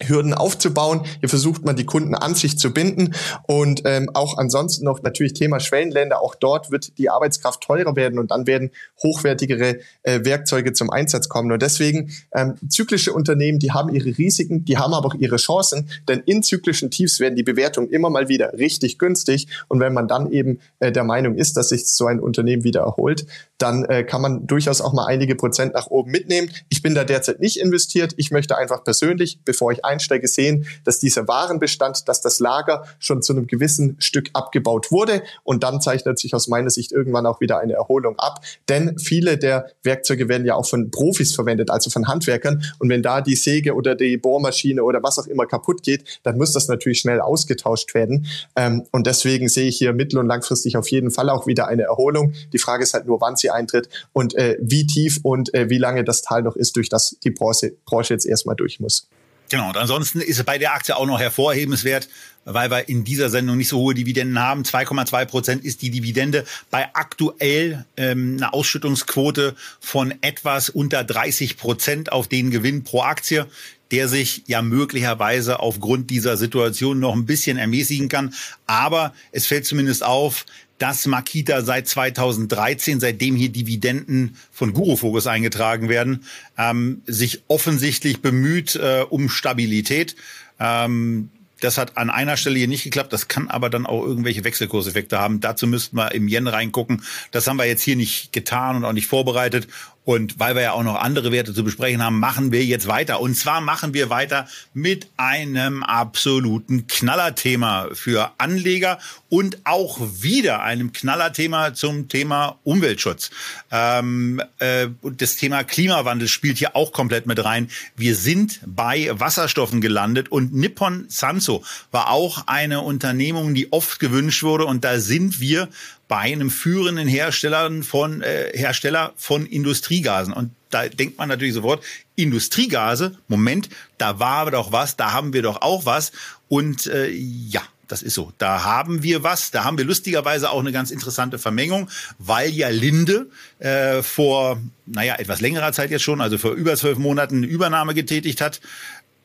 Hürden 0.08 0.34
aufzubauen. 0.34 1.02
Hier 1.20 1.28
versucht 1.28 1.64
man, 1.64 1.76
die 1.76 1.84
Kunden 1.84 2.14
an 2.14 2.34
sich 2.34 2.58
zu 2.58 2.72
binden. 2.72 3.14
Und 3.46 3.82
ähm, 3.84 4.10
auch 4.14 4.38
ansonsten 4.38 4.84
noch 4.84 5.02
natürlich 5.02 5.34
Thema 5.34 5.60
Schwellenländer. 5.60 6.20
Auch 6.20 6.34
dort 6.34 6.70
wird 6.70 6.98
die 6.98 7.10
Arbeitskraft 7.10 7.62
teurer 7.62 7.96
werden 7.96 8.18
und 8.18 8.30
dann 8.30 8.46
werden 8.46 8.70
hochwertigere 9.02 9.78
äh, 10.02 10.24
Werkzeuge 10.24 10.72
zum 10.72 10.90
Einsatz 10.90 11.28
kommen. 11.28 11.50
Und 11.52 11.62
deswegen 11.62 12.10
ähm, 12.34 12.54
zyklische 12.68 13.12
Unternehmen, 13.12 13.58
die 13.58 13.72
haben 13.72 13.94
ihre 13.94 14.16
Risiken, 14.16 14.64
die 14.64 14.78
haben 14.78 14.94
aber 14.94 15.08
auch 15.08 15.14
ihre 15.14 15.36
Chancen. 15.36 15.88
Denn 16.08 16.20
in 16.20 16.42
zyklischen 16.42 16.90
Tiefs 16.90 17.20
werden 17.20 17.36
die 17.36 17.42
Bewertungen 17.42 17.90
immer 17.90 18.10
mal 18.10 18.28
wieder 18.28 18.52
richtig 18.54 18.98
günstig. 18.98 19.48
Und 19.68 19.80
wenn 19.80 19.92
man 19.92 20.08
dann 20.08 20.30
eben 20.30 20.60
äh, 20.80 20.92
der 20.92 21.04
Meinung 21.04 21.34
ist, 21.34 21.56
dass 21.56 21.70
sich 21.70 21.88
so 21.88 22.06
ein 22.06 22.20
Unternehmen 22.20 22.64
wieder 22.64 22.80
erholt, 22.80 23.26
dann 23.58 23.84
äh, 23.84 24.04
kann 24.04 24.20
man 24.20 24.46
durchaus 24.46 24.80
auch 24.80 24.92
mal 24.92 25.06
einige 25.06 25.34
Prozent 25.34 25.74
nach 25.74 25.86
oben 25.86 26.10
mitnehmen. 26.10 26.50
Ich 26.68 26.82
bin 26.82 26.94
da 26.94 27.04
derzeit 27.04 27.40
nicht 27.40 27.58
investiert. 27.58 28.14
Ich 28.16 28.30
möchte 28.30 28.56
einfach 28.56 28.84
persönlich, 28.84 29.40
bevor 29.44 29.72
ich 29.72 29.84
einsteige, 29.94 30.28
sehen, 30.28 30.66
dass 30.84 30.98
dieser 30.98 31.26
Warenbestand, 31.28 32.08
dass 32.08 32.20
das 32.20 32.40
Lager 32.40 32.84
schon 32.98 33.22
zu 33.22 33.32
einem 33.32 33.46
gewissen 33.46 33.96
Stück 33.98 34.30
abgebaut 34.32 34.90
wurde. 34.90 35.22
Und 35.44 35.62
dann 35.62 35.80
zeichnet 35.80 36.18
sich 36.18 36.34
aus 36.34 36.48
meiner 36.48 36.70
Sicht 36.70 36.92
irgendwann 36.92 37.26
auch 37.26 37.40
wieder 37.40 37.58
eine 37.58 37.74
Erholung 37.74 38.18
ab. 38.18 38.40
Denn 38.68 38.98
viele 38.98 39.38
der 39.38 39.66
Werkzeuge 39.82 40.28
werden 40.28 40.46
ja 40.46 40.54
auch 40.54 40.66
von 40.66 40.90
Profis 40.90 41.34
verwendet, 41.34 41.70
also 41.70 41.90
von 41.90 42.08
Handwerkern. 42.08 42.62
Und 42.78 42.88
wenn 42.88 43.02
da 43.02 43.20
die 43.20 43.36
Säge 43.36 43.74
oder 43.74 43.94
die 43.94 44.16
Bohrmaschine 44.16 44.82
oder 44.82 45.02
was 45.02 45.18
auch 45.18 45.26
immer 45.26 45.46
kaputt 45.46 45.82
geht, 45.82 46.20
dann 46.22 46.36
muss 46.36 46.52
das 46.52 46.68
natürlich 46.68 47.00
schnell 47.00 47.20
ausgetauscht 47.20 47.94
werden. 47.94 48.26
Ähm, 48.56 48.86
und 48.90 49.06
deswegen 49.06 49.48
sehe 49.48 49.68
ich 49.68 49.78
hier 49.78 49.92
mittel- 49.92 50.18
und 50.18 50.26
langfristig 50.26 50.76
auf 50.76 50.88
jeden 50.88 51.10
Fall 51.10 51.30
auch 51.30 51.46
wieder 51.46 51.68
eine 51.68 51.82
Erholung. 51.84 52.32
Die 52.52 52.58
Frage 52.58 52.82
ist 52.82 52.94
halt 52.94 53.06
nur, 53.06 53.20
wann 53.20 53.36
sie 53.36 53.50
eintritt 53.50 53.88
und 54.12 54.34
äh, 54.34 54.56
wie 54.60 54.86
tief 54.86 55.20
und 55.22 55.54
äh, 55.54 55.70
wie 55.70 55.78
lange 55.78 56.04
das 56.04 56.22
Tal 56.22 56.42
noch 56.42 56.56
ist, 56.56 56.76
durch 56.76 56.88
das 56.88 57.16
die 57.22 57.30
Branche, 57.30 57.72
Branche 57.84 58.14
jetzt 58.14 58.26
erstmal 58.26 58.56
durch 58.56 58.80
muss. 58.80 59.08
Genau, 59.50 59.68
und 59.68 59.76
ansonsten 59.76 60.20
ist 60.20 60.38
es 60.38 60.44
bei 60.44 60.58
der 60.58 60.72
Aktie 60.72 60.96
auch 60.96 61.06
noch 61.06 61.20
hervorhebenswert, 61.20 62.08
weil 62.44 62.70
wir 62.70 62.88
in 62.88 63.04
dieser 63.04 63.30
Sendung 63.30 63.56
nicht 63.56 63.68
so 63.68 63.78
hohe 63.78 63.94
Dividenden 63.94 64.38
haben. 64.38 64.62
2,2 64.62 65.24
Prozent 65.24 65.64
ist 65.64 65.82
die 65.82 65.90
Dividende 65.90 66.44
bei 66.70 66.88
aktuell 66.94 67.84
ähm, 67.96 68.36
einer 68.38 68.54
Ausschüttungsquote 68.54 69.54
von 69.80 70.14
etwas 70.20 70.68
unter 70.68 71.04
30 71.04 71.56
Prozent 71.56 72.12
auf 72.12 72.28
den 72.28 72.50
Gewinn 72.50 72.84
pro 72.84 73.02
Aktie 73.02 73.46
der 73.90 74.08
sich 74.08 74.42
ja 74.46 74.60
möglicherweise 74.60 75.60
aufgrund 75.60 76.10
dieser 76.10 76.36
Situation 76.36 76.98
noch 76.98 77.14
ein 77.14 77.26
bisschen 77.26 77.58
ermäßigen 77.58 78.08
kann. 78.08 78.34
Aber 78.66 79.14
es 79.30 79.46
fällt 79.46 79.66
zumindest 79.66 80.02
auf, 80.02 80.46
dass 80.78 81.06
Makita 81.06 81.62
seit 81.62 81.86
2013, 81.86 82.98
seitdem 82.98 83.36
hier 83.36 83.50
Dividenden 83.50 84.36
von 84.50 84.72
Guru 84.72 84.96
Focus 84.96 85.26
eingetragen 85.26 85.88
werden, 85.88 86.24
ähm, 86.58 87.02
sich 87.06 87.42
offensichtlich 87.46 88.20
bemüht 88.20 88.74
äh, 88.74 89.04
um 89.08 89.28
Stabilität. 89.28 90.16
Ähm, 90.58 91.30
das 91.64 91.78
hat 91.78 91.96
an 91.96 92.10
einer 92.10 92.36
Stelle 92.36 92.58
hier 92.58 92.68
nicht 92.68 92.84
geklappt. 92.84 93.12
Das 93.12 93.28
kann 93.28 93.48
aber 93.48 93.70
dann 93.70 93.86
auch 93.86 94.04
irgendwelche 94.04 94.44
Wechselkurseffekte 94.44 95.18
haben. 95.18 95.40
Dazu 95.40 95.66
müssten 95.66 95.96
wir 95.96 96.12
im 96.12 96.28
Yen 96.28 96.46
reingucken. 96.46 97.02
Das 97.30 97.46
haben 97.46 97.56
wir 97.56 97.64
jetzt 97.64 97.82
hier 97.82 97.96
nicht 97.96 98.32
getan 98.32 98.76
und 98.76 98.84
auch 98.84 98.92
nicht 98.92 99.06
vorbereitet. 99.06 99.68
Und 100.04 100.38
weil 100.38 100.54
wir 100.54 100.62
ja 100.62 100.72
auch 100.72 100.82
noch 100.82 100.96
andere 100.96 101.32
Werte 101.32 101.54
zu 101.54 101.64
besprechen 101.64 102.02
haben, 102.02 102.20
machen 102.20 102.52
wir 102.52 102.64
jetzt 102.64 102.86
weiter. 102.86 103.20
Und 103.20 103.34
zwar 103.36 103.62
machen 103.62 103.94
wir 103.94 104.10
weiter 104.10 104.46
mit 104.74 105.08
einem 105.16 105.82
absoluten 105.82 106.86
Knallerthema 106.86 107.88
für 107.94 108.32
Anleger 108.36 108.98
und 109.30 109.58
auch 109.64 109.98
wieder 110.20 110.62
einem 110.62 110.92
Knallerthema 110.92 111.72
zum 111.72 112.08
Thema 112.08 112.58
Umweltschutz. 112.64 113.30
Ähm, 113.70 114.42
äh, 114.58 114.88
das 115.02 115.36
Thema 115.36 115.64
Klimawandel 115.64 116.28
spielt 116.28 116.58
hier 116.58 116.76
auch 116.76 116.92
komplett 116.92 117.26
mit 117.26 117.42
rein. 117.42 117.70
Wir 117.96 118.14
sind 118.14 118.60
bei 118.66 119.10
Wasserstoffen 119.12 119.80
gelandet 119.80 120.30
und 120.30 120.54
Nippon 120.54 121.06
Sanso 121.08 121.64
war 121.90 122.10
auch 122.10 122.46
eine 122.46 122.82
Unternehmung, 122.82 123.54
die 123.54 123.72
oft 123.72 124.00
gewünscht 124.00 124.42
wurde. 124.42 124.66
Und 124.66 124.84
da 124.84 125.00
sind 125.00 125.40
wir 125.40 125.68
bei 126.08 126.18
einem 126.18 126.50
führenden 126.50 127.08
Hersteller 127.08 127.70
von, 127.82 128.22
äh, 128.22 128.50
Hersteller 128.54 129.12
von 129.16 129.46
Industriegasen. 129.46 130.32
Und 130.32 130.50
da 130.70 130.88
denkt 130.88 131.18
man 131.18 131.28
natürlich 131.28 131.54
sofort, 131.54 131.84
Industriegase, 132.16 133.16
Moment, 133.28 133.68
da 133.98 134.18
war 134.18 134.50
doch 134.50 134.72
was, 134.72 134.96
da 134.96 135.12
haben 135.12 135.32
wir 135.32 135.42
doch 135.42 135.62
auch 135.62 135.86
was. 135.86 136.12
Und 136.48 136.86
äh, 136.86 137.08
ja, 137.10 137.62
das 137.88 138.02
ist 138.02 138.14
so. 138.14 138.32
Da 138.38 138.64
haben 138.64 139.02
wir 139.02 139.22
was. 139.22 139.50
Da 139.50 139.64
haben 139.64 139.78
wir 139.78 139.84
lustigerweise 139.84 140.50
auch 140.50 140.60
eine 140.60 140.72
ganz 140.72 140.90
interessante 140.90 141.38
Vermengung, 141.38 141.88
weil 142.18 142.50
ja 142.50 142.68
Linde 142.68 143.26
äh, 143.58 144.02
vor, 144.02 144.60
naja, 144.86 145.16
etwas 145.16 145.40
längerer 145.40 145.72
Zeit 145.72 145.90
jetzt 145.90 146.02
schon, 146.02 146.20
also 146.20 146.38
vor 146.38 146.52
über 146.52 146.76
zwölf 146.76 146.98
Monaten 146.98 147.38
eine 147.38 147.46
Übernahme 147.46 147.94
getätigt 147.94 148.40
hat 148.40 148.60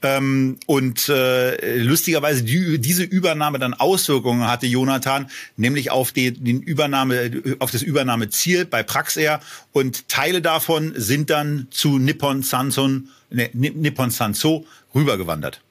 ähm, 0.01 0.57
und 0.65 1.09
äh, 1.09 1.77
lustigerweise 1.77 2.43
die, 2.43 2.79
diese 2.79 3.03
Übernahme 3.03 3.59
dann 3.59 3.73
Auswirkungen 3.73 4.47
hatte 4.47 4.65
Jonathan, 4.65 5.29
nämlich 5.57 5.91
auf 5.91 6.11
die, 6.11 6.31
den 6.31 6.61
Übernahme, 6.61 7.31
auf 7.59 7.71
das 7.71 7.81
Übernahmeziel 7.81 8.65
bei 8.65 8.83
Praxair 8.83 9.41
und 9.71 10.07
Teile 10.07 10.41
davon 10.41 10.93
sind 10.95 11.29
dann 11.29 11.67
zu 11.71 11.97
Nippon 11.97 12.43
Sanson, 12.43 13.09
ne, 13.29 13.49
Nippon 13.53 14.09
Sanso 14.09 14.65
rübergewandert. 14.95 15.61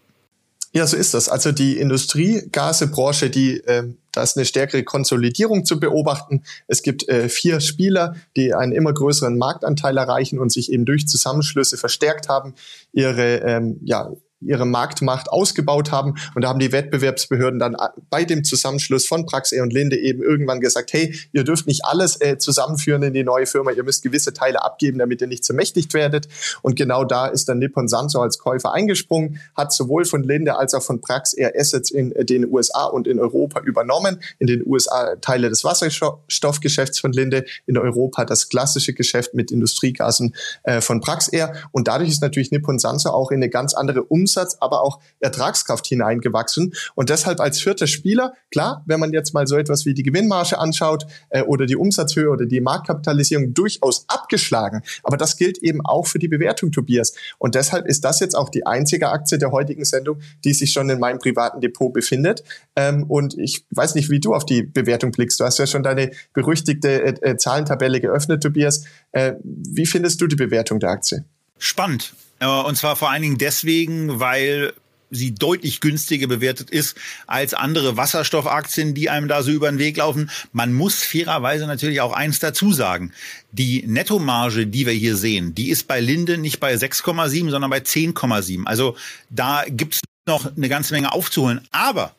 Ja, 0.79 0.87
so 0.87 0.97
ist 0.97 1.13
das. 1.13 1.29
Also 1.29 1.51
die 1.51 1.77
Industriegasebranche, 1.77 3.31
die 3.31 3.59
äh, 3.65 3.93
da 4.13 4.23
ist 4.23 4.37
eine 4.37 4.47
stärkere 4.47 4.85
Konsolidierung 4.85 5.65
zu 5.65 5.81
beobachten. 5.81 6.45
Es 6.69 6.83
gibt 6.83 7.09
äh, 7.09 7.29
vier 7.29 7.59
Spieler, 7.59 8.15
die 8.37 8.55
einen 8.55 8.71
immer 8.71 8.95
größeren 8.95 9.37
Marktanteil 9.37 9.97
erreichen 9.97 10.39
und 10.39 10.53
sich 10.53 10.71
eben 10.71 10.85
durch 10.85 11.09
Zusammenschlüsse 11.09 11.79
verstärkt 11.79 12.29
haben, 12.29 12.55
ihre 12.93 13.39
ähm, 13.39 13.81
ja, 13.83 14.13
ihre 14.41 14.67
Marktmacht 14.67 15.31
ausgebaut 15.31 15.91
haben. 15.91 16.15
Und 16.35 16.43
da 16.43 16.49
haben 16.49 16.59
die 16.59 16.73
Wettbewerbsbehörden 16.73 17.59
dann 17.59 17.77
bei 18.09 18.25
dem 18.25 18.45
Zusammenschluss 18.45 19.07
von 19.07 19.27
Praxair 19.27 19.63
und 19.63 19.73
Linde 19.73 19.97
eben 19.97 20.23
irgendwann 20.23 20.61
gesagt, 20.61 20.93
hey, 20.93 21.15
ihr 21.33 21.45
dürft 21.45 21.67
nicht 21.67 21.85
alles 21.85 22.21
äh, 22.21 22.39
zusammenführen 22.39 23.03
in 23.03 23.15
die 23.15 23.25
neue 23.25 23.47
Firma, 23.47 23.73
ihr 23.73 23.83
müsst 23.83 24.03
gewisse 24.03 24.33
Teile 24.33 24.63
abgeben, 24.65 24.99
damit 24.99 25.21
ihr 25.21 25.27
nicht 25.27 25.45
zermächtigt 25.45 25.93
werdet. 25.95 26.29
Und 26.63 26.77
genau 26.77 27.05
da 27.05 27.27
ist 27.27 27.49
dann 27.49 27.59
Nippon 27.59 27.89
Sanso 27.89 28.21
als 28.21 28.39
Käufer 28.39 28.73
eingesprungen, 28.73 29.41
hat 29.57 29.73
sowohl 29.73 30.05
von 30.05 30.23
Linde 30.23 30.57
als 30.57 30.75
auch 30.75 30.83
von 30.83 31.01
Praxair 31.01 31.53
Assets 31.57 31.91
in 31.91 32.13
äh, 32.13 32.25
den 32.25 32.51
USA 32.51 32.85
und 32.85 33.09
in 33.09 33.19
Europa 33.19 33.61
übernommen. 33.61 34.21
In 34.39 34.47
den 34.47 34.65
USA 34.65 35.17
Teile 35.17 35.49
des 35.49 35.65
Wasserstoffgeschäfts 35.65 37.01
von 37.01 37.13
Linde, 37.13 37.45
in 37.67 37.77
Europa 37.77 38.25
das 38.25 38.49
klassische 38.49 38.93
Geschäft 38.93 39.35
mit 39.35 39.51
Industriegasen 39.51 40.35
äh, 40.63 40.81
von 40.81 41.01
Praxair. 41.01 41.55
Und 41.73 41.89
dadurch 41.89 42.11
ist 42.11 42.23
natürlich 42.23 42.53
Nippon 42.53 42.79
Sanso 42.79 43.11
auch 43.11 43.31
in 43.33 43.39
eine 43.39 43.49
ganz 43.49 43.75
andere 43.75 44.05
Umsetzung 44.05 44.28
Umsatz, 44.29 44.57
aber 44.61 44.83
auch 44.83 45.01
Ertragskraft 45.21 45.87
hineingewachsen. 45.87 46.75
Und 46.95 47.09
deshalb 47.09 47.41
als 47.41 47.61
vierter 47.61 47.87
Spieler, 47.87 48.35
klar, 48.51 48.85
wenn 48.87 49.01
man 49.01 49.13
jetzt 49.13 49.33
mal 49.33 49.47
so 49.47 49.57
etwas 49.57 49.87
wie 49.87 49.95
die 49.95 50.03
Gewinnmarge 50.03 50.59
anschaut 50.59 51.07
äh, 51.31 51.43
oder 51.43 51.65
die 51.65 51.77
Umsatzhöhe 51.77 52.29
oder 52.29 52.45
die 52.45 52.61
Marktkapitalisierung 52.61 53.55
durchaus 53.55 54.05
abgeschlagen. 54.09 54.83
Aber 55.03 55.17
das 55.17 55.37
gilt 55.37 55.59
eben 55.59 55.81
auch 55.85 56.07
für 56.07 56.19
die 56.19 56.29
Bewertung, 56.29 56.73
Tobias. 56.73 57.15
Und 57.39 57.55
deshalb 57.55 57.87
ist 57.87 58.05
das 58.05 58.21
jetzt 58.21 58.35
auch 58.35 58.51
die 58.51 58.67
einzige 58.67 59.09
Aktie 59.09 59.39
der 59.39 59.51
heutigen 59.51 59.85
Sendung, 59.85 60.19
die 60.45 60.53
sich 60.53 60.73
schon 60.73 60.91
in 60.91 61.01
meinem 61.01 61.19
privaten 61.19 61.61
Depot 61.61 61.93
befindet. 61.93 62.45
Ähm, 62.77 63.05
und 63.05 63.39
ich 63.39 63.65
weiß 63.71 63.95
nicht, 63.95 64.11
wie 64.11 64.21
du 64.21 64.35
auf 64.35 64.45
die 64.45 64.63
Bewertung 64.63 65.11
blickst. 65.11 65.41
Du 65.41 65.45
hast 65.45 65.59
ja 65.59 65.67
schon 65.67 65.83
deine 65.83 66.11
berüchtigte 66.35 67.03
äh, 67.03 67.31
äh 67.31 67.37
Zahlentabelle 67.39 68.01
geöffnet, 68.01 68.43
Tobias. 68.43 68.85
Äh, 69.13 69.35
wie 69.43 69.87
findest 69.87 70.21
du 70.21 70.27
die 70.27 70.37
Bewertung 70.37 70.81
der 70.81 70.91
Aktie? 70.91 71.25
Spannend. 71.59 72.13
Äh, 72.41 72.47
und 72.47 72.77
zwar 72.77 72.97
vor 72.97 73.11
allen 73.11 73.23
Dingen 73.23 73.39
deswegen, 73.39 74.21
weil 74.21 74.73
sie 75.11 75.35
deutlich 75.35 75.81
günstiger 75.81 76.27
bewertet 76.27 76.71
ist 76.71 76.97
als 77.27 77.55
andere 77.55 77.97
Wasserstoffaktien, 77.97 78.95
die 78.95 79.11
einem 79.11 79.29
da 79.29 79.43
so 79.43 79.51
über 79.51 79.71
den 79.71 79.79
Weg 79.79 79.97
laufen. 79.97 80.31
Man 80.53 80.73
muss 80.73 81.03
fairerweise 81.03 81.67
natürlich 81.67 82.01
auch 82.01 82.13
eins 82.13 82.39
dazu 82.39 82.73
sagen. 82.73 83.13
Die 83.53 83.87
Nettomarge, 83.87 84.67
die 84.67 84.87
wir 84.87 84.93
hier 84.93 85.17
sehen, 85.17 85.55
die 85.55 85.71
ist 85.71 85.89
bei 85.89 86.01
Linde 86.01 86.39
nicht 86.39 86.61
bei 86.61 86.75
6,7, 86.75 87.51
sondern 87.51 87.71
bei 87.71 87.79
10,7. 87.79 88.67
Also 88.67 88.97
da 89.31 89.65
gibt's 89.67 90.01
noch 90.27 90.55
eine 90.57 90.69
ganze 90.69 90.93
Menge 90.93 91.13
aufzuholen. 91.13 91.67
Aber 91.71 92.15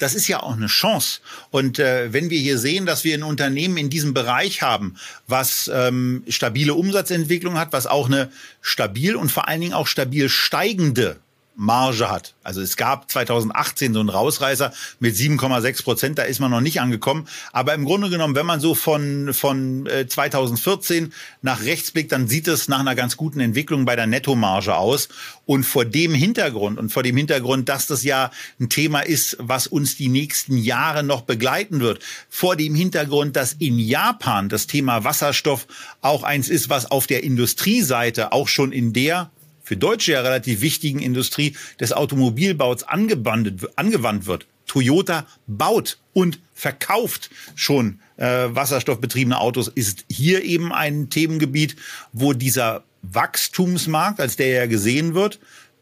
das 0.00 0.14
ist 0.14 0.26
ja 0.28 0.42
auch 0.42 0.56
eine 0.56 0.66
Chance. 0.66 1.20
Und 1.50 1.78
äh, 1.78 2.12
wenn 2.12 2.30
wir 2.30 2.38
hier 2.38 2.58
sehen, 2.58 2.86
dass 2.86 3.04
wir 3.04 3.14
ein 3.14 3.22
Unternehmen 3.22 3.76
in 3.76 3.90
diesem 3.90 4.14
Bereich 4.14 4.62
haben, 4.62 4.96
was 5.26 5.70
ähm, 5.72 6.24
stabile 6.26 6.74
Umsatzentwicklung 6.74 7.58
hat, 7.58 7.72
was 7.72 7.86
auch 7.86 8.06
eine 8.06 8.32
stabil 8.62 9.14
und 9.14 9.30
vor 9.30 9.46
allen 9.46 9.60
Dingen 9.60 9.74
auch 9.74 9.86
stabil 9.86 10.28
steigende 10.28 11.18
Marge 11.60 12.10
hat. 12.10 12.34
Also 12.42 12.62
es 12.62 12.78
gab 12.78 13.10
2018 13.10 13.92
so 13.92 14.00
einen 14.00 14.08
Rausreißer 14.08 14.72
mit 14.98 15.14
7,6 15.14 15.84
Prozent, 15.84 16.18
da 16.18 16.22
ist 16.22 16.40
man 16.40 16.50
noch 16.50 16.62
nicht 16.62 16.80
angekommen. 16.80 17.28
Aber 17.52 17.74
im 17.74 17.84
Grunde 17.84 18.08
genommen, 18.08 18.34
wenn 18.34 18.46
man 18.46 18.60
so 18.60 18.74
von, 18.74 19.34
von 19.34 19.86
2014 20.08 21.04
äh, 21.04 21.08
nach 21.42 21.62
rechts 21.62 21.90
blickt, 21.90 22.12
dann 22.12 22.28
sieht 22.28 22.48
es 22.48 22.68
nach 22.68 22.80
einer 22.80 22.94
ganz 22.94 23.18
guten 23.18 23.40
Entwicklung 23.40 23.84
bei 23.84 23.94
der 23.94 24.06
Nettomarge 24.06 24.74
aus. 24.74 25.10
Und 25.44 25.64
vor 25.64 25.84
dem 25.84 26.14
Hintergrund 26.14 26.78
und 26.78 26.92
vor 26.92 27.02
dem 27.02 27.18
Hintergrund, 27.18 27.68
dass 27.68 27.86
das 27.86 28.04
ja 28.04 28.30
ein 28.58 28.70
Thema 28.70 29.00
ist, 29.00 29.36
was 29.38 29.66
uns 29.66 29.96
die 29.96 30.08
nächsten 30.08 30.56
Jahre 30.56 31.02
noch 31.02 31.22
begleiten 31.22 31.80
wird, 31.80 32.02
vor 32.30 32.56
dem 32.56 32.74
Hintergrund, 32.74 33.36
dass 33.36 33.52
in 33.52 33.78
Japan 33.78 34.48
das 34.48 34.66
Thema 34.66 35.04
Wasserstoff 35.04 35.66
auch 36.00 36.22
eins 36.22 36.48
ist, 36.48 36.70
was 36.70 36.90
auf 36.90 37.06
der 37.06 37.22
Industrieseite 37.22 38.32
auch 38.32 38.48
schon 38.48 38.72
in 38.72 38.94
der 38.94 39.30
für 39.70 39.76
Deutsche 39.76 40.10
ja 40.10 40.22
relativ 40.22 40.62
wichtigen 40.62 40.98
Industrie 40.98 41.54
des 41.78 41.92
Automobilbaus 41.92 42.82
angewandt 42.82 44.26
wird. 44.26 44.46
Toyota 44.66 45.28
baut 45.46 45.98
und 46.12 46.40
verkauft 46.54 47.30
schon 47.54 48.00
äh, 48.16 48.48
wasserstoffbetriebene 48.48 49.38
Autos, 49.38 49.68
ist 49.68 50.06
hier 50.10 50.42
eben 50.42 50.72
ein 50.72 51.08
Themengebiet, 51.08 51.76
wo 52.12 52.32
dieser 52.32 52.82
Wachstumsmarkt, 53.02 54.18
als 54.18 54.34
der 54.34 54.48
ja 54.48 54.66
gesehen 54.66 55.14
wird, 55.14 55.38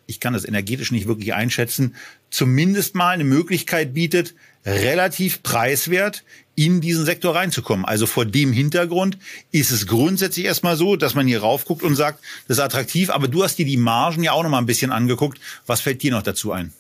ich 0.07 0.21
kann 0.21 0.35
das 0.35 0.45
energetisch 0.45 0.93
nicht 0.93 1.09
wirklich 1.09 1.33
einschätzen, 1.33 1.95
zumindest 2.29 2.95
mal 2.95 3.13
eine 3.13 3.25
Möglichkeit 3.25 3.95
bietet, 3.95 4.35
relativ 4.67 5.43
preiswert 5.43 6.25
in 6.59 6.81
diesen 6.81 7.05
Sektor 7.05 7.37
reinzukommen. 7.37 7.85
Also 7.85 8.07
vor 8.07 8.25
dem 8.25 8.53
Hintergrund 8.53 9.17
ist 9.53 9.71
es 9.71 9.87
grundsätzlich 9.87 10.45
erstmal 10.45 10.77
so, 10.77 10.97
dass 10.97 11.15
man 11.15 11.29
hier 11.29 11.41
raufguckt 11.41 11.85
und 11.85 11.95
sagt, 11.95 12.21
das 12.49 12.59
ist 12.59 12.63
attraktiv, 12.63 13.11
aber 13.11 13.29
du 13.29 13.45
hast 13.45 13.59
dir 13.59 13.65
die 13.65 13.77
Margen 13.77 14.25
ja 14.25 14.33
auch 14.33 14.43
noch 14.43 14.51
mal 14.51 14.59
ein 14.59 14.67
bisschen 14.67 14.91
angeguckt. 14.91 15.39
Was 15.67 15.81
fällt 15.81 16.03
dir 16.03 16.11
noch 16.11 16.23
dazu 16.23 16.51
ein? 16.51 16.73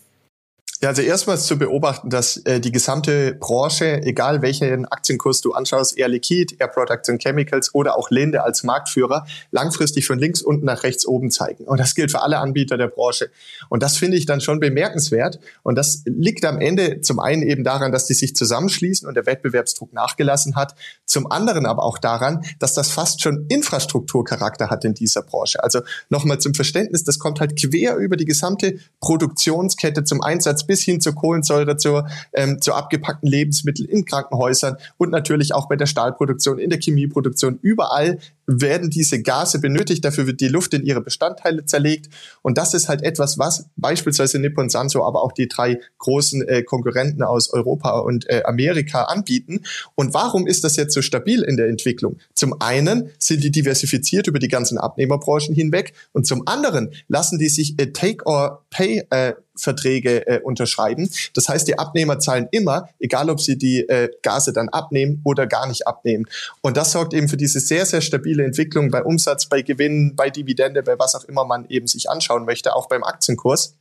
Ja, 0.80 0.90
also 0.90 1.02
erstmals 1.02 1.46
zu 1.46 1.58
beobachten, 1.58 2.08
dass 2.08 2.36
äh, 2.36 2.60
die 2.60 2.70
gesamte 2.70 3.34
Branche, 3.34 4.00
egal 4.04 4.42
welchen 4.42 4.84
Aktienkurs 4.84 5.40
du 5.40 5.52
anschaust, 5.52 5.98
Air 5.98 6.06
Liquid, 6.06 6.54
Air 6.60 6.68
Products 6.68 7.08
and 7.08 7.20
Chemicals 7.20 7.74
oder 7.74 7.98
auch 7.98 8.10
Linde 8.10 8.44
als 8.44 8.62
Marktführer, 8.62 9.26
langfristig 9.50 10.06
von 10.06 10.20
links 10.20 10.40
unten 10.40 10.66
nach 10.66 10.84
rechts 10.84 11.04
oben 11.04 11.32
zeigen. 11.32 11.64
Und 11.64 11.80
das 11.80 11.96
gilt 11.96 12.12
für 12.12 12.22
alle 12.22 12.38
Anbieter 12.38 12.78
der 12.78 12.86
Branche. 12.86 13.28
Und 13.68 13.82
das 13.82 13.96
finde 13.96 14.16
ich 14.16 14.24
dann 14.24 14.40
schon 14.40 14.60
bemerkenswert. 14.60 15.40
Und 15.64 15.74
das 15.74 16.04
liegt 16.04 16.44
am 16.44 16.60
Ende 16.60 17.00
zum 17.00 17.18
einen 17.18 17.42
eben 17.42 17.64
daran, 17.64 17.90
dass 17.90 18.06
die 18.06 18.14
sich 18.14 18.36
zusammenschließen 18.36 19.08
und 19.08 19.14
der 19.14 19.26
Wettbewerbsdruck 19.26 19.92
nachgelassen 19.92 20.54
hat. 20.54 20.76
Zum 21.06 21.28
anderen 21.28 21.66
aber 21.66 21.82
auch 21.82 21.98
daran, 21.98 22.44
dass 22.60 22.74
das 22.74 22.88
fast 22.88 23.20
schon 23.20 23.46
Infrastrukturcharakter 23.48 24.70
hat 24.70 24.84
in 24.84 24.94
dieser 24.94 25.22
Branche. 25.22 25.60
Also 25.60 25.80
nochmal 26.08 26.38
zum 26.38 26.54
Verständnis, 26.54 27.02
das 27.02 27.18
kommt 27.18 27.40
halt 27.40 27.60
quer 27.60 27.96
über 27.96 28.16
die 28.16 28.26
gesamte 28.26 28.78
Produktionskette 29.00 30.04
zum 30.04 30.22
Einsatz 30.22 30.67
bis 30.68 30.82
hin 30.82 31.00
zur 31.00 31.16
Kohlensäure, 31.16 31.76
zur, 31.76 32.06
ähm, 32.32 32.60
zu 32.60 32.74
abgepackten 32.74 33.28
Lebensmitteln 33.28 33.88
in 33.88 34.04
Krankenhäusern 34.04 34.76
und 34.98 35.10
natürlich 35.10 35.52
auch 35.52 35.68
bei 35.68 35.74
der 35.74 35.86
Stahlproduktion, 35.86 36.60
in 36.60 36.70
der 36.70 36.78
Chemieproduktion. 36.78 37.58
Überall 37.60 38.18
werden 38.48 38.88
diese 38.88 39.22
Gase 39.22 39.60
benötigt. 39.60 40.04
Dafür 40.04 40.26
wird 40.26 40.40
die 40.40 40.48
Luft 40.48 40.72
in 40.72 40.82
ihre 40.82 41.02
Bestandteile 41.02 41.66
zerlegt. 41.66 42.08
Und 42.42 42.56
das 42.56 42.72
ist 42.72 42.88
halt 42.88 43.02
etwas, 43.02 43.38
was 43.38 43.66
beispielsweise 43.76 44.38
Nippon 44.38 44.70
Sanso, 44.70 45.04
aber 45.04 45.22
auch 45.22 45.32
die 45.32 45.48
drei 45.48 45.78
großen 45.98 46.48
äh, 46.48 46.62
Konkurrenten 46.62 47.22
aus 47.22 47.50
Europa 47.52 47.98
und 48.00 48.28
äh, 48.28 48.42
Amerika 48.44 49.04
anbieten. 49.04 49.60
Und 49.94 50.14
warum 50.14 50.46
ist 50.46 50.64
das 50.64 50.76
jetzt 50.76 50.94
so 50.94 51.02
stabil 51.02 51.42
in 51.42 51.58
der 51.58 51.68
Entwicklung? 51.68 52.16
Zum 52.34 52.60
einen 52.60 53.10
sind 53.18 53.44
die 53.44 53.50
diversifiziert 53.50 54.26
über 54.26 54.38
die 54.38 54.48
ganzen 54.48 54.78
Abnehmerbranchen 54.78 55.54
hinweg 55.54 55.92
und 56.12 56.26
zum 56.26 56.48
anderen 56.48 56.92
lassen 57.08 57.38
die 57.38 57.50
sich 57.50 57.78
äh, 57.78 57.92
Take 57.92 58.24
or 58.24 58.64
Pay 58.70 59.04
äh, 59.10 59.34
Verträge 59.58 60.26
äh, 60.26 60.40
unterschreiben. 60.40 61.10
Das 61.34 61.48
heißt, 61.48 61.68
die 61.68 61.78
Abnehmer 61.78 62.18
zahlen 62.18 62.48
immer, 62.50 62.88
egal 62.98 63.28
ob 63.28 63.40
sie 63.40 63.58
die 63.58 63.80
äh, 63.80 64.08
Gase 64.22 64.52
dann 64.52 64.68
abnehmen 64.68 65.20
oder 65.24 65.46
gar 65.46 65.66
nicht 65.66 65.86
abnehmen. 65.86 66.26
Und 66.62 66.76
das 66.76 66.92
sorgt 66.92 67.12
eben 67.12 67.28
für 67.28 67.36
diese 67.36 67.60
sehr, 67.60 67.84
sehr 67.84 68.00
stabile 68.00 68.37
Entwicklung 68.44 68.90
bei 68.90 69.02
Umsatz, 69.02 69.46
bei 69.46 69.62
Gewinnen, 69.62 70.16
bei 70.16 70.30
Dividende, 70.30 70.82
bei 70.82 70.98
was 70.98 71.14
auch 71.14 71.24
immer 71.24 71.44
man 71.44 71.66
eben 71.68 71.86
sich 71.86 72.10
anschauen 72.10 72.44
möchte, 72.44 72.74
auch 72.74 72.88
beim 72.88 73.04
Aktienkurs. 73.04 73.77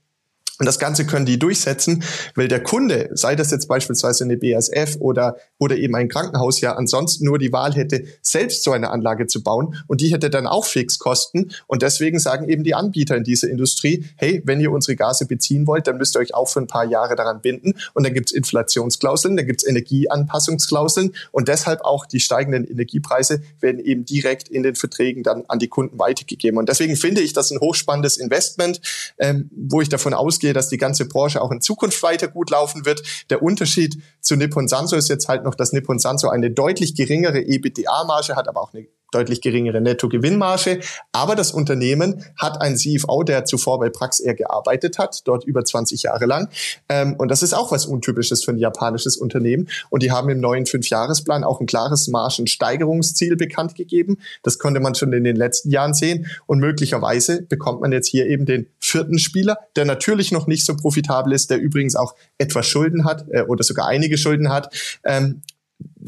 Und 0.59 0.65
das 0.65 0.79
Ganze 0.79 1.05
können 1.05 1.25
die 1.25 1.37
durchsetzen, 1.37 2.03
weil 2.35 2.47
der 2.47 2.63
Kunde, 2.63 3.09
sei 3.13 3.35
das 3.35 3.51
jetzt 3.51 3.67
beispielsweise 3.67 4.23
eine 4.23 4.37
BASF 4.37 4.97
oder, 4.99 5.37
oder 5.59 5.77
eben 5.77 5.95
ein 5.95 6.09
Krankenhaus, 6.09 6.61
ja 6.61 6.73
ansonsten 6.73 7.25
nur 7.25 7.37
die 7.37 7.51
Wahl 7.51 7.73
hätte, 7.73 8.05
selbst 8.21 8.63
so 8.63 8.71
eine 8.71 8.89
Anlage 8.89 9.27
zu 9.27 9.43
bauen. 9.43 9.75
Und 9.87 10.01
die 10.01 10.11
hätte 10.11 10.29
dann 10.29 10.47
auch 10.47 10.65
Fixkosten. 10.65 11.51
Und 11.67 11.83
deswegen 11.83 12.19
sagen 12.19 12.49
eben 12.49 12.63
die 12.63 12.73
Anbieter 12.73 13.15
in 13.15 13.23
dieser 13.23 13.49
Industrie, 13.49 14.05
hey, 14.15 14.41
wenn 14.45 14.59
ihr 14.59 14.71
unsere 14.71 14.95
Gase 14.95 15.25
beziehen 15.25 15.67
wollt, 15.67 15.87
dann 15.87 15.97
müsst 15.97 16.15
ihr 16.15 16.19
euch 16.19 16.33
auch 16.33 16.49
für 16.49 16.59
ein 16.59 16.67
paar 16.67 16.85
Jahre 16.85 17.15
daran 17.15 17.41
binden. 17.41 17.75
Und 17.93 18.05
dann 18.05 18.13
gibt's 18.13 18.31
Inflationsklauseln, 18.31 19.37
dann 19.37 19.45
gibt's 19.45 19.65
Energieanpassungsklauseln. 19.65 21.13
Und 21.31 21.47
deshalb 21.47 21.81
auch 21.81 22.05
die 22.07 22.19
steigenden 22.19 22.65
Energiepreise 22.65 23.41
werden 23.59 23.79
eben 23.79 24.05
direkt 24.05 24.49
in 24.49 24.63
den 24.63 24.75
Verträgen 24.75 25.21
dann 25.21 25.43
an 25.47 25.59
die 25.59 25.67
Kunden 25.67 25.99
weitergegeben. 25.99 26.57
Und 26.57 26.67
deswegen 26.69 26.95
finde 26.95 27.21
ich 27.21 27.33
das 27.33 27.51
ein 27.51 27.59
hochspannendes 27.59 28.17
Investment, 28.17 28.81
ähm, 29.19 29.49
wo 29.55 29.81
ich 29.81 29.89
davon 29.89 30.13
ausgehe, 30.13 30.46
ausgehe, 30.47 30.53
dass 30.53 30.69
die 30.69 30.77
ganze 30.77 31.07
Branche 31.07 31.41
auch 31.41 31.51
in 31.51 31.61
Zukunft 31.61 32.01
weiter 32.03 32.27
gut 32.27 32.49
laufen 32.49 32.85
wird. 32.85 33.01
Der 33.29 33.41
Unterschied 33.41 34.01
zu 34.21 34.35
Nippon 34.35 34.67
Sanso 34.67 34.95
ist 34.95 35.09
jetzt 35.09 35.27
halt 35.27 35.43
noch, 35.43 35.55
dass 35.55 35.73
Nippon 35.73 35.99
Sanso 35.99 36.29
eine 36.29 36.51
deutlich 36.51 36.95
geringere 36.95 37.39
EBITDA-Marge 37.39 38.35
hat, 38.35 38.47
aber 38.47 38.61
auch 38.61 38.73
eine 38.73 38.87
deutlich 39.11 39.41
geringere 39.41 39.81
Nettogewinnmarge. 39.81 40.81
Aber 41.11 41.35
das 41.35 41.51
Unternehmen 41.51 42.25
hat 42.37 42.61
einen 42.61 42.77
CFO, 42.77 43.23
der 43.23 43.45
zuvor 43.45 43.79
bei 43.79 43.89
Praxair 43.89 44.33
gearbeitet 44.35 44.97
hat, 44.97 45.21
dort 45.25 45.45
über 45.45 45.63
20 45.63 46.03
Jahre 46.03 46.25
lang. 46.25 46.49
Ähm, 46.89 47.15
und 47.17 47.29
das 47.29 47.43
ist 47.43 47.53
auch 47.53 47.71
was 47.71 47.85
Untypisches 47.85 48.43
für 48.43 48.51
ein 48.51 48.57
japanisches 48.57 49.17
Unternehmen. 49.17 49.69
Und 49.89 50.03
die 50.03 50.11
haben 50.11 50.29
im 50.29 50.39
neuen 50.39 50.65
Fünfjahresplan 50.65 51.43
auch 51.43 51.59
ein 51.59 51.67
klares 51.67 52.07
Margensteigerungsziel 52.07 53.35
bekannt 53.35 53.75
gegeben. 53.75 54.17
Das 54.43 54.59
konnte 54.59 54.79
man 54.79 54.95
schon 54.95 55.13
in 55.13 55.23
den 55.23 55.35
letzten 55.35 55.69
Jahren 55.69 55.93
sehen. 55.93 56.27
Und 56.45 56.59
möglicherweise 56.59 57.41
bekommt 57.43 57.81
man 57.81 57.91
jetzt 57.91 58.07
hier 58.07 58.27
eben 58.27 58.45
den 58.45 58.67
vierten 58.79 59.19
Spieler, 59.19 59.57
der 59.75 59.85
natürlich 59.85 60.31
noch 60.31 60.47
nicht 60.47 60.65
so 60.65 60.75
profitabel 60.75 61.33
ist, 61.33 61.49
der 61.49 61.59
übrigens 61.59 61.95
auch 61.95 62.15
etwas 62.37 62.67
Schulden 62.67 63.05
hat 63.05 63.25
äh, 63.29 63.41
oder 63.41 63.63
sogar 63.63 63.87
einige 63.87 64.17
Schulden 64.17 64.49
hat. 64.49 64.73
Ähm, 65.03 65.41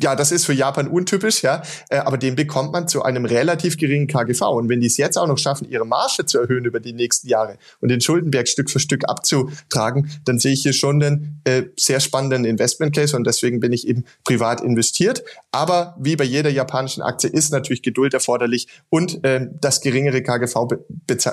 ja, 0.02 0.16
das 0.16 0.32
ist 0.32 0.46
für 0.46 0.54
Japan 0.54 0.88
untypisch, 0.88 1.42
ja, 1.42 1.62
äh, 1.90 1.98
aber 1.98 2.18
den 2.18 2.36
bekommt 2.36 2.72
man 2.72 2.88
zu 2.88 3.04
einem 3.04 3.26
relativ 3.26 3.78
geringen 3.78 4.08
KGV. 4.08 4.42
Und 4.42 4.70
wenn 4.70 4.82
die 4.82 4.88
es 4.88 4.98
jetzt 4.98 5.18
auch 5.18 5.28
noch 5.28 5.38
schaffen, 5.38 5.70
ihre 5.70 5.86
Marge 5.86 6.26
zu 6.26 6.40
erhöhen 6.40 6.66
über 6.66 6.80
die 6.80 6.94
nächsten 6.94 7.28
Jahre 7.28 7.58
und 7.80 7.90
den 7.90 8.02
Schuldenberg 8.02 8.48
Stück 8.48 8.70
für 8.70 8.80
Stück 8.80 9.08
abzutragen, 9.08 10.10
dann 10.26 10.40
sehe 10.40 10.54
ich 10.54 10.62
hier 10.62 10.74
schon 10.74 11.02
einen 11.02 11.42
äh, 11.44 11.64
sehr 11.78 12.00
spannenden 12.00 12.46
Investment 12.46 12.96
Case 12.96 13.16
und 13.16 13.26
deswegen 13.26 13.60
bin 13.60 13.74
ich 13.74 13.88
eben 13.88 14.06
privat 14.24 14.62
investiert. 14.62 15.24
Aber 15.52 15.96
wie 16.00 16.16
bei 16.16 16.24
jeder 16.24 16.50
japanischen 16.50 17.02
Aktie 17.02 17.30
ist 17.30 17.52
natürlich 17.52 17.82
Geduld 17.82 18.14
erforderlich 18.14 18.68
und 18.90 19.24
äh, 19.24 19.48
das 19.60 19.82
geringere 19.82 20.22
KGV 20.22 20.56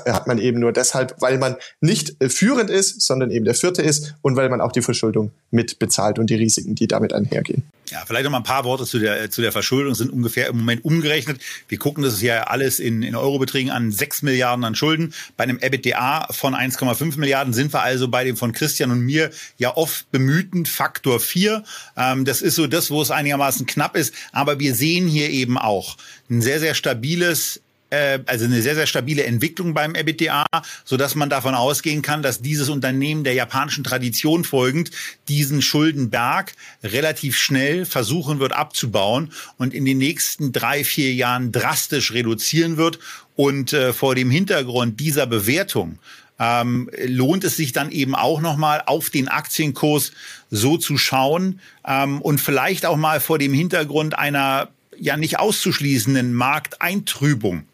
hat 0.07 0.27
man 0.27 0.39
eben 0.39 0.61
nur 0.61 0.73
deshalb, 0.73 1.14
weil 1.21 1.39
man 1.39 1.57
nicht 1.81 2.21
äh, 2.21 2.29
führend 2.29 2.71
ist, 2.71 3.03
sondern 3.03 3.31
eben 3.31 3.45
der 3.45 3.55
vierte 3.55 3.83
ist 3.83 4.14
und 4.23 4.37
weil 4.37 4.49
man 4.49 4.61
auch 4.61 4.73
die 4.73 4.83
Verschuldung 4.83 5.31
mit 5.51 5.79
bezahlt 5.79 6.19
und 6.19 6.31
die 6.31 6.35
Risiken, 6.35 6.75
die 6.75 6.87
damit 6.87 7.12
einhergehen. 7.12 7.64
Ja, 7.91 8.05
vielleicht 8.05 8.24
noch 8.24 8.32
mal 8.32 8.39
ein 8.39 8.45
paar 8.45 8.64
Worte 8.64 8.84
zu 8.84 8.99
der, 8.99 9.30
zu 9.30 9.43
der 9.43 9.53
Verschuldung. 9.53 9.95
sind 9.95 10.12
ungefähr 10.12 10.49
im 10.49 10.59
Moment 10.59 10.84
umgerechnet. 10.84 11.41
Wir 11.68 11.78
gucken 11.78 12.03
das 12.03 12.20
ja 12.20 12.45
alles 12.45 12.80
in, 12.80 13.03
in 13.03 13.14
Eurobeträgen 13.14 13.70
an. 13.70 13.93
6 13.93 14.22
Milliarden 14.22 14.64
an 14.64 14.74
Schulden. 14.74 15.14
Bei 15.37 15.45
einem 15.45 15.59
EBITDA 15.59 16.28
von 16.32 16.55
1,5 16.55 17.18
Milliarden 17.18 17.53
sind 17.53 17.72
wir 17.72 17.82
also 17.82 18.09
bei 18.09 18.24
dem 18.24 18.37
von 18.37 18.53
Christian 18.53 18.91
und 18.91 19.01
mir 19.01 19.30
ja 19.57 19.76
oft 19.76 20.11
bemühten 20.11 20.66
Faktor 20.66 21.20
4. 21.20 21.62
Ähm, 21.97 22.24
das 22.24 22.43
ist 22.43 22.57
so 22.57 22.66
das, 22.66 22.91
wo 22.91 23.01
es 23.01 23.11
einigermaßen 23.11 23.66
knapp 23.66 23.97
ist. 23.97 24.14
Aber 24.32 24.59
wir 24.59 24.74
sehen 24.74 25.07
hier 25.07 25.30
eben 25.30 25.57
auch 25.57 25.97
ein 26.28 26.43
sehr, 26.43 26.59
sehr 26.59 26.74
stabiles 26.74 27.61
äh, 27.91 28.18
also 28.26 28.45
eine 28.45 28.62
sehr, 28.62 28.74
sehr 28.74 28.87
stabile 28.87 29.24
Entwicklung 29.24 29.74
beim 29.74 29.95
EBITDA, 29.95 30.45
so 30.84 30.97
dass 30.97 31.14
man 31.14 31.30
davon 31.30 31.55
ausgehen 31.55 32.03
kann, 32.03 32.22
dass 32.22 32.41
dieses 32.41 32.68
Unternehmen 32.68 33.24
der 33.24 33.34
japanischen 33.34 33.84
Tradition 33.84 34.45
folgend 34.45 34.91
diesen 35.28 35.62
Schuldenberg 35.62 36.53
relativ 36.82 37.39
schnell 37.39 37.84
versuchen 37.84 38.41
wird 38.41 38.53
abzubauen 38.53 39.32
und 39.57 39.74
in 39.74 39.84
den 39.84 39.99
nächsten 39.99 40.53
drei, 40.53 40.84
vier 40.84 41.14
Jahren 41.14 41.53
drastisch 41.53 42.12
reduzieren 42.12 42.76
wird. 42.76 42.99
Und 43.34 43.72
äh, 43.72 43.93
vor 43.93 44.14
dem 44.14 44.30
Hintergrund 44.30 44.99
dieser 44.99 45.26
Bewertung 45.26 45.99
ähm, 46.39 46.91
lohnt 47.05 47.45
es 47.45 47.57
sich 47.57 47.72
dann 47.72 47.91
eben 47.91 48.14
auch 48.14 48.41
nochmal 48.41 48.82
auf 48.87 49.11
den 49.11 49.28
Aktienkurs 49.28 50.12
so 50.51 50.76
zu 50.76 50.99
schauen 50.99 51.61
ähm, 51.87 52.20
und 52.20 52.41
vielleicht 52.41 52.87
auch 52.87 52.97
mal 52.97 53.20
vor 53.20 53.39
dem 53.39 53.53
Hintergrund 53.53 54.18
einer 54.18 54.68
ja 54.99 55.16
nicht 55.16 55.39
auszuschließenden 55.39 56.32
Markteintrübung 56.32 57.64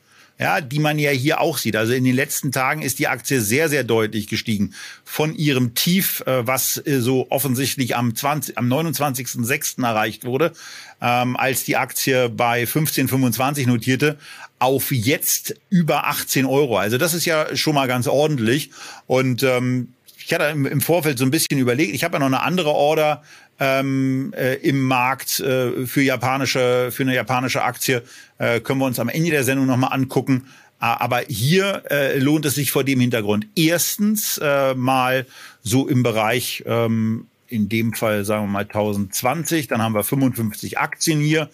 ja, 0.43 0.61
die 0.61 0.79
man 0.79 0.99
ja 0.99 1.11
hier 1.11 1.41
auch 1.41 1.59
sieht. 1.59 1.77
Also 1.77 1.93
in 1.93 2.05
den 2.05 2.15
letzten 2.15 2.53
Tagen 2.53 2.83
ist 2.83 2.99
die 2.99 3.09
Aktie 3.09 3.41
sehr, 3.41 3.69
sehr 3.69 3.85
deutlich 3.85 4.27
gestiegen 4.27 4.75
von 5.05 5.35
ihrem 5.35 5.75
Tief, 5.75 6.23
äh, 6.27 6.47
was 6.47 6.85
äh, 6.85 7.01
so 7.01 7.27
offensichtlich 7.31 7.97
am, 7.97 8.15
20, 8.15 8.59
am 8.59 8.71
29.06. 8.71 9.85
erreicht 9.85 10.25
wurde, 10.25 10.53
ähm, 11.01 11.37
als 11.37 11.65
die 11.65 11.77
Aktie 11.77 12.29
bei 12.29 12.65
15,25 12.65 13.67
notierte, 13.67 14.19
auf 14.59 14.93
jetzt 14.93 15.55
über 15.71 16.07
18 16.07 16.47
Euro. 16.47 16.77
Also 16.79 16.99
das 16.99 17.15
ist 17.15 17.25
ja 17.25 17.55
schon 17.57 17.75
mal 17.75 17.89
ganz 17.89 18.07
ordentlich. 18.07 18.71
Und 19.07 19.43
ähm, 19.43 19.95
ich 20.25 20.33
hatte 20.33 20.45
im 20.45 20.81
Vorfeld 20.81 21.19
so 21.19 21.25
ein 21.25 21.31
bisschen 21.31 21.59
überlegt, 21.59 21.95
ich 21.95 22.05
habe 22.05 22.15
ja 22.15 22.19
noch 22.21 22.27
eine 22.27 22.43
andere 22.43 22.71
Order 22.71 23.23
ähm, 23.61 24.33
äh, 24.37 24.55
im 24.57 24.83
Markt 24.83 25.41
äh, 25.41 25.87
für 25.87 26.03
japanische 26.03 26.91
für 26.91 27.03
eine 27.03 27.15
japanische 27.15 27.63
Aktie 27.63 28.03
äh, 28.39 28.61
können 28.61 28.81
wir 28.81 28.87
uns 28.87 28.99
am 28.99 29.09
Ende 29.09 29.31
der 29.31 29.45
Sendung 29.45 29.67
noch 29.67 29.77
mal 29.77 29.89
angucken. 29.89 30.47
Aber 30.79 31.21
hier 31.29 31.85
äh, 31.91 32.19
lohnt 32.19 32.45
es 32.45 32.57
sich 32.57 32.73
vor 32.73 32.83
dem 32.83 32.99
Hintergrund 32.99 33.47
erstens 33.55 34.39
äh, 34.39 34.75
mal 34.75 35.27
so 35.63 35.87
im 35.87 36.03
Bereich 36.03 36.65
ähm, 36.67 37.29
in 37.47 37.69
dem 37.69 37.93
Fall 37.93 38.25
sagen 38.25 38.47
wir 38.47 38.51
mal 38.51 38.65
1020, 38.65 39.69
dann 39.69 39.83
haben 39.83 39.95
wir 39.95 40.03
55 40.03 40.79
Aktien 40.79 41.21
hier. 41.21 41.51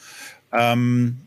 Ähm, 0.53 1.19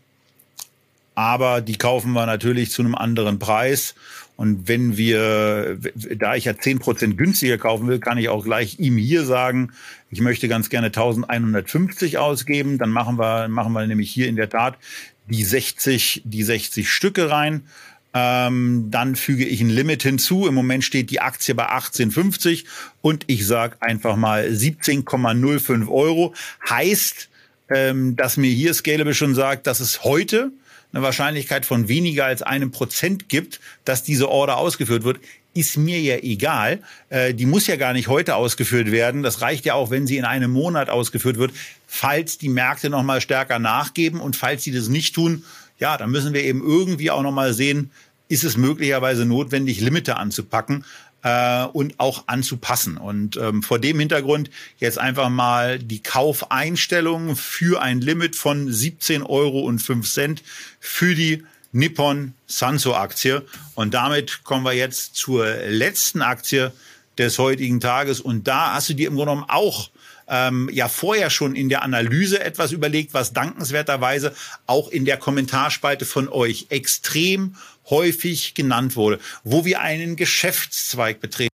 aber 1.13 1.61
die 1.61 1.77
kaufen 1.77 2.13
wir 2.13 2.25
natürlich 2.25 2.71
zu 2.71 2.81
einem 2.81 2.95
anderen 2.95 3.37
Preis. 3.37 3.95
Und 4.41 4.67
wenn 4.67 4.97
wir, 4.97 5.77
da 6.17 6.33
ich 6.33 6.45
ja 6.45 6.57
zehn 6.57 6.79
Prozent 6.79 7.15
günstiger 7.15 7.59
kaufen 7.59 7.87
will, 7.87 7.99
kann 7.99 8.17
ich 8.17 8.27
auch 8.27 8.43
gleich 8.43 8.79
ihm 8.79 8.97
hier 8.97 9.23
sagen, 9.23 9.69
ich 10.09 10.19
möchte 10.19 10.47
ganz 10.47 10.71
gerne 10.71 10.87
1150 10.87 12.17
ausgeben. 12.17 12.79
Dann 12.79 12.89
machen 12.89 13.19
wir, 13.19 13.49
machen 13.49 13.71
wir 13.73 13.85
nämlich 13.85 14.09
hier 14.09 14.27
in 14.27 14.35
der 14.35 14.49
Tat 14.49 14.79
die 15.27 15.43
60, 15.43 16.23
die 16.25 16.41
60 16.41 16.89
Stücke 16.89 17.29
rein. 17.29 17.67
Ähm, 18.15 18.87
dann 18.89 19.15
füge 19.15 19.45
ich 19.45 19.61
ein 19.61 19.69
Limit 19.69 20.01
hinzu. 20.01 20.47
Im 20.47 20.55
Moment 20.55 20.83
steht 20.83 21.11
die 21.11 21.21
Aktie 21.21 21.53
bei 21.53 21.69
18,50 21.69 22.65
und 23.01 23.25
ich 23.27 23.45
sage 23.45 23.75
einfach 23.79 24.15
mal 24.15 24.47
17,05 24.47 25.87
Euro. 25.87 26.33
Heißt, 26.67 27.29
ähm, 27.69 28.15
dass 28.15 28.37
mir 28.37 28.49
hier 28.49 28.73
Scalable 28.73 29.13
schon 29.13 29.35
sagt, 29.35 29.67
dass 29.67 29.81
es 29.81 30.03
heute 30.03 30.51
eine 30.93 31.03
Wahrscheinlichkeit 31.03 31.65
von 31.65 31.87
weniger 31.87 32.25
als 32.25 32.41
einem 32.41 32.71
Prozent 32.71 33.29
gibt, 33.29 33.59
dass 33.85 34.03
diese 34.03 34.29
Order 34.29 34.57
ausgeführt 34.57 35.03
wird, 35.03 35.19
ist 35.53 35.77
mir 35.77 35.99
ja 35.99 36.17
egal. 36.17 36.79
Äh, 37.09 37.33
die 37.33 37.45
muss 37.45 37.67
ja 37.67 37.75
gar 37.75 37.93
nicht 37.93 38.07
heute 38.07 38.35
ausgeführt 38.35 38.91
werden. 38.91 39.23
Das 39.23 39.41
reicht 39.41 39.65
ja 39.65 39.73
auch, 39.73 39.89
wenn 39.89 40.07
sie 40.07 40.17
in 40.17 40.25
einem 40.25 40.51
Monat 40.51 40.89
ausgeführt 40.89 41.37
wird, 41.37 41.51
falls 41.87 42.37
die 42.37 42.49
Märkte 42.49 42.89
noch 42.89 43.03
mal 43.03 43.21
stärker 43.21 43.59
nachgeben 43.59 44.19
und 44.19 44.35
falls 44.35 44.63
sie 44.63 44.71
das 44.71 44.87
nicht 44.87 45.13
tun, 45.15 45.43
ja, 45.79 45.97
dann 45.97 46.11
müssen 46.11 46.33
wir 46.33 46.43
eben 46.43 46.61
irgendwie 46.61 47.11
auch 47.11 47.23
noch 47.23 47.31
mal 47.31 47.53
sehen, 47.53 47.91
ist 48.29 48.43
es 48.45 48.55
möglicherweise 48.55 49.25
notwendig, 49.25 49.81
Limite 49.81 50.15
anzupacken 50.15 50.85
äh, 51.23 51.65
und 51.65 51.99
auch 51.99 52.23
anzupassen. 52.27 52.97
Und 52.97 53.37
ähm, 53.37 53.63
vor 53.63 53.79
dem 53.79 53.99
Hintergrund 53.99 54.49
jetzt 54.77 54.97
einfach 54.97 55.29
mal 55.29 55.79
die 55.79 56.01
Kaufeinstellung 56.01 57.35
für 57.35 57.81
ein 57.81 58.01
Limit 58.01 58.35
von 58.35 58.71
17 58.71 59.23
Euro 59.23 59.61
und 59.61 59.79
5 59.79 60.11
Cent 60.11 60.43
für 60.79 61.15
die 61.15 61.43
Nippon 61.71 62.33
Sanso 62.47 62.95
Aktie. 62.95 63.43
Und 63.75 63.93
damit 63.93 64.43
kommen 64.43 64.65
wir 64.65 64.73
jetzt 64.73 65.15
zur 65.15 65.45
letzten 65.67 66.21
Aktie 66.21 66.71
des 67.17 67.39
heutigen 67.39 67.79
Tages. 67.79 68.19
Und 68.19 68.47
da 68.47 68.73
hast 68.73 68.89
du 68.89 68.93
dir 68.93 69.07
im 69.07 69.15
Grunde 69.15 69.31
genommen 69.31 69.49
auch 69.49 69.89
ähm, 70.31 70.69
ja 70.71 70.87
vorher 70.87 71.29
schon 71.29 71.55
in 71.55 71.69
der 71.69 71.83
Analyse 71.83 72.43
etwas 72.43 72.71
überlegt, 72.71 73.13
was 73.13 73.33
dankenswerterweise 73.33 74.33
auch 74.65 74.87
in 74.89 75.05
der 75.05 75.17
Kommentarspalte 75.17 76.05
von 76.05 76.29
euch 76.29 76.67
extrem 76.69 77.55
häufig 77.89 78.53
genannt 78.53 78.95
wurde, 78.95 79.19
wo 79.43 79.65
wir 79.65 79.81
einen 79.81 80.15
Geschäftszweig 80.15 81.19
betreten 81.19 81.51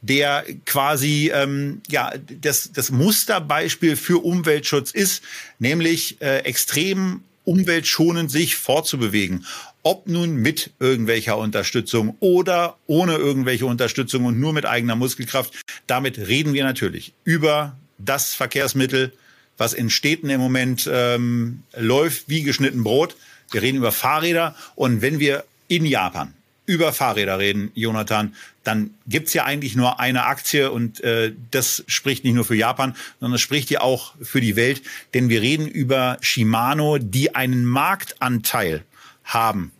der 0.00 0.44
quasi 0.64 1.32
ähm, 1.34 1.82
ja 1.88 2.12
das, 2.40 2.70
das 2.72 2.92
Musterbeispiel 2.92 3.96
für 3.96 4.24
Umweltschutz 4.24 4.92
ist, 4.92 5.22
nämlich 5.58 6.22
äh, 6.22 6.38
extrem 6.44 7.24
umweltschonend 7.44 8.30
sich 8.30 8.54
fortzubewegen. 8.56 9.44
Ob 9.82 10.06
nun 10.06 10.36
mit 10.36 10.70
irgendwelcher 10.78 11.36
Unterstützung 11.36 12.16
oder 12.20 12.76
ohne 12.86 13.16
irgendwelche 13.16 13.66
Unterstützung 13.66 14.24
und 14.26 14.38
nur 14.38 14.52
mit 14.52 14.66
eigener 14.66 14.94
Muskelkraft. 14.94 15.54
Damit 15.86 16.18
reden 16.18 16.52
wir 16.52 16.64
natürlich 16.64 17.14
über 17.24 17.76
das 18.04 18.34
Verkehrsmittel, 18.34 19.12
was 19.56 19.72
in 19.72 19.90
Städten 19.90 20.30
im 20.30 20.40
Moment 20.40 20.88
ähm, 20.90 21.62
läuft 21.76 22.28
wie 22.28 22.42
geschnitten 22.42 22.82
Brot. 22.82 23.16
Wir 23.50 23.62
reden 23.62 23.78
über 23.78 23.92
Fahrräder. 23.92 24.54
Und 24.74 25.02
wenn 25.02 25.18
wir 25.18 25.44
in 25.68 25.84
Japan 25.84 26.34
über 26.66 26.92
Fahrräder 26.92 27.38
reden, 27.38 27.70
Jonathan, 27.74 28.34
dann 28.64 28.94
gibt's 29.06 29.34
ja 29.34 29.44
eigentlich 29.44 29.74
nur 29.74 30.00
eine 30.00 30.24
Aktie. 30.24 30.70
Und 30.70 31.00
äh, 31.02 31.32
das 31.50 31.84
spricht 31.88 32.24
nicht 32.24 32.34
nur 32.34 32.44
für 32.44 32.54
Japan, 32.54 32.94
sondern 33.18 33.32
das 33.32 33.40
spricht 33.40 33.70
ja 33.70 33.80
auch 33.80 34.14
für 34.22 34.40
die 34.40 34.56
Welt, 34.56 34.82
denn 35.14 35.28
wir 35.28 35.42
reden 35.42 35.66
über 35.66 36.16
Shimano, 36.20 36.98
die 36.98 37.34
einen 37.34 37.64
Marktanteil 37.64 38.84
haben 39.24 39.72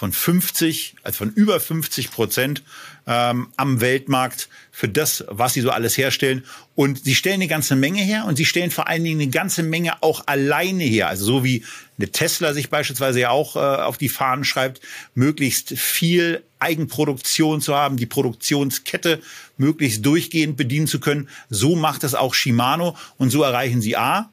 von 0.00 0.12
50, 0.12 0.96
also 1.02 1.18
von 1.18 1.32
über 1.32 1.60
50 1.60 2.10
Prozent 2.10 2.62
ähm, 3.10 3.48
am 3.56 3.80
Weltmarkt 3.80 4.48
für 4.70 4.88
das, 4.88 5.24
was 5.26 5.54
sie 5.54 5.62
so 5.62 5.70
alles 5.70 5.98
herstellen. 5.98 6.44
Und 6.76 7.04
sie 7.04 7.16
stellen 7.16 7.34
eine 7.34 7.48
ganze 7.48 7.74
Menge 7.74 8.00
her 8.00 8.24
und 8.26 8.36
sie 8.36 8.44
stellen 8.44 8.70
vor 8.70 8.86
allen 8.86 9.02
Dingen 9.02 9.20
eine 9.20 9.30
ganze 9.30 9.64
Menge 9.64 10.00
auch 10.00 10.28
alleine 10.28 10.84
her. 10.84 11.08
Also 11.08 11.24
so 11.24 11.44
wie 11.44 11.64
eine 11.98 12.12
Tesla 12.12 12.54
sich 12.54 12.70
beispielsweise 12.70 13.20
ja 13.20 13.30
auch 13.30 13.56
äh, 13.56 13.58
auf 13.58 13.98
die 13.98 14.08
Fahnen 14.08 14.44
schreibt, 14.44 14.80
möglichst 15.14 15.76
viel 15.76 16.44
Eigenproduktion 16.60 17.60
zu 17.60 17.74
haben, 17.74 17.96
die 17.96 18.06
Produktionskette 18.06 19.20
möglichst 19.56 20.06
durchgehend 20.06 20.56
bedienen 20.56 20.86
zu 20.86 21.00
können. 21.00 21.28
So 21.48 21.74
macht 21.74 22.04
es 22.04 22.14
auch 22.14 22.34
Shimano 22.34 22.96
und 23.18 23.30
so 23.30 23.42
erreichen 23.42 23.82
sie 23.82 23.96
A, 23.96 24.30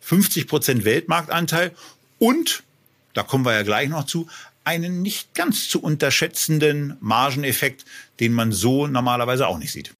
50 0.00 0.46
Prozent 0.48 0.84
Weltmarktanteil 0.84 1.72
und 2.18 2.62
da 3.14 3.22
kommen 3.22 3.46
wir 3.46 3.54
ja 3.54 3.62
gleich 3.62 3.88
noch 3.88 4.04
zu, 4.04 4.28
einen 4.68 5.00
nicht 5.00 5.34
ganz 5.34 5.66
zu 5.70 5.80
unterschätzenden 5.80 6.98
Margeneffekt, 7.00 7.86
den 8.20 8.32
man 8.32 8.52
so 8.52 8.86
normalerweise 8.86 9.46
auch 9.46 9.58
nicht 9.58 9.72
sieht. 9.72 9.94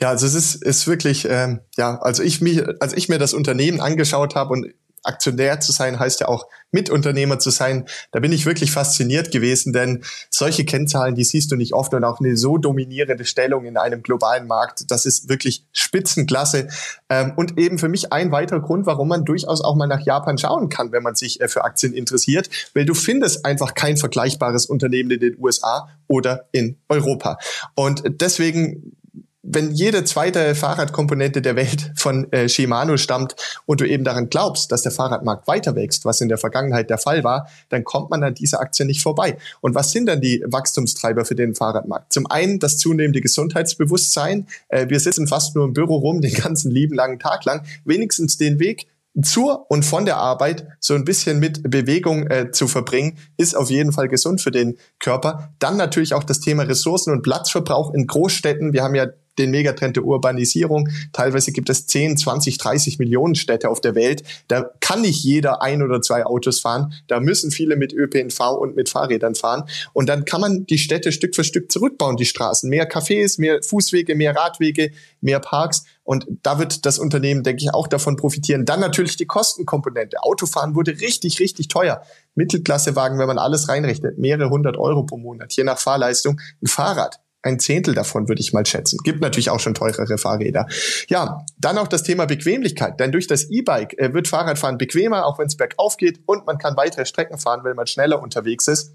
Ja, 0.00 0.08
also 0.10 0.26
es 0.26 0.34
ist, 0.34 0.62
ist 0.62 0.86
wirklich, 0.88 1.26
ähm, 1.30 1.60
ja, 1.76 2.00
also 2.00 2.22
ich 2.22 2.40
mich, 2.40 2.62
als 2.80 2.92
ich 2.92 3.08
mir 3.08 3.18
das 3.18 3.34
Unternehmen 3.34 3.80
angeschaut 3.80 4.34
habe 4.34 4.52
und 4.52 4.66
Aktionär 5.02 5.60
zu 5.60 5.72
sein 5.72 5.98
heißt 5.98 6.20
ja 6.20 6.28
auch 6.28 6.46
Mitunternehmer 6.70 7.38
zu 7.38 7.50
sein. 7.50 7.86
Da 8.10 8.20
bin 8.20 8.32
ich 8.32 8.46
wirklich 8.46 8.72
fasziniert 8.72 9.30
gewesen, 9.30 9.72
denn 9.72 10.02
solche 10.30 10.64
Kennzahlen, 10.64 11.14
die 11.14 11.24
siehst 11.24 11.52
du 11.52 11.56
nicht 11.56 11.74
oft 11.74 11.92
und 11.94 12.04
auch 12.04 12.20
eine 12.20 12.36
so 12.36 12.58
dominierende 12.58 13.24
Stellung 13.24 13.64
in 13.64 13.76
einem 13.76 14.02
globalen 14.02 14.46
Markt, 14.46 14.90
das 14.90 15.04
ist 15.04 15.28
wirklich 15.28 15.66
Spitzenklasse. 15.72 16.68
Ähm, 17.08 17.32
und 17.36 17.58
eben 17.58 17.78
für 17.78 17.88
mich 17.88 18.12
ein 18.12 18.32
weiterer 18.32 18.60
Grund, 18.60 18.86
warum 18.86 19.08
man 19.08 19.24
durchaus 19.24 19.62
auch 19.62 19.76
mal 19.76 19.86
nach 19.86 20.04
Japan 20.04 20.38
schauen 20.38 20.68
kann, 20.68 20.92
wenn 20.92 21.02
man 21.02 21.14
sich 21.14 21.40
äh, 21.40 21.48
für 21.48 21.64
Aktien 21.64 21.92
interessiert, 21.92 22.48
weil 22.74 22.84
du 22.84 22.94
findest 22.94 23.44
einfach 23.44 23.74
kein 23.74 23.96
vergleichbares 23.96 24.66
Unternehmen 24.66 25.10
in 25.10 25.20
den 25.20 25.36
USA 25.38 25.88
oder 26.08 26.48
in 26.52 26.76
Europa. 26.88 27.38
Und 27.74 28.02
deswegen 28.20 28.96
wenn 29.42 29.72
jede 29.72 30.04
zweite 30.04 30.54
Fahrradkomponente 30.54 31.42
der 31.42 31.56
Welt 31.56 31.90
von 31.96 32.30
äh, 32.32 32.48
Shimano 32.48 32.96
stammt 32.96 33.34
und 33.66 33.80
du 33.80 33.88
eben 33.88 34.04
daran 34.04 34.30
glaubst, 34.30 34.70
dass 34.70 34.82
der 34.82 34.92
Fahrradmarkt 34.92 35.48
weiter 35.48 35.74
wächst, 35.74 36.04
was 36.04 36.20
in 36.20 36.28
der 36.28 36.38
Vergangenheit 36.38 36.90
der 36.90 36.98
Fall 36.98 37.24
war, 37.24 37.48
dann 37.68 37.82
kommt 37.82 38.10
man 38.10 38.22
an 38.22 38.34
dieser 38.34 38.60
Aktie 38.60 38.86
nicht 38.86 39.02
vorbei. 39.02 39.36
Und 39.60 39.74
was 39.74 39.90
sind 39.90 40.06
dann 40.06 40.20
die 40.20 40.44
Wachstumstreiber 40.46 41.24
für 41.24 41.34
den 41.34 41.54
Fahrradmarkt? 41.56 42.12
Zum 42.12 42.30
einen 42.30 42.60
das 42.60 42.78
zunehmende 42.78 43.20
Gesundheitsbewusstsein. 43.20 44.46
Äh, 44.68 44.88
wir 44.88 45.00
sitzen 45.00 45.26
fast 45.26 45.56
nur 45.56 45.64
im 45.64 45.72
Büro 45.72 45.96
rum 45.96 46.20
den 46.20 46.34
ganzen 46.34 46.70
lieben 46.70 46.94
langen 46.94 47.18
Tag 47.18 47.44
lang. 47.44 47.66
Wenigstens 47.84 48.36
den 48.36 48.60
Weg 48.60 48.86
zur 49.20 49.70
und 49.70 49.84
von 49.84 50.06
der 50.06 50.16
Arbeit 50.16 50.66
so 50.80 50.94
ein 50.94 51.04
bisschen 51.04 51.38
mit 51.38 51.68
Bewegung 51.70 52.28
äh, 52.28 52.50
zu 52.50 52.66
verbringen, 52.66 53.18
ist 53.36 53.54
auf 53.54 53.70
jeden 53.70 53.92
Fall 53.92 54.08
gesund 54.08 54.40
für 54.40 54.50
den 54.50 54.78
Körper. 55.00 55.52
Dann 55.58 55.76
natürlich 55.76 56.14
auch 56.14 56.24
das 56.24 56.40
Thema 56.40 56.62
Ressourcen 56.62 57.12
und 57.12 57.22
Platzverbrauch 57.22 57.92
in 57.92 58.06
Großstädten. 58.06 58.72
Wir 58.72 58.82
haben 58.82 58.94
ja 58.94 59.08
den 59.38 59.50
Megatrend 59.50 59.96
der 59.96 60.04
Urbanisierung. 60.04 60.88
Teilweise 61.12 61.52
gibt 61.52 61.70
es 61.70 61.86
10, 61.86 62.16
20, 62.16 62.58
30 62.58 62.98
Millionen 62.98 63.34
Städte 63.34 63.68
auf 63.68 63.80
der 63.80 63.94
Welt. 63.94 64.22
Da 64.48 64.70
kann 64.80 65.02
nicht 65.02 65.22
jeder 65.22 65.62
ein 65.62 65.82
oder 65.82 66.02
zwei 66.02 66.24
Autos 66.26 66.60
fahren. 66.60 66.92
Da 67.06 67.20
müssen 67.20 67.50
viele 67.50 67.76
mit 67.76 67.92
ÖPNV 67.92 68.40
und 68.58 68.76
mit 68.76 68.88
Fahrrädern 68.88 69.34
fahren. 69.34 69.64
Und 69.92 70.08
dann 70.08 70.24
kann 70.24 70.40
man 70.40 70.66
die 70.66 70.78
Städte 70.78 71.12
Stück 71.12 71.34
für 71.34 71.44
Stück 71.44 71.72
zurückbauen, 71.72 72.16
die 72.16 72.26
Straßen. 72.26 72.68
Mehr 72.68 72.90
Cafés, 72.90 73.40
mehr 73.40 73.62
Fußwege, 73.62 74.14
mehr 74.14 74.36
Radwege, 74.36 74.90
mehr 75.20 75.40
Parks. 75.40 75.84
Und 76.04 76.26
da 76.42 76.58
wird 76.58 76.84
das 76.84 76.98
Unternehmen, 76.98 77.44
denke 77.44 77.62
ich, 77.62 77.72
auch 77.72 77.86
davon 77.86 78.16
profitieren. 78.16 78.64
Dann 78.64 78.80
natürlich 78.80 79.16
die 79.16 79.26
Kostenkomponente. 79.26 80.22
Autofahren 80.22 80.74
wurde 80.74 81.00
richtig, 81.00 81.38
richtig 81.38 81.68
teuer. 81.68 82.02
Mittelklassewagen, 82.34 83.18
wenn 83.18 83.28
man 83.28 83.38
alles 83.38 83.68
reinrechnet, 83.68 84.18
mehrere 84.18 84.50
hundert 84.50 84.76
Euro 84.76 85.04
pro 85.04 85.16
Monat, 85.16 85.52
je 85.52 85.64
nach 85.64 85.78
Fahrleistung. 85.78 86.40
Ein 86.62 86.66
Fahrrad 86.66 87.21
ein 87.42 87.58
Zehntel 87.58 87.94
davon 87.94 88.28
würde 88.28 88.40
ich 88.40 88.52
mal 88.52 88.64
schätzen. 88.64 88.98
Gibt 89.04 89.20
natürlich 89.20 89.50
auch 89.50 89.60
schon 89.60 89.74
teurere 89.74 90.16
Fahrräder. 90.16 90.66
Ja, 91.08 91.44
dann 91.58 91.78
auch 91.78 91.88
das 91.88 92.02
Thema 92.02 92.26
Bequemlichkeit. 92.26 93.00
Denn 93.00 93.12
durch 93.12 93.26
das 93.26 93.50
E-Bike 93.50 93.98
äh, 93.98 94.14
wird 94.14 94.28
Fahrradfahren 94.28 94.78
bequemer, 94.78 95.26
auch 95.26 95.38
wenn 95.38 95.46
es 95.46 95.56
bergauf 95.56 95.96
geht 95.96 96.20
und 96.26 96.46
man 96.46 96.58
kann 96.58 96.76
weitere 96.76 97.04
Strecken 97.04 97.38
fahren, 97.38 97.60
wenn 97.64 97.76
man 97.76 97.86
schneller 97.86 98.22
unterwegs 98.22 98.68
ist. 98.68 98.94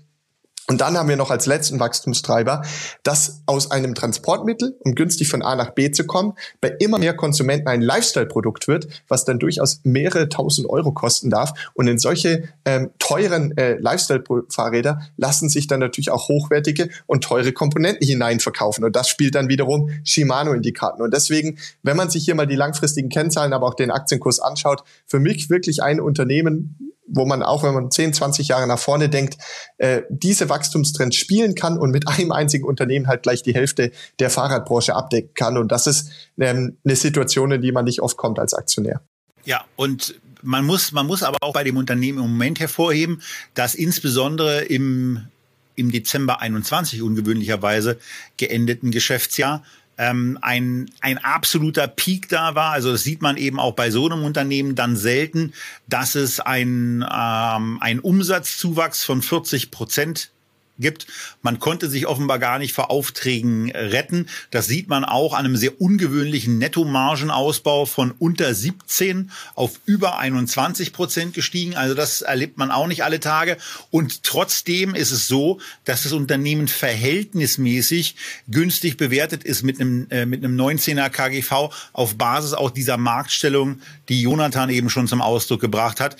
Und 0.70 0.82
dann 0.82 0.98
haben 0.98 1.08
wir 1.08 1.16
noch 1.16 1.32
als 1.32 1.46
letzten 1.46 1.80
Wachstumstreiber, 1.80 2.62
dass 3.04 3.42
aus 3.46 3.72
einem 3.72 3.96
Transportmittel, 3.96 4.76
um 4.82 4.96
günstig 4.96 5.30
von 5.30 5.42
A 5.42 5.56
nach 5.56 5.70
B 5.70 5.92
zu 5.92 6.06
kommen, 6.06 6.34
bei 6.60 6.70
immer 6.80 7.00
mehr 7.00 7.16
Konsumenten 7.16 7.70
ein 7.70 7.82
Lifestyle-Produkt 7.82 8.68
wird, 8.68 8.88
was 9.08 9.24
dann 9.24 9.40
durchaus 9.40 9.80
mehrere 9.84 10.28
tausend 10.28 10.70
Euro 10.70 10.92
kosten 10.92 11.30
darf. 11.30 11.54
Und 11.74 11.88
in 11.88 11.98
solche 12.00 12.50
ähm, 12.66 12.92
teuren 13.00 13.56
äh, 13.58 13.78
Lifestyle-Fahrräder 13.80 15.00
lassen 15.16 15.48
sich 15.48 15.68
dann 15.68 15.80
natürlich 15.80 16.12
auch 16.12 16.28
hochwertige 16.28 16.90
und 17.06 17.24
teure 17.24 17.54
Komponenten 17.54 18.06
hineinverkaufen. 18.06 18.84
Und 18.84 18.94
das 18.94 19.08
spielt 19.08 19.36
dann 19.36 19.48
wiederum 19.48 19.90
Shimano 20.04 20.52
in 20.52 20.64
die 20.64 20.74
Karten. 20.74 21.02
Und 21.02 21.14
deswegen, 21.14 21.58
wenn 21.82 21.96
man 21.96 22.10
sich 22.10 22.26
hier 22.26 22.36
mal 22.36 22.46
die 22.46 22.56
langfristigen 22.58 23.08
Kennzahlen, 23.08 23.54
aber 23.54 23.68
auch 23.68 23.76
den 23.76 23.90
Aktienkurs 23.90 24.42
anschaut, 24.42 24.84
für 25.06 25.22
mich 25.22 25.50
wirklich 25.50 25.82
ein 25.82 26.02
Unternehmen, 26.02 26.87
wo 27.08 27.26
man 27.26 27.42
auch, 27.42 27.64
wenn 27.64 27.74
man 27.74 27.90
10, 27.90 28.14
20 28.14 28.50
Jahre 28.50 28.68
nach 28.68 28.80
vorne 28.80 29.10
denkt, 29.10 29.38
äh, 29.78 30.02
diese 30.10 30.50
Wachstumstrends 30.50 31.16
spielen 31.16 31.56
kann 31.56 31.78
und 31.78 31.92
mit 31.92 32.08
einem 32.08 32.32
einzigen 32.32 32.66
Unternehmen 32.66 33.08
halt 33.08 33.24
gleich 33.24 33.44
die 33.44 33.54
Hälfte 33.54 33.92
der 34.20 34.30
Fahrradbranche 34.30 34.96
abdecken 34.96 35.34
kann. 35.34 35.58
Und 35.58 35.72
das 35.72 35.88
ist 35.88 36.10
ähm, 36.38 36.78
eine 36.84 36.96
Situation, 36.96 37.52
in 37.52 37.62
die 37.62 37.72
man 37.72 37.86
nicht 37.86 38.02
oft 38.02 38.18
kommt 38.18 38.40
als 38.40 38.54
Aktionär. 38.54 39.02
Ja, 39.46 39.64
und 39.76 40.16
man 40.44 40.66
muss, 40.66 40.92
man 40.92 41.08
muss 41.08 41.24
aber 41.24 41.38
auch 41.42 41.54
bei 41.54 41.64
dem 41.64 41.78
Unternehmen 41.78 42.20
im 42.20 42.30
Moment 42.32 42.60
hervorheben, 42.60 43.22
dass 43.54 43.76
insbesondere 43.76 44.64
im, 44.66 45.28
im 45.76 45.92
Dezember 45.92 46.42
21 46.42 47.02
ungewöhnlicherweise 47.02 47.98
geendeten 48.38 48.92
Geschäftsjahr 48.92 49.64
ähm, 49.98 50.38
ein, 50.42 50.90
ein 51.02 51.18
absoluter 51.18 51.88
Peak 51.88 52.30
da 52.30 52.56
war. 52.56 52.72
Also 52.72 52.92
das 52.92 53.04
sieht 53.04 53.22
man 53.22 53.38
eben 53.38 53.60
auch 53.60 53.74
bei 53.74 53.92
so 53.92 54.06
einem 54.06 54.24
Unternehmen 54.24 54.76
dann 54.76 54.96
selten, 54.96 55.54
dass 55.88 56.16
es 56.16 56.40
ein, 56.40 57.06
ähm, 57.10 57.78
ein 57.82 58.00
Umsatzzuwachs 58.00 59.04
von 59.04 59.22
40 59.22 59.72
Prozent 59.72 60.32
gibt. 60.80 61.08
Man 61.42 61.60
konnte 61.60 61.90
sich 61.90 62.08
offenbar 62.08 62.40
gar 62.40 62.60
nicht 62.60 62.74
vor 62.74 62.92
Aufträgen 62.92 63.72
retten. 63.72 64.28
Das 64.52 64.68
sieht 64.68 64.88
man 64.88 65.04
auch 65.04 65.34
an 65.34 65.46
einem 65.46 65.58
sehr 65.58 65.80
ungewöhnlichen 65.82 66.58
Nettomargenausbau 66.58 67.86
von 67.86 68.14
unter 68.20 68.54
17 68.54 69.32
auf 69.56 69.80
über 69.86 70.18
21 70.20 70.94
Prozent 70.94 71.34
gestiegen. 71.34 71.76
Also 71.76 71.94
das 71.94 72.22
erlebt 72.22 72.58
man 72.58 72.72
auch 72.72 72.88
nicht 72.88 73.04
alle 73.04 73.20
Tage. 73.20 73.58
Und 73.92 74.24
trotzdem 74.24 74.96
ist 74.96 75.12
es 75.12 75.28
so, 75.28 75.60
dass 75.86 76.04
das 76.04 76.14
Unternehmen 76.14 76.68
verhältnismäßig 76.68 78.16
günstig 78.48 78.98
bewertet 78.98 79.44
ist 79.44 79.64
mit 79.64 79.80
einem, 79.80 80.08
äh, 80.10 80.26
mit 80.26 80.44
einem 80.44 80.60
19er 80.60 81.10
KGV 81.10 81.74
auf 81.94 82.18
Basis 82.18 82.54
auch 82.54 82.72
dieser 82.72 82.98
Marktstellung, 82.98 83.82
die 84.10 84.22
Jonathan 84.22 84.70
eben 84.70 84.90
schon 84.90 85.08
zum 85.08 85.22
Ausdruck 85.22 85.62
gebracht 85.62 86.00
hat. 86.00 86.18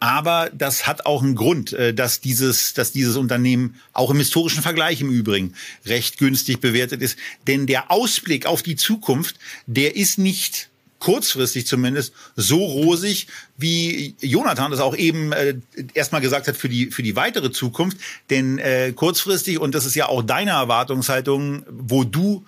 Aber 0.00 0.50
das 0.54 0.86
hat 0.86 1.06
auch 1.06 1.22
einen 1.22 1.34
Grund, 1.34 1.72
äh, 1.72 1.92
dass 1.92 2.20
dieses, 2.20 2.72
dass 2.74 2.92
dieses 2.92 3.16
Unternehmen 3.16 3.74
auch 3.92 4.10
im 4.10 4.18
historischen 4.18 4.62
Vergleich 4.62 5.00
im 5.00 5.10
Übrigen 5.10 5.54
recht 5.86 6.18
günstig 6.18 6.60
bewertet 6.60 7.02
ist. 7.02 7.18
Denn 7.46 7.66
der 7.66 7.90
Ausblick 7.90 8.46
auf 8.46 8.62
die 8.62 8.76
Zukunft, 8.76 9.36
der 9.66 9.96
ist 9.96 10.18
nicht 10.18 10.68
kurzfristig 11.00 11.66
zumindest 11.66 12.12
so 12.36 12.64
rosig, 12.64 13.28
wie 13.56 14.14
Jonathan 14.20 14.70
das 14.70 14.80
auch 14.80 14.96
eben 14.96 15.32
äh, 15.32 15.54
erstmal 15.94 16.20
gesagt 16.20 16.48
hat 16.48 16.56
für 16.56 16.68
die 16.68 16.90
für 16.90 17.02
die 17.02 17.16
weitere 17.16 17.50
Zukunft. 17.50 17.98
Denn 18.30 18.58
äh, 18.58 18.92
kurzfristig 18.92 19.58
und 19.58 19.74
das 19.74 19.84
ist 19.84 19.94
ja 19.94 20.08
auch 20.08 20.22
deine 20.22 20.52
Erwartungshaltung, 20.52 21.64
wo 21.68 22.04
du 22.04 22.44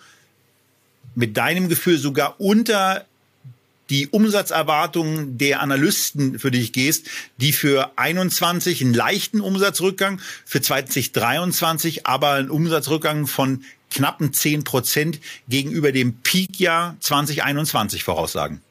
mit 1.14 1.36
deinem 1.36 1.68
Gefühl 1.68 1.98
sogar 1.98 2.40
unter 2.40 3.06
die 3.90 4.08
Umsatzerwartungen 4.08 5.36
der 5.36 5.60
Analysten 5.60 6.38
für 6.38 6.50
dich 6.50 6.72
gehst, 6.72 7.06
die 7.36 7.52
für 7.52 7.92
21 7.96 8.80
einen 8.82 8.94
leichten 8.94 9.40
Umsatzrückgang, 9.40 10.20
für 10.46 10.60
2023 10.60 12.06
aber 12.06 12.32
einen 12.32 12.50
Umsatzrückgang 12.50 13.26
von 13.26 13.64
knappen 13.90 14.32
10 14.32 14.64
Prozent 14.64 15.20
gegenüber 15.48 15.92
dem 15.92 16.20
Peakjahr 16.22 16.96
2021 17.00 18.04
voraussagen. 18.04 18.62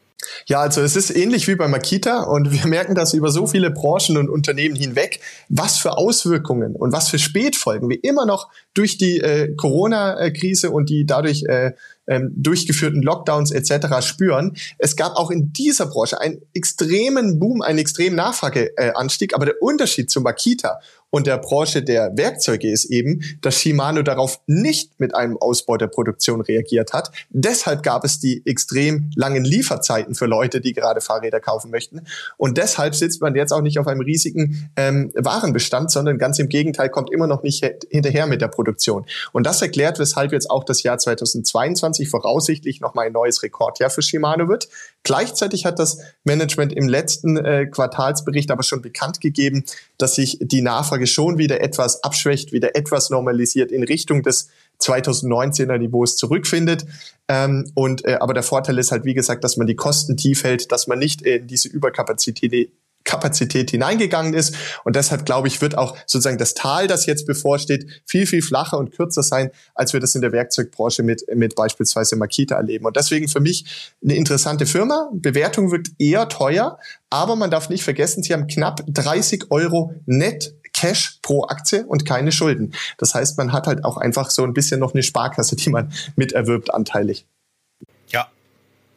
Ja, 0.45 0.61
also 0.61 0.81
es 0.81 0.95
ist 0.95 1.15
ähnlich 1.15 1.47
wie 1.47 1.55
bei 1.55 1.67
Makita 1.67 2.23
und 2.23 2.51
wir 2.51 2.67
merken 2.67 2.95
das 2.95 3.13
über 3.13 3.31
so 3.31 3.47
viele 3.47 3.71
Branchen 3.71 4.17
und 4.17 4.29
Unternehmen 4.29 4.75
hinweg, 4.75 5.19
was 5.49 5.77
für 5.77 5.97
Auswirkungen 5.97 6.75
und 6.75 6.91
was 6.91 7.09
für 7.09 7.19
Spätfolgen 7.19 7.89
wir 7.89 8.03
immer 8.03 8.25
noch 8.25 8.49
durch 8.73 8.97
die 8.97 9.19
äh, 9.19 9.55
Corona-Krise 9.55 10.71
und 10.71 10.89
die 10.89 11.05
dadurch 11.05 11.43
äh, 11.47 11.71
ähm, 12.09 12.33
durchgeführten 12.35 13.01
Lockdowns 13.01 13.51
etc. 13.51 14.01
spüren. 14.01 14.57
Es 14.77 14.95
gab 14.95 15.15
auch 15.15 15.29
in 15.31 15.53
dieser 15.53 15.85
Branche 15.85 16.19
einen 16.19 16.41
extremen 16.53 17.39
Boom, 17.39 17.61
einen 17.61 17.79
extremen 17.79 18.15
Nachfrageanstieg, 18.15 19.35
aber 19.35 19.45
der 19.45 19.61
Unterschied 19.61 20.09
zu 20.09 20.21
Makita 20.21 20.79
und 21.11 21.27
der 21.27 21.37
Branche 21.37 21.81
der 21.81 22.15
Werkzeuge 22.15 22.69
ist 22.69 22.85
eben, 22.85 23.21
dass 23.41 23.55
Shimano 23.55 24.01
darauf 24.01 24.39
nicht 24.45 24.99
mit 24.99 25.15
einem 25.15 25.37
Ausbau 25.37 25.77
der 25.77 25.87
Produktion 25.87 26.41
reagiert 26.41 26.93
hat. 26.93 27.11
Deshalb 27.29 27.83
gab 27.83 28.03
es 28.03 28.19
die 28.19 28.45
extrem 28.45 29.09
langen 29.15 29.43
Lieferzeiten 29.43 30.13
für 30.13 30.27
Leute, 30.27 30.61
die 30.61 30.73
gerade 30.73 31.01
Fahrräder 31.01 31.39
kaufen 31.39 31.71
möchten. 31.71 32.01
Und 32.37 32.57
deshalb 32.57 32.95
sitzt 32.95 33.21
man 33.21 33.35
jetzt 33.35 33.51
auch 33.51 33.61
nicht 33.61 33.79
auf 33.79 33.87
einem 33.87 34.01
riesigen 34.01 34.69
ähm, 34.75 35.11
Warenbestand, 35.15 35.91
sondern 35.91 36.17
ganz 36.17 36.37
im 36.39 36.49
Gegenteil 36.49 36.89
kommt 36.89 37.11
immer 37.11 37.27
noch 37.27 37.43
nicht 37.43 37.65
hinterher 37.89 38.27
mit 38.27 38.41
der 38.41 38.47
Produktion. 38.47 39.05
Und 39.31 39.45
das 39.45 39.61
erklärt, 39.61 39.99
weshalb 39.99 40.31
jetzt 40.31 40.49
auch 40.49 40.63
das 40.63 40.83
Jahr 40.83 40.97
2022 40.97 42.09
voraussichtlich 42.09 42.81
nochmal 42.81 43.07
ein 43.07 43.13
neues 43.13 43.41
Rekordjahr 43.41 43.89
für 43.89 44.01
Shimano 44.01 44.47
wird. 44.47 44.69
Gleichzeitig 45.03 45.65
hat 45.65 45.79
das 45.79 45.99
Management 46.23 46.73
im 46.73 46.87
letzten 46.87 47.37
äh, 47.37 47.65
Quartalsbericht 47.65 48.51
aber 48.51 48.63
schon 48.63 48.81
bekannt 48.81 49.21
gegeben, 49.21 49.63
dass 49.97 50.15
sich 50.15 50.37
die 50.41 50.61
Nachfrage 50.61 51.07
schon 51.07 51.37
wieder 51.37 51.61
etwas 51.61 52.03
abschwächt, 52.03 52.51
wieder 52.51 52.75
etwas 52.75 53.09
normalisiert 53.09 53.71
in 53.71 53.83
Richtung 53.83 54.23
des 54.23 54.49
2019er 54.81 55.77
Niveaus 55.77 56.17
zurückfindet. 56.17 56.85
Ähm, 57.27 57.71
und 57.75 58.05
äh, 58.05 58.17
aber 58.19 58.33
der 58.33 58.43
Vorteil 58.43 58.77
ist 58.77 58.91
halt, 58.91 59.05
wie 59.05 59.13
gesagt, 59.13 59.43
dass 59.43 59.57
man 59.57 59.67
die 59.67 59.75
Kosten 59.75 60.17
tief 60.17 60.43
hält, 60.43 60.71
dass 60.71 60.87
man 60.87 60.99
nicht 60.99 61.21
in 61.21 61.47
diese 61.47 61.69
Überkapazität 61.69 62.71
Kapazität 63.03 63.71
hineingegangen 63.71 64.33
ist. 64.33 64.55
Und 64.83 64.95
deshalb, 64.95 65.25
glaube 65.25 65.47
ich, 65.47 65.61
wird 65.61 65.77
auch 65.77 65.95
sozusagen 66.05 66.37
das 66.37 66.53
Tal, 66.53 66.87
das 66.87 67.05
jetzt 67.05 67.25
bevorsteht, 67.25 67.87
viel, 68.05 68.25
viel 68.27 68.41
flacher 68.41 68.77
und 68.77 68.91
kürzer 68.91 69.23
sein, 69.23 69.51
als 69.73 69.93
wir 69.93 69.99
das 69.99 70.15
in 70.15 70.21
der 70.21 70.31
Werkzeugbranche 70.31 71.03
mit, 71.03 71.23
mit 71.33 71.55
beispielsweise 71.55 72.15
Makita 72.15 72.55
erleben. 72.55 72.85
Und 72.85 72.95
deswegen 72.95 73.27
für 73.27 73.39
mich 73.39 73.93
eine 74.03 74.15
interessante 74.15 74.65
Firma. 74.65 75.09
Bewertung 75.13 75.71
wird 75.71 75.89
eher 75.97 76.29
teuer, 76.29 76.77
aber 77.09 77.35
man 77.35 77.49
darf 77.49 77.69
nicht 77.69 77.83
vergessen, 77.83 78.23
sie 78.23 78.33
haben 78.33 78.47
knapp 78.47 78.81
30 78.87 79.49
Euro 79.49 79.93
net 80.05 80.53
Cash 80.73 81.19
pro 81.21 81.43
Aktie 81.43 81.85
und 81.85 82.05
keine 82.05 82.31
Schulden. 82.31 82.73
Das 82.97 83.13
heißt, 83.13 83.37
man 83.37 83.51
hat 83.51 83.67
halt 83.67 83.83
auch 83.83 83.97
einfach 83.97 84.29
so 84.29 84.43
ein 84.43 84.53
bisschen 84.53 84.79
noch 84.79 84.93
eine 84.93 85.03
Sparkasse, 85.03 85.55
die 85.55 85.69
man 85.69 85.91
miterwirbt 86.15 86.73
anteilig. 86.73 87.25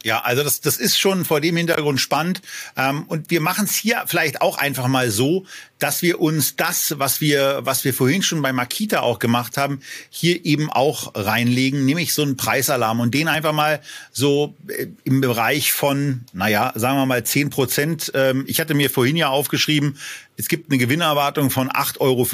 Ja, 0.04 0.20
also 0.20 0.42
das, 0.42 0.60
das 0.60 0.78
ist 0.78 0.98
schon 0.98 1.24
vor 1.24 1.40
dem 1.40 1.56
Hintergrund 1.56 2.00
spannend. 2.00 2.42
Ähm, 2.76 3.04
und 3.04 3.30
wir 3.30 3.40
machen 3.40 3.66
es 3.66 3.74
hier 3.74 4.02
vielleicht 4.06 4.40
auch 4.40 4.58
einfach 4.58 4.88
mal 4.88 5.10
so, 5.10 5.44
dass 5.78 6.02
wir 6.02 6.20
uns 6.20 6.56
das, 6.56 6.94
was 6.98 7.20
wir, 7.20 7.60
was 7.62 7.84
wir 7.84 7.94
vorhin 7.94 8.22
schon 8.22 8.42
bei 8.42 8.52
Makita 8.52 9.00
auch 9.00 9.18
gemacht 9.18 9.56
haben, 9.56 9.80
hier 10.10 10.44
eben 10.44 10.70
auch 10.70 11.12
reinlegen, 11.14 11.84
nämlich 11.84 12.14
so 12.14 12.22
einen 12.22 12.36
Preisalarm 12.36 13.00
und 13.00 13.14
den 13.14 13.28
einfach 13.28 13.52
mal 13.52 13.80
so 14.12 14.54
äh, 14.68 14.86
im 15.04 15.20
Bereich 15.20 15.72
von, 15.72 16.24
naja, 16.32 16.72
sagen 16.74 16.96
wir 16.98 17.06
mal 17.06 17.24
zehn 17.24 17.50
Prozent. 17.50 18.10
Ähm, 18.14 18.44
ich 18.46 18.60
hatte 18.60 18.74
mir 18.74 18.90
vorhin 18.90 19.16
ja 19.16 19.28
aufgeschrieben, 19.28 19.98
es 20.36 20.48
gibt 20.48 20.70
eine 20.70 20.78
Gewinnerwartung 20.78 21.50
von 21.50 21.68
8,50 21.68 22.00
Euro. 22.00 22.26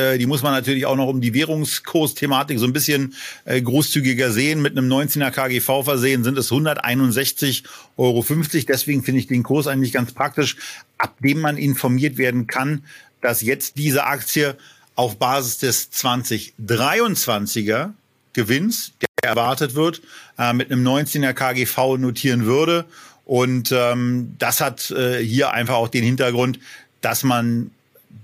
Äh, 0.00 0.18
die 0.18 0.26
muss 0.26 0.42
man 0.42 0.52
natürlich 0.52 0.86
auch 0.86 0.96
noch 0.96 1.08
um 1.08 1.20
die 1.20 1.34
Währungskursthematik 1.34 2.58
so 2.58 2.66
ein 2.66 2.72
bisschen 2.72 3.14
äh, 3.44 3.60
großzügiger 3.60 4.30
sehen. 4.30 4.60
Mit 4.60 4.76
einem 4.76 4.92
19er 4.92 5.30
KGV 5.30 5.84
versehen 5.84 6.24
sind 6.24 6.38
es 6.38 6.50
161,50 6.50 7.64
Euro. 7.96 8.24
Deswegen 8.68 9.02
finde 9.02 9.20
ich 9.20 9.28
den 9.28 9.42
Kurs 9.42 9.66
eigentlich 9.66 9.92
ganz 9.92 10.12
praktisch, 10.12 10.56
ab 10.98 11.16
dem 11.20 11.40
man 11.40 11.56
informiert 11.56 12.18
werden 12.18 12.46
kann, 12.46 12.84
dass 13.22 13.40
jetzt 13.40 13.78
diese 13.78 14.04
Aktie 14.04 14.56
auf 14.94 15.18
Basis 15.18 15.58
des 15.58 15.90
2023er 15.92 17.92
Gewinns, 18.34 18.92
der 19.00 19.30
erwartet 19.30 19.74
wird, 19.74 20.02
äh, 20.38 20.52
mit 20.52 20.70
einem 20.70 20.86
19er 20.86 21.32
KGV 21.32 21.96
notieren 21.98 22.44
würde. 22.44 22.84
Und 23.24 23.72
ähm, 23.72 24.34
das 24.38 24.60
hat 24.60 24.90
äh, 24.90 25.18
hier 25.18 25.52
einfach 25.52 25.76
auch 25.76 25.88
den 25.88 26.04
Hintergrund, 26.04 26.58
dass 27.02 27.22
man 27.22 27.70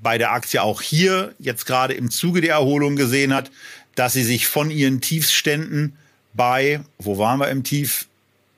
bei 0.03 0.17
der 0.17 0.33
Aktie 0.33 0.63
auch 0.63 0.81
hier 0.81 1.35
jetzt 1.39 1.67
gerade 1.67 1.95
im 1.95 2.11
Zuge 2.11 2.41
der 2.41 2.55
Erholung 2.55 2.97
gesehen 2.97 3.35
hat, 3.35 3.51
dass 3.95 4.15
sie 4.15 4.23
sich 4.25 4.47
von 4.47 4.71
ihren 4.71 5.01
Tiefsständen 5.01 5.97
bei, 6.35 6.81
wo 6.99 7.19
waren 7.19 7.41
wir 7.41 7.49
im 7.49 7.65
Tief? 7.65 8.07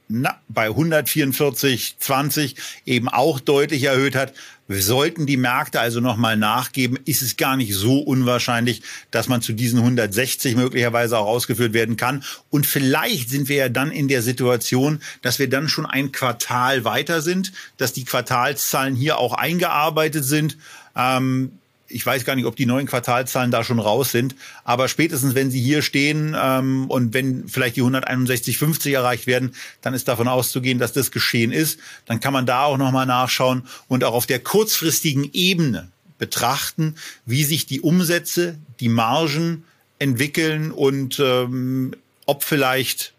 Na, 0.09 0.41
bei 0.49 0.69
144,20 0.69 2.57
eben 2.85 3.09
auch 3.09 3.39
deutlich 3.41 3.85
erhöht 3.85 4.17
hat. 4.17 4.35
Wir 4.71 4.85
sollten 4.85 5.27
die 5.27 5.37
Märkte 5.37 5.81
also 5.81 5.99
nochmal 5.99 6.37
nachgeben, 6.37 6.97
ist 7.05 7.23
es 7.23 7.37
gar 7.37 7.57
nicht 7.57 7.75
so 7.75 7.99
unwahrscheinlich, 7.99 8.83
dass 9.11 9.27
man 9.27 9.43
zu 9.43 9.53
diesen 9.53 9.81
160 9.81 10.55
möglicherweise 10.55 11.19
auch 11.19 11.27
ausgeführt 11.27 11.73
werden 11.73 11.97
kann. 11.97 12.23
Und 12.51 12.67
vielleicht 12.67 13.31
sind 13.31 13.49
wir 13.49 13.57
ja 13.57 13.69
dann 13.69 13.91
in 13.91 14.07
der 14.07 14.23
Situation, 14.23 15.03
dass 15.23 15.41
wir 15.41 15.51
dann 15.51 15.69
schon 15.69 15.87
ein 15.87 16.13
Quartal 16.13 16.85
weiter 16.85 17.21
sind, 17.21 17.51
dass 17.79 17.93
die 17.95 18.05
Quartalszahlen 18.05 18.95
hier 18.95 19.19
auch 19.19 19.35
eingearbeitet 19.35 20.25
sind. 20.25 20.57
Ähm, 20.95 21.51
ich 21.91 22.07
weiß 22.07 22.25
gar 22.25 22.37
nicht, 22.37 22.47
ob 22.47 22.57
die 22.57 22.67
neuen 22.67 22.87
Quartalzahlen 22.87 23.51
da 23.51 23.65
schon 23.65 23.81
raus 23.81 24.13
sind, 24.13 24.37
aber 24.65 24.89
spätestens 24.89 25.35
wenn 25.35 25.51
sie 25.51 25.61
hier 25.61 25.83
stehen 25.83 26.37
ähm, 26.41 26.87
und 26.89 27.13
wenn 27.13 27.49
vielleicht 27.49 27.77
die 27.77 27.83
161,50 27.83 28.95
erreicht 28.95 29.27
werden, 29.27 29.55
dann 29.83 29.95
ist 29.95 30.09
davon 30.09 30.29
auszugehen, 30.29 30.79
dass 30.79 30.93
das 30.93 31.11
geschehen 31.11 31.53
ist. 31.53 31.81
Dann 32.07 32.21
kann 32.21 32.33
man 32.33 32.47
da 32.47 32.65
auch 32.65 32.79
nochmal 32.79 33.07
nachschauen 33.07 33.65
und 33.89 34.05
auch 34.05 34.15
auf 34.15 34.27
der 34.27 34.39
kurzfristigen 34.39 35.29
Ebene 35.33 35.89
betrachten, 36.19 36.95
wie 37.27 37.45
sich 37.45 37.67
die 37.67 37.81
Umsätze, 37.81 38.59
die 38.79 38.89
Margen 38.89 39.65
entwickeln 39.99 40.71
und 40.71 41.19
ähm, 41.19 41.93
ob 42.27 42.45
vielleicht 42.45 43.13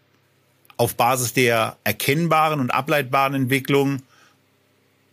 auf 0.76 0.94
Basis 0.96 1.32
der 1.32 1.76
erkennbaren 1.84 2.58
und 2.58 2.70
ableitbaren 2.70 3.34
Entwicklungen 3.34 4.02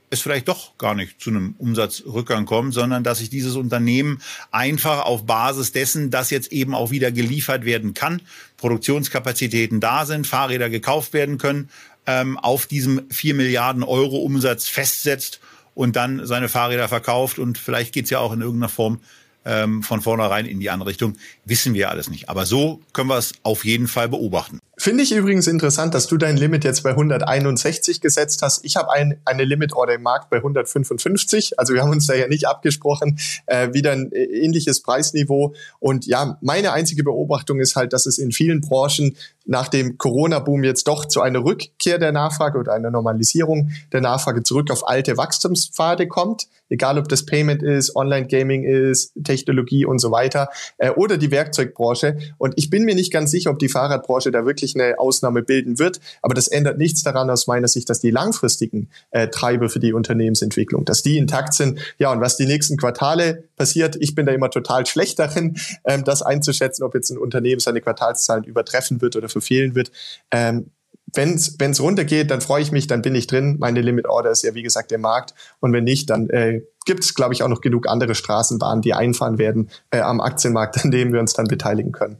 es 0.09 0.21
vielleicht 0.21 0.47
doch 0.47 0.77
gar 0.77 0.95
nicht 0.95 1.21
zu 1.21 1.29
einem 1.29 1.55
Umsatzrückgang 1.57 2.45
kommt, 2.45 2.73
sondern 2.73 3.03
dass 3.03 3.19
sich 3.19 3.29
dieses 3.29 3.55
Unternehmen 3.55 4.21
einfach 4.51 5.05
auf 5.05 5.25
Basis 5.25 5.71
dessen, 5.71 6.11
dass 6.11 6.29
jetzt 6.29 6.51
eben 6.51 6.73
auch 6.73 6.91
wieder 6.91 7.11
geliefert 7.11 7.65
werden 7.65 7.93
kann, 7.93 8.21
Produktionskapazitäten 8.57 9.79
da 9.79 10.05
sind, 10.05 10.27
Fahrräder 10.27 10.69
gekauft 10.69 11.13
werden 11.13 11.37
können, 11.37 11.69
ähm, 12.05 12.37
auf 12.37 12.65
diesem 12.65 13.09
4 13.09 13.35
Milliarden 13.35 13.83
Euro 13.83 14.17
Umsatz 14.17 14.67
festsetzt 14.67 15.39
und 15.75 15.95
dann 15.95 16.25
seine 16.25 16.49
Fahrräder 16.49 16.87
verkauft 16.87 17.39
und 17.39 17.57
vielleicht 17.57 17.93
geht's 17.93 18.09
ja 18.09 18.19
auch 18.19 18.33
in 18.33 18.41
irgendeiner 18.41 18.69
Form 18.69 18.99
ähm, 19.45 19.83
von 19.83 20.01
vornherein 20.01 20.45
in 20.45 20.59
die 20.59 20.69
andere 20.69 20.89
Richtung, 20.89 21.17
wissen 21.45 21.73
wir 21.73 21.89
alles 21.89 22.09
nicht. 22.09 22.29
Aber 22.29 22.45
so 22.45 22.81
können 22.93 23.09
wir 23.09 23.17
es 23.17 23.33
auf 23.43 23.65
jeden 23.65 23.87
Fall 23.87 24.09
beobachten. 24.09 24.59
Finde 24.81 25.03
ich 25.03 25.11
übrigens 25.11 25.45
interessant, 25.47 25.93
dass 25.93 26.07
du 26.07 26.15
dein 26.15 26.37
Limit 26.37 26.63
jetzt 26.63 26.83
bei 26.83 26.91
161 26.91 27.99
gesetzt 27.99 28.41
hast. 28.41 28.63
Ich 28.63 28.77
habe 28.77 28.89
ein, 28.93 29.19
eine 29.25 29.43
Limit-Order 29.43 29.95
im 29.95 30.03
Markt 30.03 30.29
bei 30.29 30.37
155. 30.37 31.59
Also 31.59 31.73
wir 31.73 31.81
haben 31.81 31.91
uns 31.91 32.07
da 32.07 32.13
ja 32.13 32.29
nicht 32.29 32.47
abgesprochen. 32.47 33.19
Äh, 33.45 33.73
wieder 33.73 33.91
ein 33.91 34.09
äh, 34.13 34.23
ähnliches 34.23 34.81
Preisniveau. 34.81 35.53
Und 35.79 36.05
ja, 36.05 36.37
meine 36.39 36.71
einzige 36.71 37.03
Beobachtung 37.03 37.59
ist 37.59 37.75
halt, 37.75 37.91
dass 37.91 38.05
es 38.05 38.17
in 38.19 38.31
vielen 38.31 38.61
Branchen 38.61 39.17
nach 39.49 39.67
dem 39.67 39.97
Corona-Boom 39.97 40.63
jetzt 40.63 40.87
doch 40.87 41.05
zu 41.05 41.21
einer 41.21 41.43
Rückkehr 41.43 41.97
der 41.97 42.13
Nachfrage 42.13 42.59
oder 42.59 42.71
einer 42.71 42.91
Normalisierung 42.91 43.71
der 43.91 43.99
Nachfrage 43.99 44.43
zurück 44.43 44.71
auf 44.71 44.87
alte 44.87 45.17
Wachstumspfade 45.17 46.07
kommt. 46.07 46.47
Egal, 46.69 46.99
ob 46.99 47.09
das 47.09 47.25
Payment 47.25 47.63
ist, 47.63 47.95
Online-Gaming 47.95 48.63
ist, 48.63 49.11
Technologie 49.23 49.85
und 49.85 49.97
so 49.97 50.11
weiter 50.11 50.49
äh, 50.77 50.91
oder 50.91 51.17
die 51.17 51.31
Werkzeugbranche. 51.31 52.19
Und 52.37 52.53
ich 52.57 52.69
bin 52.69 52.85
mir 52.85 52.93
nicht 52.93 53.11
ganz 53.11 53.31
sicher, 53.31 53.49
ob 53.49 53.57
die 53.57 53.69
Fahrradbranche 53.69 54.29
da 54.29 54.45
wirklich 54.45 54.68
wirklich 54.69 54.75
eine 54.75 54.99
Ausnahme 54.99 55.41
bilden 55.41 55.79
wird. 55.79 55.99
Aber 56.21 56.33
das 56.33 56.47
ändert 56.47 56.77
nichts 56.77 57.03
daran 57.03 57.29
aus 57.29 57.47
meiner 57.47 57.67
Sicht, 57.67 57.89
dass 57.89 57.99
die 57.99 58.11
langfristigen 58.11 58.89
äh, 59.11 59.27
Treiber 59.27 59.69
für 59.69 59.79
die 59.79 59.93
Unternehmensentwicklung, 59.93 60.85
dass 60.85 61.01
die 61.01 61.17
intakt 61.17 61.53
sind. 61.53 61.79
Ja, 61.97 62.11
und 62.11 62.21
was 62.21 62.37
die 62.37 62.45
nächsten 62.45 62.77
Quartale 62.77 63.43
passiert, 63.55 63.95
ich 63.99 64.15
bin 64.15 64.25
da 64.25 64.31
immer 64.31 64.49
total 64.49 64.85
schlecht 64.85 65.19
darin, 65.19 65.57
ähm, 65.85 66.03
das 66.03 66.21
einzuschätzen, 66.21 66.83
ob 66.83 66.95
jetzt 66.95 67.09
ein 67.09 67.17
Unternehmen 67.17 67.59
seine 67.59 67.81
Quartalszahlen 67.81 68.43
übertreffen 68.43 69.01
wird 69.01 69.15
oder 69.15 69.29
verfehlen 69.29 69.75
wird. 69.75 69.91
Ähm, 70.31 70.71
wenn 71.15 71.33
es 71.33 71.81
runtergeht, 71.81 72.29
dann 72.29 72.39
freue 72.39 72.61
ich 72.61 72.71
mich, 72.71 72.85
dann 72.85 73.01
bin 73.01 73.15
ich 73.15 73.25
drin. 73.25 73.57
Meine 73.59 73.81
Limit 73.81 74.07
Order 74.07 74.29
ist 74.29 74.43
ja 74.43 74.53
wie 74.53 74.61
gesagt 74.61 74.91
der 74.91 74.99
Markt. 74.99 75.33
Und 75.59 75.73
wenn 75.73 75.83
nicht, 75.83 76.07
dann 76.11 76.29
äh, 76.29 76.61
gibt 76.85 77.03
es, 77.03 77.15
glaube 77.15 77.33
ich, 77.33 77.41
auch 77.41 77.47
noch 77.47 77.61
genug 77.61 77.87
andere 77.89 78.13
Straßenbahnen, 78.13 78.83
die 78.83 78.93
einfahren 78.93 79.39
werden 79.39 79.71
äh, 79.89 80.01
am 80.01 80.21
Aktienmarkt, 80.21 80.83
an 80.83 80.91
denen 80.91 81.11
wir 81.11 81.19
uns 81.19 81.33
dann 81.33 81.47
beteiligen 81.47 81.91
können. 81.91 82.17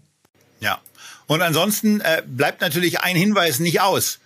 Ja, 0.60 0.80
und 1.30 1.44
ansonsten 1.44 2.02
äh, 2.02 2.24
bleibt 2.26 2.60
natürlich 2.60 3.02
ein 3.02 3.16
Hinweis 3.16 3.60
nicht 3.60 3.82
aus. 3.82 4.18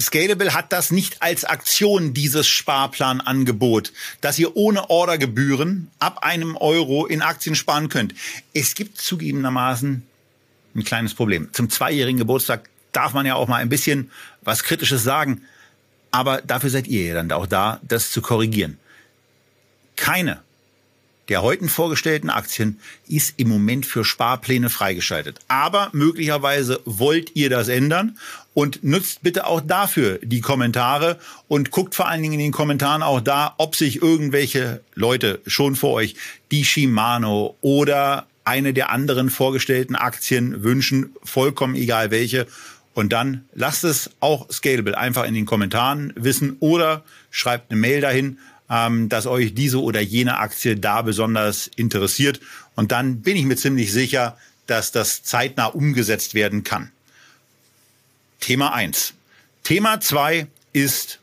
Scalable 0.00 0.54
hat 0.54 0.72
das 0.72 0.90
nicht 0.90 1.22
als 1.22 1.44
Aktion, 1.44 2.14
dieses 2.14 2.48
Sparplanangebot, 2.48 3.92
dass 4.22 4.38
ihr 4.38 4.56
ohne 4.56 4.88
Ordergebühren 4.88 5.90
ab 5.98 6.22
einem 6.22 6.56
Euro 6.56 7.04
in 7.04 7.20
Aktien 7.20 7.54
sparen 7.54 7.90
könnt. 7.90 8.14
Es 8.54 8.74
gibt 8.74 8.96
zugegebenermaßen 8.96 10.02
ein 10.74 10.84
kleines 10.84 11.12
Problem. 11.12 11.50
Zum 11.52 11.68
zweijährigen 11.68 12.18
Geburtstag 12.18 12.70
darf 12.92 13.12
man 13.12 13.26
ja 13.26 13.34
auch 13.34 13.46
mal 13.46 13.60
ein 13.60 13.68
bisschen 13.68 14.10
was 14.40 14.62
Kritisches 14.62 15.04
sagen. 15.04 15.42
Aber 16.10 16.40
dafür 16.40 16.70
seid 16.70 16.86
ihr 16.86 17.08
ja 17.08 17.14
dann 17.14 17.30
auch 17.30 17.46
da, 17.46 17.78
das 17.82 18.10
zu 18.10 18.22
korrigieren. 18.22 18.78
Keine 19.96 20.40
der 21.28 21.42
heute 21.42 21.68
vorgestellten 21.68 22.30
Aktien 22.30 22.78
ist 23.08 23.34
im 23.38 23.48
Moment 23.48 23.86
für 23.86 24.04
Sparpläne 24.04 24.70
freigeschaltet. 24.70 25.40
Aber 25.48 25.88
möglicherweise 25.92 26.80
wollt 26.84 27.34
ihr 27.34 27.50
das 27.50 27.68
ändern 27.68 28.18
und 28.52 28.84
nutzt 28.84 29.22
bitte 29.22 29.46
auch 29.46 29.60
dafür 29.60 30.18
die 30.22 30.40
Kommentare 30.40 31.18
und 31.48 31.70
guckt 31.70 31.94
vor 31.94 32.08
allen 32.08 32.22
Dingen 32.22 32.34
in 32.34 32.40
den 32.40 32.52
Kommentaren 32.52 33.02
auch 33.02 33.20
da, 33.20 33.54
ob 33.58 33.76
sich 33.76 34.02
irgendwelche 34.02 34.80
Leute 34.94 35.40
schon 35.46 35.76
vor 35.76 35.92
euch 35.92 36.14
die 36.50 36.64
Shimano 36.64 37.56
oder 37.60 38.26
eine 38.44 38.74
der 38.74 38.90
anderen 38.90 39.30
vorgestellten 39.30 39.96
Aktien 39.96 40.62
wünschen, 40.62 41.14
vollkommen 41.22 41.74
egal 41.74 42.10
welche. 42.10 42.46
Und 42.92 43.12
dann 43.12 43.44
lasst 43.54 43.82
es 43.82 44.10
auch 44.20 44.50
Scalable 44.52 44.96
einfach 44.96 45.24
in 45.24 45.34
den 45.34 45.46
Kommentaren 45.46 46.12
wissen 46.14 46.56
oder 46.60 47.02
schreibt 47.30 47.70
eine 47.70 47.80
Mail 47.80 48.00
dahin 48.00 48.38
ähm, 48.70 49.08
dass 49.08 49.26
euch 49.26 49.54
diese 49.54 49.80
oder 49.80 50.00
jene 50.00 50.38
Aktie 50.38 50.76
da 50.76 51.02
besonders 51.02 51.68
interessiert. 51.76 52.40
Und 52.74 52.92
dann 52.92 53.22
bin 53.22 53.36
ich 53.36 53.44
mir 53.44 53.56
ziemlich 53.56 53.92
sicher, 53.92 54.36
dass 54.66 54.92
das 54.92 55.22
zeitnah 55.22 55.66
umgesetzt 55.66 56.34
werden 56.34 56.64
kann. 56.64 56.90
Thema 58.40 58.72
eins. 58.72 59.14
Thema 59.62 60.00
zwei 60.00 60.46
ist 60.72 61.18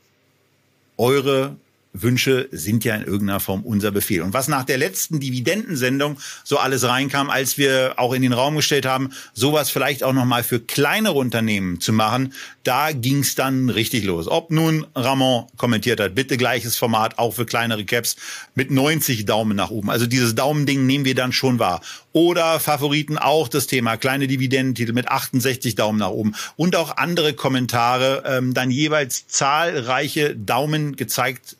eure 0.97 1.55
Wünsche 1.93 2.47
sind 2.51 2.85
ja 2.85 2.95
in 2.95 3.03
irgendeiner 3.03 3.39
Form 3.39 3.63
unser 3.63 3.91
Befehl. 3.91 4.21
Und 4.21 4.33
was 4.33 4.47
nach 4.47 4.63
der 4.63 4.77
letzten 4.77 5.19
Dividendensendung 5.19 6.17
so 6.43 6.57
alles 6.57 6.83
reinkam, 6.83 7.29
als 7.29 7.57
wir 7.57 7.95
auch 7.97 8.13
in 8.13 8.21
den 8.21 8.33
Raum 8.33 8.55
gestellt 8.55 8.85
haben, 8.85 9.11
sowas 9.33 9.69
vielleicht 9.69 10.03
auch 10.03 10.13
nochmal 10.13 10.43
für 10.43 10.59
kleinere 10.59 11.13
Unternehmen 11.13 11.81
zu 11.81 11.93
machen, 11.93 12.33
da 12.63 12.91
ging 12.91 13.19
es 13.19 13.35
dann 13.35 13.69
richtig 13.69 14.03
los. 14.03 14.27
Ob 14.27 14.51
nun 14.51 14.85
Ramon 14.95 15.47
kommentiert 15.57 15.99
hat, 15.99 16.15
bitte 16.15 16.37
gleiches 16.37 16.77
Format, 16.77 17.17
auch 17.17 17.33
für 17.33 17.45
kleinere 17.45 17.83
Caps, 17.83 18.15
mit 18.55 18.71
90 18.71 19.25
Daumen 19.25 19.57
nach 19.57 19.71
oben. 19.71 19.89
Also 19.89 20.05
dieses 20.05 20.35
Daumending 20.35 20.85
nehmen 20.85 21.05
wir 21.05 21.15
dann 21.15 21.33
schon 21.33 21.59
wahr. 21.59 21.81
Oder 22.13 22.59
Favoriten 22.59 23.17
auch 23.17 23.47
das 23.47 23.67
Thema 23.67 23.97
kleine 23.97 24.27
Dividendentitel 24.27 24.93
mit 24.93 25.07
68 25.07 25.75
Daumen 25.75 25.99
nach 25.99 26.09
oben. 26.09 26.35
Und 26.55 26.75
auch 26.75 26.97
andere 26.97 27.33
Kommentare, 27.33 28.23
ähm, 28.25 28.53
dann 28.53 28.69
jeweils 28.69 29.27
zahlreiche 29.27 30.35
Daumen 30.35 30.95
gezeigt 30.95 31.57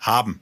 haben. 0.00 0.40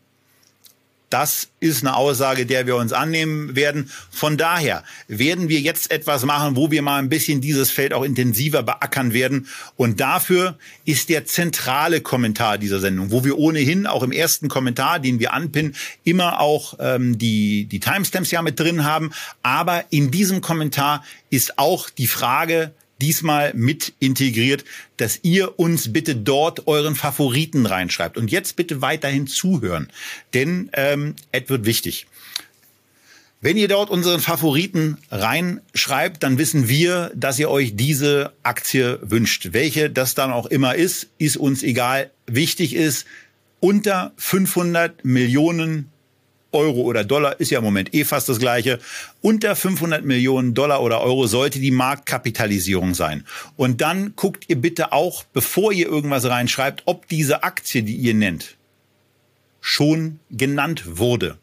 Das 1.11 1.49
ist 1.59 1.83
eine 1.83 1.97
Aussage, 1.97 2.45
der 2.45 2.67
wir 2.67 2.77
uns 2.77 2.93
annehmen 2.93 3.57
werden. 3.57 3.91
Von 4.11 4.37
daher 4.37 4.85
werden 5.07 5.49
wir 5.49 5.59
jetzt 5.61 5.91
etwas 5.91 6.27
machen, 6.27 6.55
wo 6.55 6.71
wir 6.71 6.83
mal 6.83 6.99
ein 6.99 7.09
bisschen 7.09 7.41
dieses 7.41 7.71
Feld 7.71 7.95
auch 7.95 8.05
intensiver 8.05 8.63
beackern 8.63 9.15
werden. 9.15 9.49
Und 9.77 10.01
dafür 10.01 10.59
ist 10.85 11.09
der 11.09 11.25
zentrale 11.25 12.03
Kommentar 12.03 12.59
dieser 12.59 12.79
Sendung, 12.79 13.11
wo 13.11 13.25
wir 13.25 13.39
ohnehin 13.39 13.87
auch 13.87 14.03
im 14.03 14.13
ersten 14.13 14.49
Kommentar, 14.49 14.99
den 14.99 15.19
wir 15.19 15.33
anpinnen, 15.33 15.75
immer 16.05 16.41
auch 16.41 16.75
ähm, 16.79 17.17
die, 17.17 17.65
die 17.65 17.81
Timestamps 17.81 18.31
ja 18.31 18.43
mit 18.43 18.61
drin 18.61 18.85
haben. 18.85 19.13
Aber 19.43 19.87
in 19.89 20.11
diesem 20.11 20.43
Kommentar 20.43 21.03
ist 21.31 21.59
auch 21.59 21.89
die 21.89 22.07
Frage, 22.07 22.73
diesmal 23.01 23.55
mit 23.55 23.93
integriert, 24.01 24.65
dass 24.97 25.21
ihr 25.23 25.59
uns 25.59 25.93
bitte 25.93 26.17
dort 26.17 26.67
euren 26.67 26.95
Favoriten 26.95 27.67
reinschreibt. 27.67 28.17
Und 28.17 28.31
jetzt 28.31 28.57
bitte 28.57 28.83
weiterhin 28.83 29.27
zuhören, 29.27 29.89
denn 30.35 30.71
ähm, 30.73 31.15
es 31.33 31.49
wird 31.49 31.65
wichtig. 31.65 32.07
Wenn 33.41 33.57
ihr 33.57 33.69
dort 33.69 33.89
unseren 33.89 34.19
Favoriten 34.19 34.99
reinschreibt, 35.13 36.25
dann 36.25 36.39
wissen 36.39 36.69
wir, 36.69 37.13
dass 37.15 37.39
ihr 37.39 37.49
euch 37.51 37.77
diese 37.77 38.33
Aktie 38.43 38.99
wünscht. 39.03 39.51
Welche 39.53 39.91
das 39.91 40.17
dann 40.17 40.33
auch 40.33 40.47
immer 40.47 40.75
ist, 40.75 41.07
ist 41.19 41.37
uns 41.37 41.63
egal. 41.63 42.11
Wichtig 42.27 42.75
ist, 42.75 43.07
unter 43.61 44.13
500 44.17 45.05
Millionen 45.05 45.89
Euro 46.53 46.81
oder 46.81 47.05
Dollar 47.05 47.39
ist 47.41 47.51
ja 47.51 47.59
im 47.59 47.65
Moment 47.65 47.95
eh 47.95 48.05
fast 48.05 48.29
das 48.29 48.39
gleiche. 48.39 48.79
Unter 49.21 49.55
500 49.55 50.05
Millionen 50.05 50.55
Dollar 50.55 50.83
oder 50.83 51.01
Euro 51.01 51.27
sollte 51.27 51.59
die 51.59 51.71
Marktkapitalisierung 51.71 52.95
sein. 52.95 53.25
Und 53.57 53.81
dann 53.81 54.15
guckt 54.17 54.45
ihr 54.49 54.57
bitte 54.57 54.93
auch, 54.93 55.25
bevor 55.33 55.73
ihr 55.73 55.87
irgendwas 55.87 56.25
reinschreibt, 56.25 56.83
ob 56.87 57.09
diese 57.09 57.43
Aktie, 57.43 57.83
die 57.83 57.97
ihr 57.97 58.15
nennt, 58.15 58.57
schon 59.61 60.21
genannt 60.31 60.85
wurde. 60.99 61.39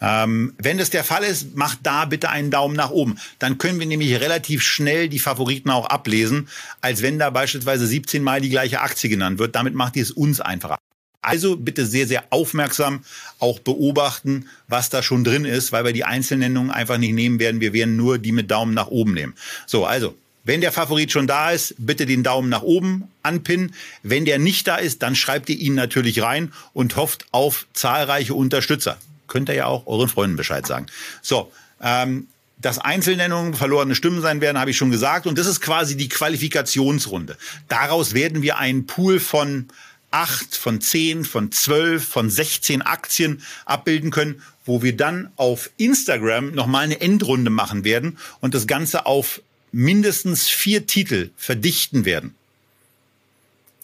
Ähm, 0.00 0.54
wenn 0.58 0.78
das 0.78 0.90
der 0.90 1.04
Fall 1.04 1.22
ist, 1.22 1.54
macht 1.54 1.78
da 1.84 2.06
bitte 2.06 2.28
einen 2.28 2.50
Daumen 2.50 2.74
nach 2.74 2.90
oben. 2.90 3.18
Dann 3.38 3.58
können 3.58 3.78
wir 3.78 3.86
nämlich 3.86 4.20
relativ 4.20 4.62
schnell 4.62 5.08
die 5.08 5.20
Favoriten 5.20 5.70
auch 5.70 5.86
ablesen, 5.86 6.48
als 6.80 7.02
wenn 7.02 7.20
da 7.20 7.30
beispielsweise 7.30 7.86
17 7.86 8.20
Mal 8.20 8.40
die 8.40 8.50
gleiche 8.50 8.80
Aktie 8.80 9.08
genannt 9.08 9.38
wird. 9.38 9.54
Damit 9.54 9.74
macht 9.74 9.94
ihr 9.94 10.02
es 10.02 10.10
uns 10.10 10.40
einfacher. 10.40 10.78
Also 11.22 11.56
bitte 11.56 11.86
sehr, 11.86 12.06
sehr 12.08 12.24
aufmerksam 12.30 13.04
auch 13.38 13.60
beobachten, 13.60 14.48
was 14.66 14.90
da 14.90 15.02
schon 15.02 15.22
drin 15.22 15.44
ist, 15.44 15.70
weil 15.70 15.84
wir 15.84 15.92
die 15.92 16.04
Einzelnennungen 16.04 16.72
einfach 16.72 16.98
nicht 16.98 17.14
nehmen 17.14 17.38
werden. 17.38 17.60
Wir 17.60 17.72
werden 17.72 17.96
nur 17.96 18.18
die 18.18 18.32
mit 18.32 18.50
Daumen 18.50 18.74
nach 18.74 18.88
oben 18.88 19.14
nehmen. 19.14 19.34
So, 19.66 19.86
also, 19.86 20.16
wenn 20.44 20.60
der 20.60 20.72
Favorit 20.72 21.12
schon 21.12 21.28
da 21.28 21.52
ist, 21.52 21.76
bitte 21.78 22.04
den 22.04 22.24
Daumen 22.24 22.48
nach 22.48 22.62
oben 22.62 23.08
anpinnen. 23.22 23.74
Wenn 24.02 24.24
der 24.24 24.40
nicht 24.40 24.66
da 24.66 24.76
ist, 24.76 25.02
dann 25.02 25.14
schreibt 25.14 25.48
ihr 25.48 25.56
ihn 25.56 25.74
natürlich 25.74 26.20
rein 26.22 26.52
und 26.72 26.96
hofft 26.96 27.26
auf 27.30 27.66
zahlreiche 27.72 28.34
Unterstützer. 28.34 28.98
Könnt 29.28 29.48
ihr 29.48 29.54
ja 29.54 29.66
auch 29.66 29.86
euren 29.86 30.08
Freunden 30.08 30.36
Bescheid 30.36 30.66
sagen. 30.66 30.86
So, 31.22 31.52
ähm, 31.80 32.26
dass 32.58 32.78
Einzelnennungen 32.78 33.54
verlorene 33.54 33.94
Stimmen 33.94 34.20
sein 34.20 34.40
werden, 34.40 34.58
habe 34.58 34.70
ich 34.70 34.76
schon 34.76 34.90
gesagt. 34.90 35.26
Und 35.26 35.38
das 35.38 35.46
ist 35.46 35.60
quasi 35.60 35.96
die 35.96 36.08
Qualifikationsrunde. 36.08 37.36
Daraus 37.68 38.14
werden 38.14 38.42
wir 38.42 38.58
einen 38.58 38.86
Pool 38.86 39.20
von 39.20 39.68
acht, 40.12 40.56
von 40.56 40.80
zehn, 40.80 41.24
von 41.24 41.50
zwölf, 41.50 42.06
von 42.06 42.30
16 42.30 42.82
Aktien 42.82 43.42
abbilden 43.64 44.10
können, 44.10 44.42
wo 44.64 44.82
wir 44.82 44.96
dann 44.96 45.32
auf 45.36 45.70
Instagram 45.76 46.54
nochmal 46.54 46.84
eine 46.84 47.00
Endrunde 47.00 47.50
machen 47.50 47.84
werden 47.84 48.18
und 48.40 48.54
das 48.54 48.66
Ganze 48.66 49.06
auf 49.06 49.42
mindestens 49.72 50.48
vier 50.48 50.86
Titel 50.86 51.30
verdichten 51.36 52.04
werden. 52.04 52.34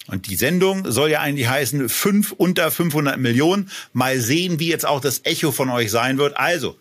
Und 0.07 0.27
die 0.27 0.37
Sendung 0.37 0.91
soll 0.91 1.11
ja 1.11 1.21
eigentlich 1.21 1.49
heißen, 1.49 1.89
fünf 1.89 2.33
unter 2.33 2.71
500 2.71 3.19
Millionen. 3.19 3.71
Mal 3.93 4.21
sehen, 4.21 4.59
wie 4.59 4.69
jetzt 4.69 4.87
auch 4.87 5.01
das 5.01 5.21
Echo 5.25 5.53
von 5.53 5.69
euch 5.69 5.91
sein 5.91 6.17
wird. 6.17 6.37
Also, 6.39 6.79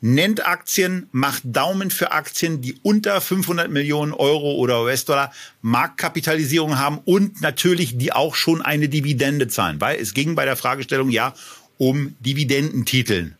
nennt 0.00 0.46
Aktien, 0.46 1.08
macht 1.12 1.42
Daumen 1.44 1.90
für 1.90 2.12
Aktien, 2.12 2.60
die 2.60 2.76
unter 2.82 3.20
500 3.20 3.70
Millionen 3.70 4.12
Euro 4.12 4.54
oder 4.54 4.82
US-Dollar 4.82 5.32
Marktkapitalisierung 5.62 6.78
haben 6.78 6.98
und 7.04 7.40
natürlich 7.40 7.98
die 7.98 8.12
auch 8.12 8.34
schon 8.34 8.62
eine 8.62 8.88
Dividende 8.88 9.48
zahlen, 9.48 9.80
weil 9.80 10.00
es 10.00 10.14
ging 10.14 10.34
bei 10.34 10.44
der 10.44 10.56
Fragestellung 10.56 11.10
ja 11.10 11.34
um 11.78 12.14
Dividendentiteln 12.20 13.36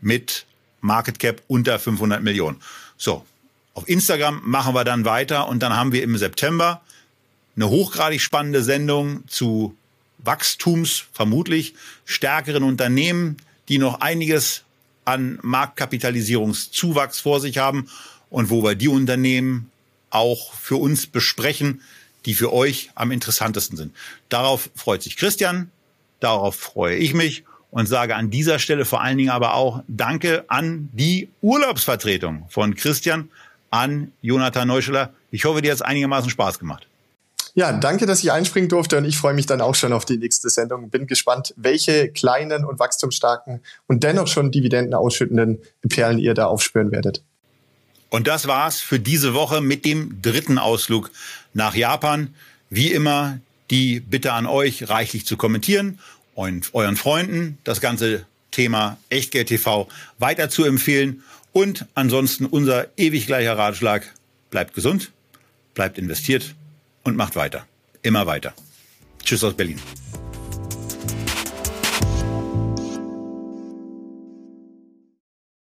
mit 0.00 0.46
Market 0.80 1.18
Cap 1.18 1.42
unter 1.48 1.78
500 1.78 2.22
Millionen. 2.22 2.60
So, 2.96 3.24
auf 3.74 3.88
Instagram 3.88 4.40
machen 4.44 4.74
wir 4.74 4.84
dann 4.84 5.04
weiter 5.04 5.48
und 5.48 5.62
dann 5.62 5.76
haben 5.76 5.92
wir 5.92 6.02
im 6.02 6.16
September 6.16 6.82
eine 7.56 7.68
hochgradig 7.68 8.20
spannende 8.20 8.62
Sendung 8.62 9.26
zu 9.28 9.76
Wachstums, 10.18 11.04
vermutlich 11.12 11.74
stärkeren 12.04 12.62
Unternehmen, 12.62 13.36
die 13.68 13.78
noch 13.78 14.00
einiges 14.00 14.62
an 15.06 15.38
Marktkapitalisierungszuwachs 15.42 17.20
vor 17.20 17.40
sich 17.40 17.58
haben 17.58 17.88
und 18.28 18.50
wo 18.50 18.62
wir 18.62 18.74
die 18.74 18.88
Unternehmen 18.88 19.70
auch 20.10 20.52
für 20.52 20.76
uns 20.76 21.06
besprechen, 21.06 21.80
die 22.26 22.34
für 22.34 22.52
euch 22.52 22.90
am 22.94 23.10
interessantesten 23.12 23.76
sind. 23.76 23.94
Darauf 24.28 24.70
freut 24.74 25.02
sich 25.02 25.16
Christian, 25.16 25.70
darauf 26.20 26.56
freue 26.56 26.96
ich 26.96 27.14
mich 27.14 27.44
und 27.70 27.86
sage 27.86 28.16
an 28.16 28.30
dieser 28.30 28.58
Stelle 28.58 28.84
vor 28.84 29.00
allen 29.00 29.18
Dingen 29.18 29.30
aber 29.30 29.54
auch 29.54 29.82
Danke 29.86 30.44
an 30.48 30.88
die 30.92 31.28
Urlaubsvertretung 31.40 32.46
von 32.48 32.74
Christian, 32.74 33.30
an 33.70 34.12
Jonathan 34.22 34.68
Neuscheler. 34.68 35.12
Ich 35.30 35.44
hoffe, 35.44 35.62
dir 35.62 35.70
hat 35.70 35.76
es 35.76 35.82
einigermaßen 35.82 36.30
Spaß 36.30 36.58
gemacht. 36.58 36.88
Ja, 37.56 37.72
danke, 37.72 38.04
dass 38.04 38.22
ich 38.22 38.30
einspringen 38.30 38.68
durfte 38.68 38.98
und 38.98 39.06
ich 39.06 39.16
freue 39.16 39.32
mich 39.32 39.46
dann 39.46 39.62
auch 39.62 39.74
schon 39.74 39.94
auf 39.94 40.04
die 40.04 40.18
nächste 40.18 40.50
Sendung. 40.50 40.90
Bin 40.90 41.06
gespannt, 41.06 41.54
welche 41.56 42.10
kleinen 42.10 42.66
und 42.66 42.78
wachstumsstarken 42.78 43.62
und 43.86 44.04
dennoch 44.04 44.28
schon 44.28 44.52
Dividenden 44.52 44.92
ausschüttenden 44.92 45.62
Perlen 45.88 46.18
ihr 46.18 46.34
da 46.34 46.48
aufspüren 46.48 46.92
werdet. 46.92 47.22
Und 48.10 48.26
das 48.26 48.46
war's 48.46 48.80
für 48.80 49.00
diese 49.00 49.32
Woche 49.32 49.62
mit 49.62 49.86
dem 49.86 50.20
dritten 50.20 50.58
Ausflug 50.58 51.10
nach 51.54 51.74
Japan. 51.74 52.34
Wie 52.68 52.92
immer 52.92 53.38
die 53.70 54.00
Bitte 54.00 54.34
an 54.34 54.44
euch, 54.44 54.90
reichlich 54.90 55.24
zu 55.24 55.38
kommentieren 55.38 55.98
und 56.34 56.74
euren 56.74 56.96
Freunden 56.96 57.56
das 57.64 57.80
ganze 57.80 58.26
Thema 58.50 58.98
Echtgeld 59.08 59.48
TV 59.48 59.88
weiter 60.18 60.50
zu 60.50 60.66
empfehlen. 60.66 61.22
Und 61.54 61.86
ansonsten 61.94 62.44
unser 62.44 62.88
ewig 62.98 63.26
gleicher 63.26 63.56
Ratschlag, 63.56 64.12
bleibt 64.50 64.74
gesund, 64.74 65.10
bleibt 65.72 65.96
investiert 65.96 66.54
und 67.06 67.16
macht 67.16 67.36
weiter. 67.36 67.66
Immer 68.02 68.26
weiter. 68.26 68.52
Tschüss 69.24 69.44
aus 69.44 69.54
Berlin. 69.54 69.80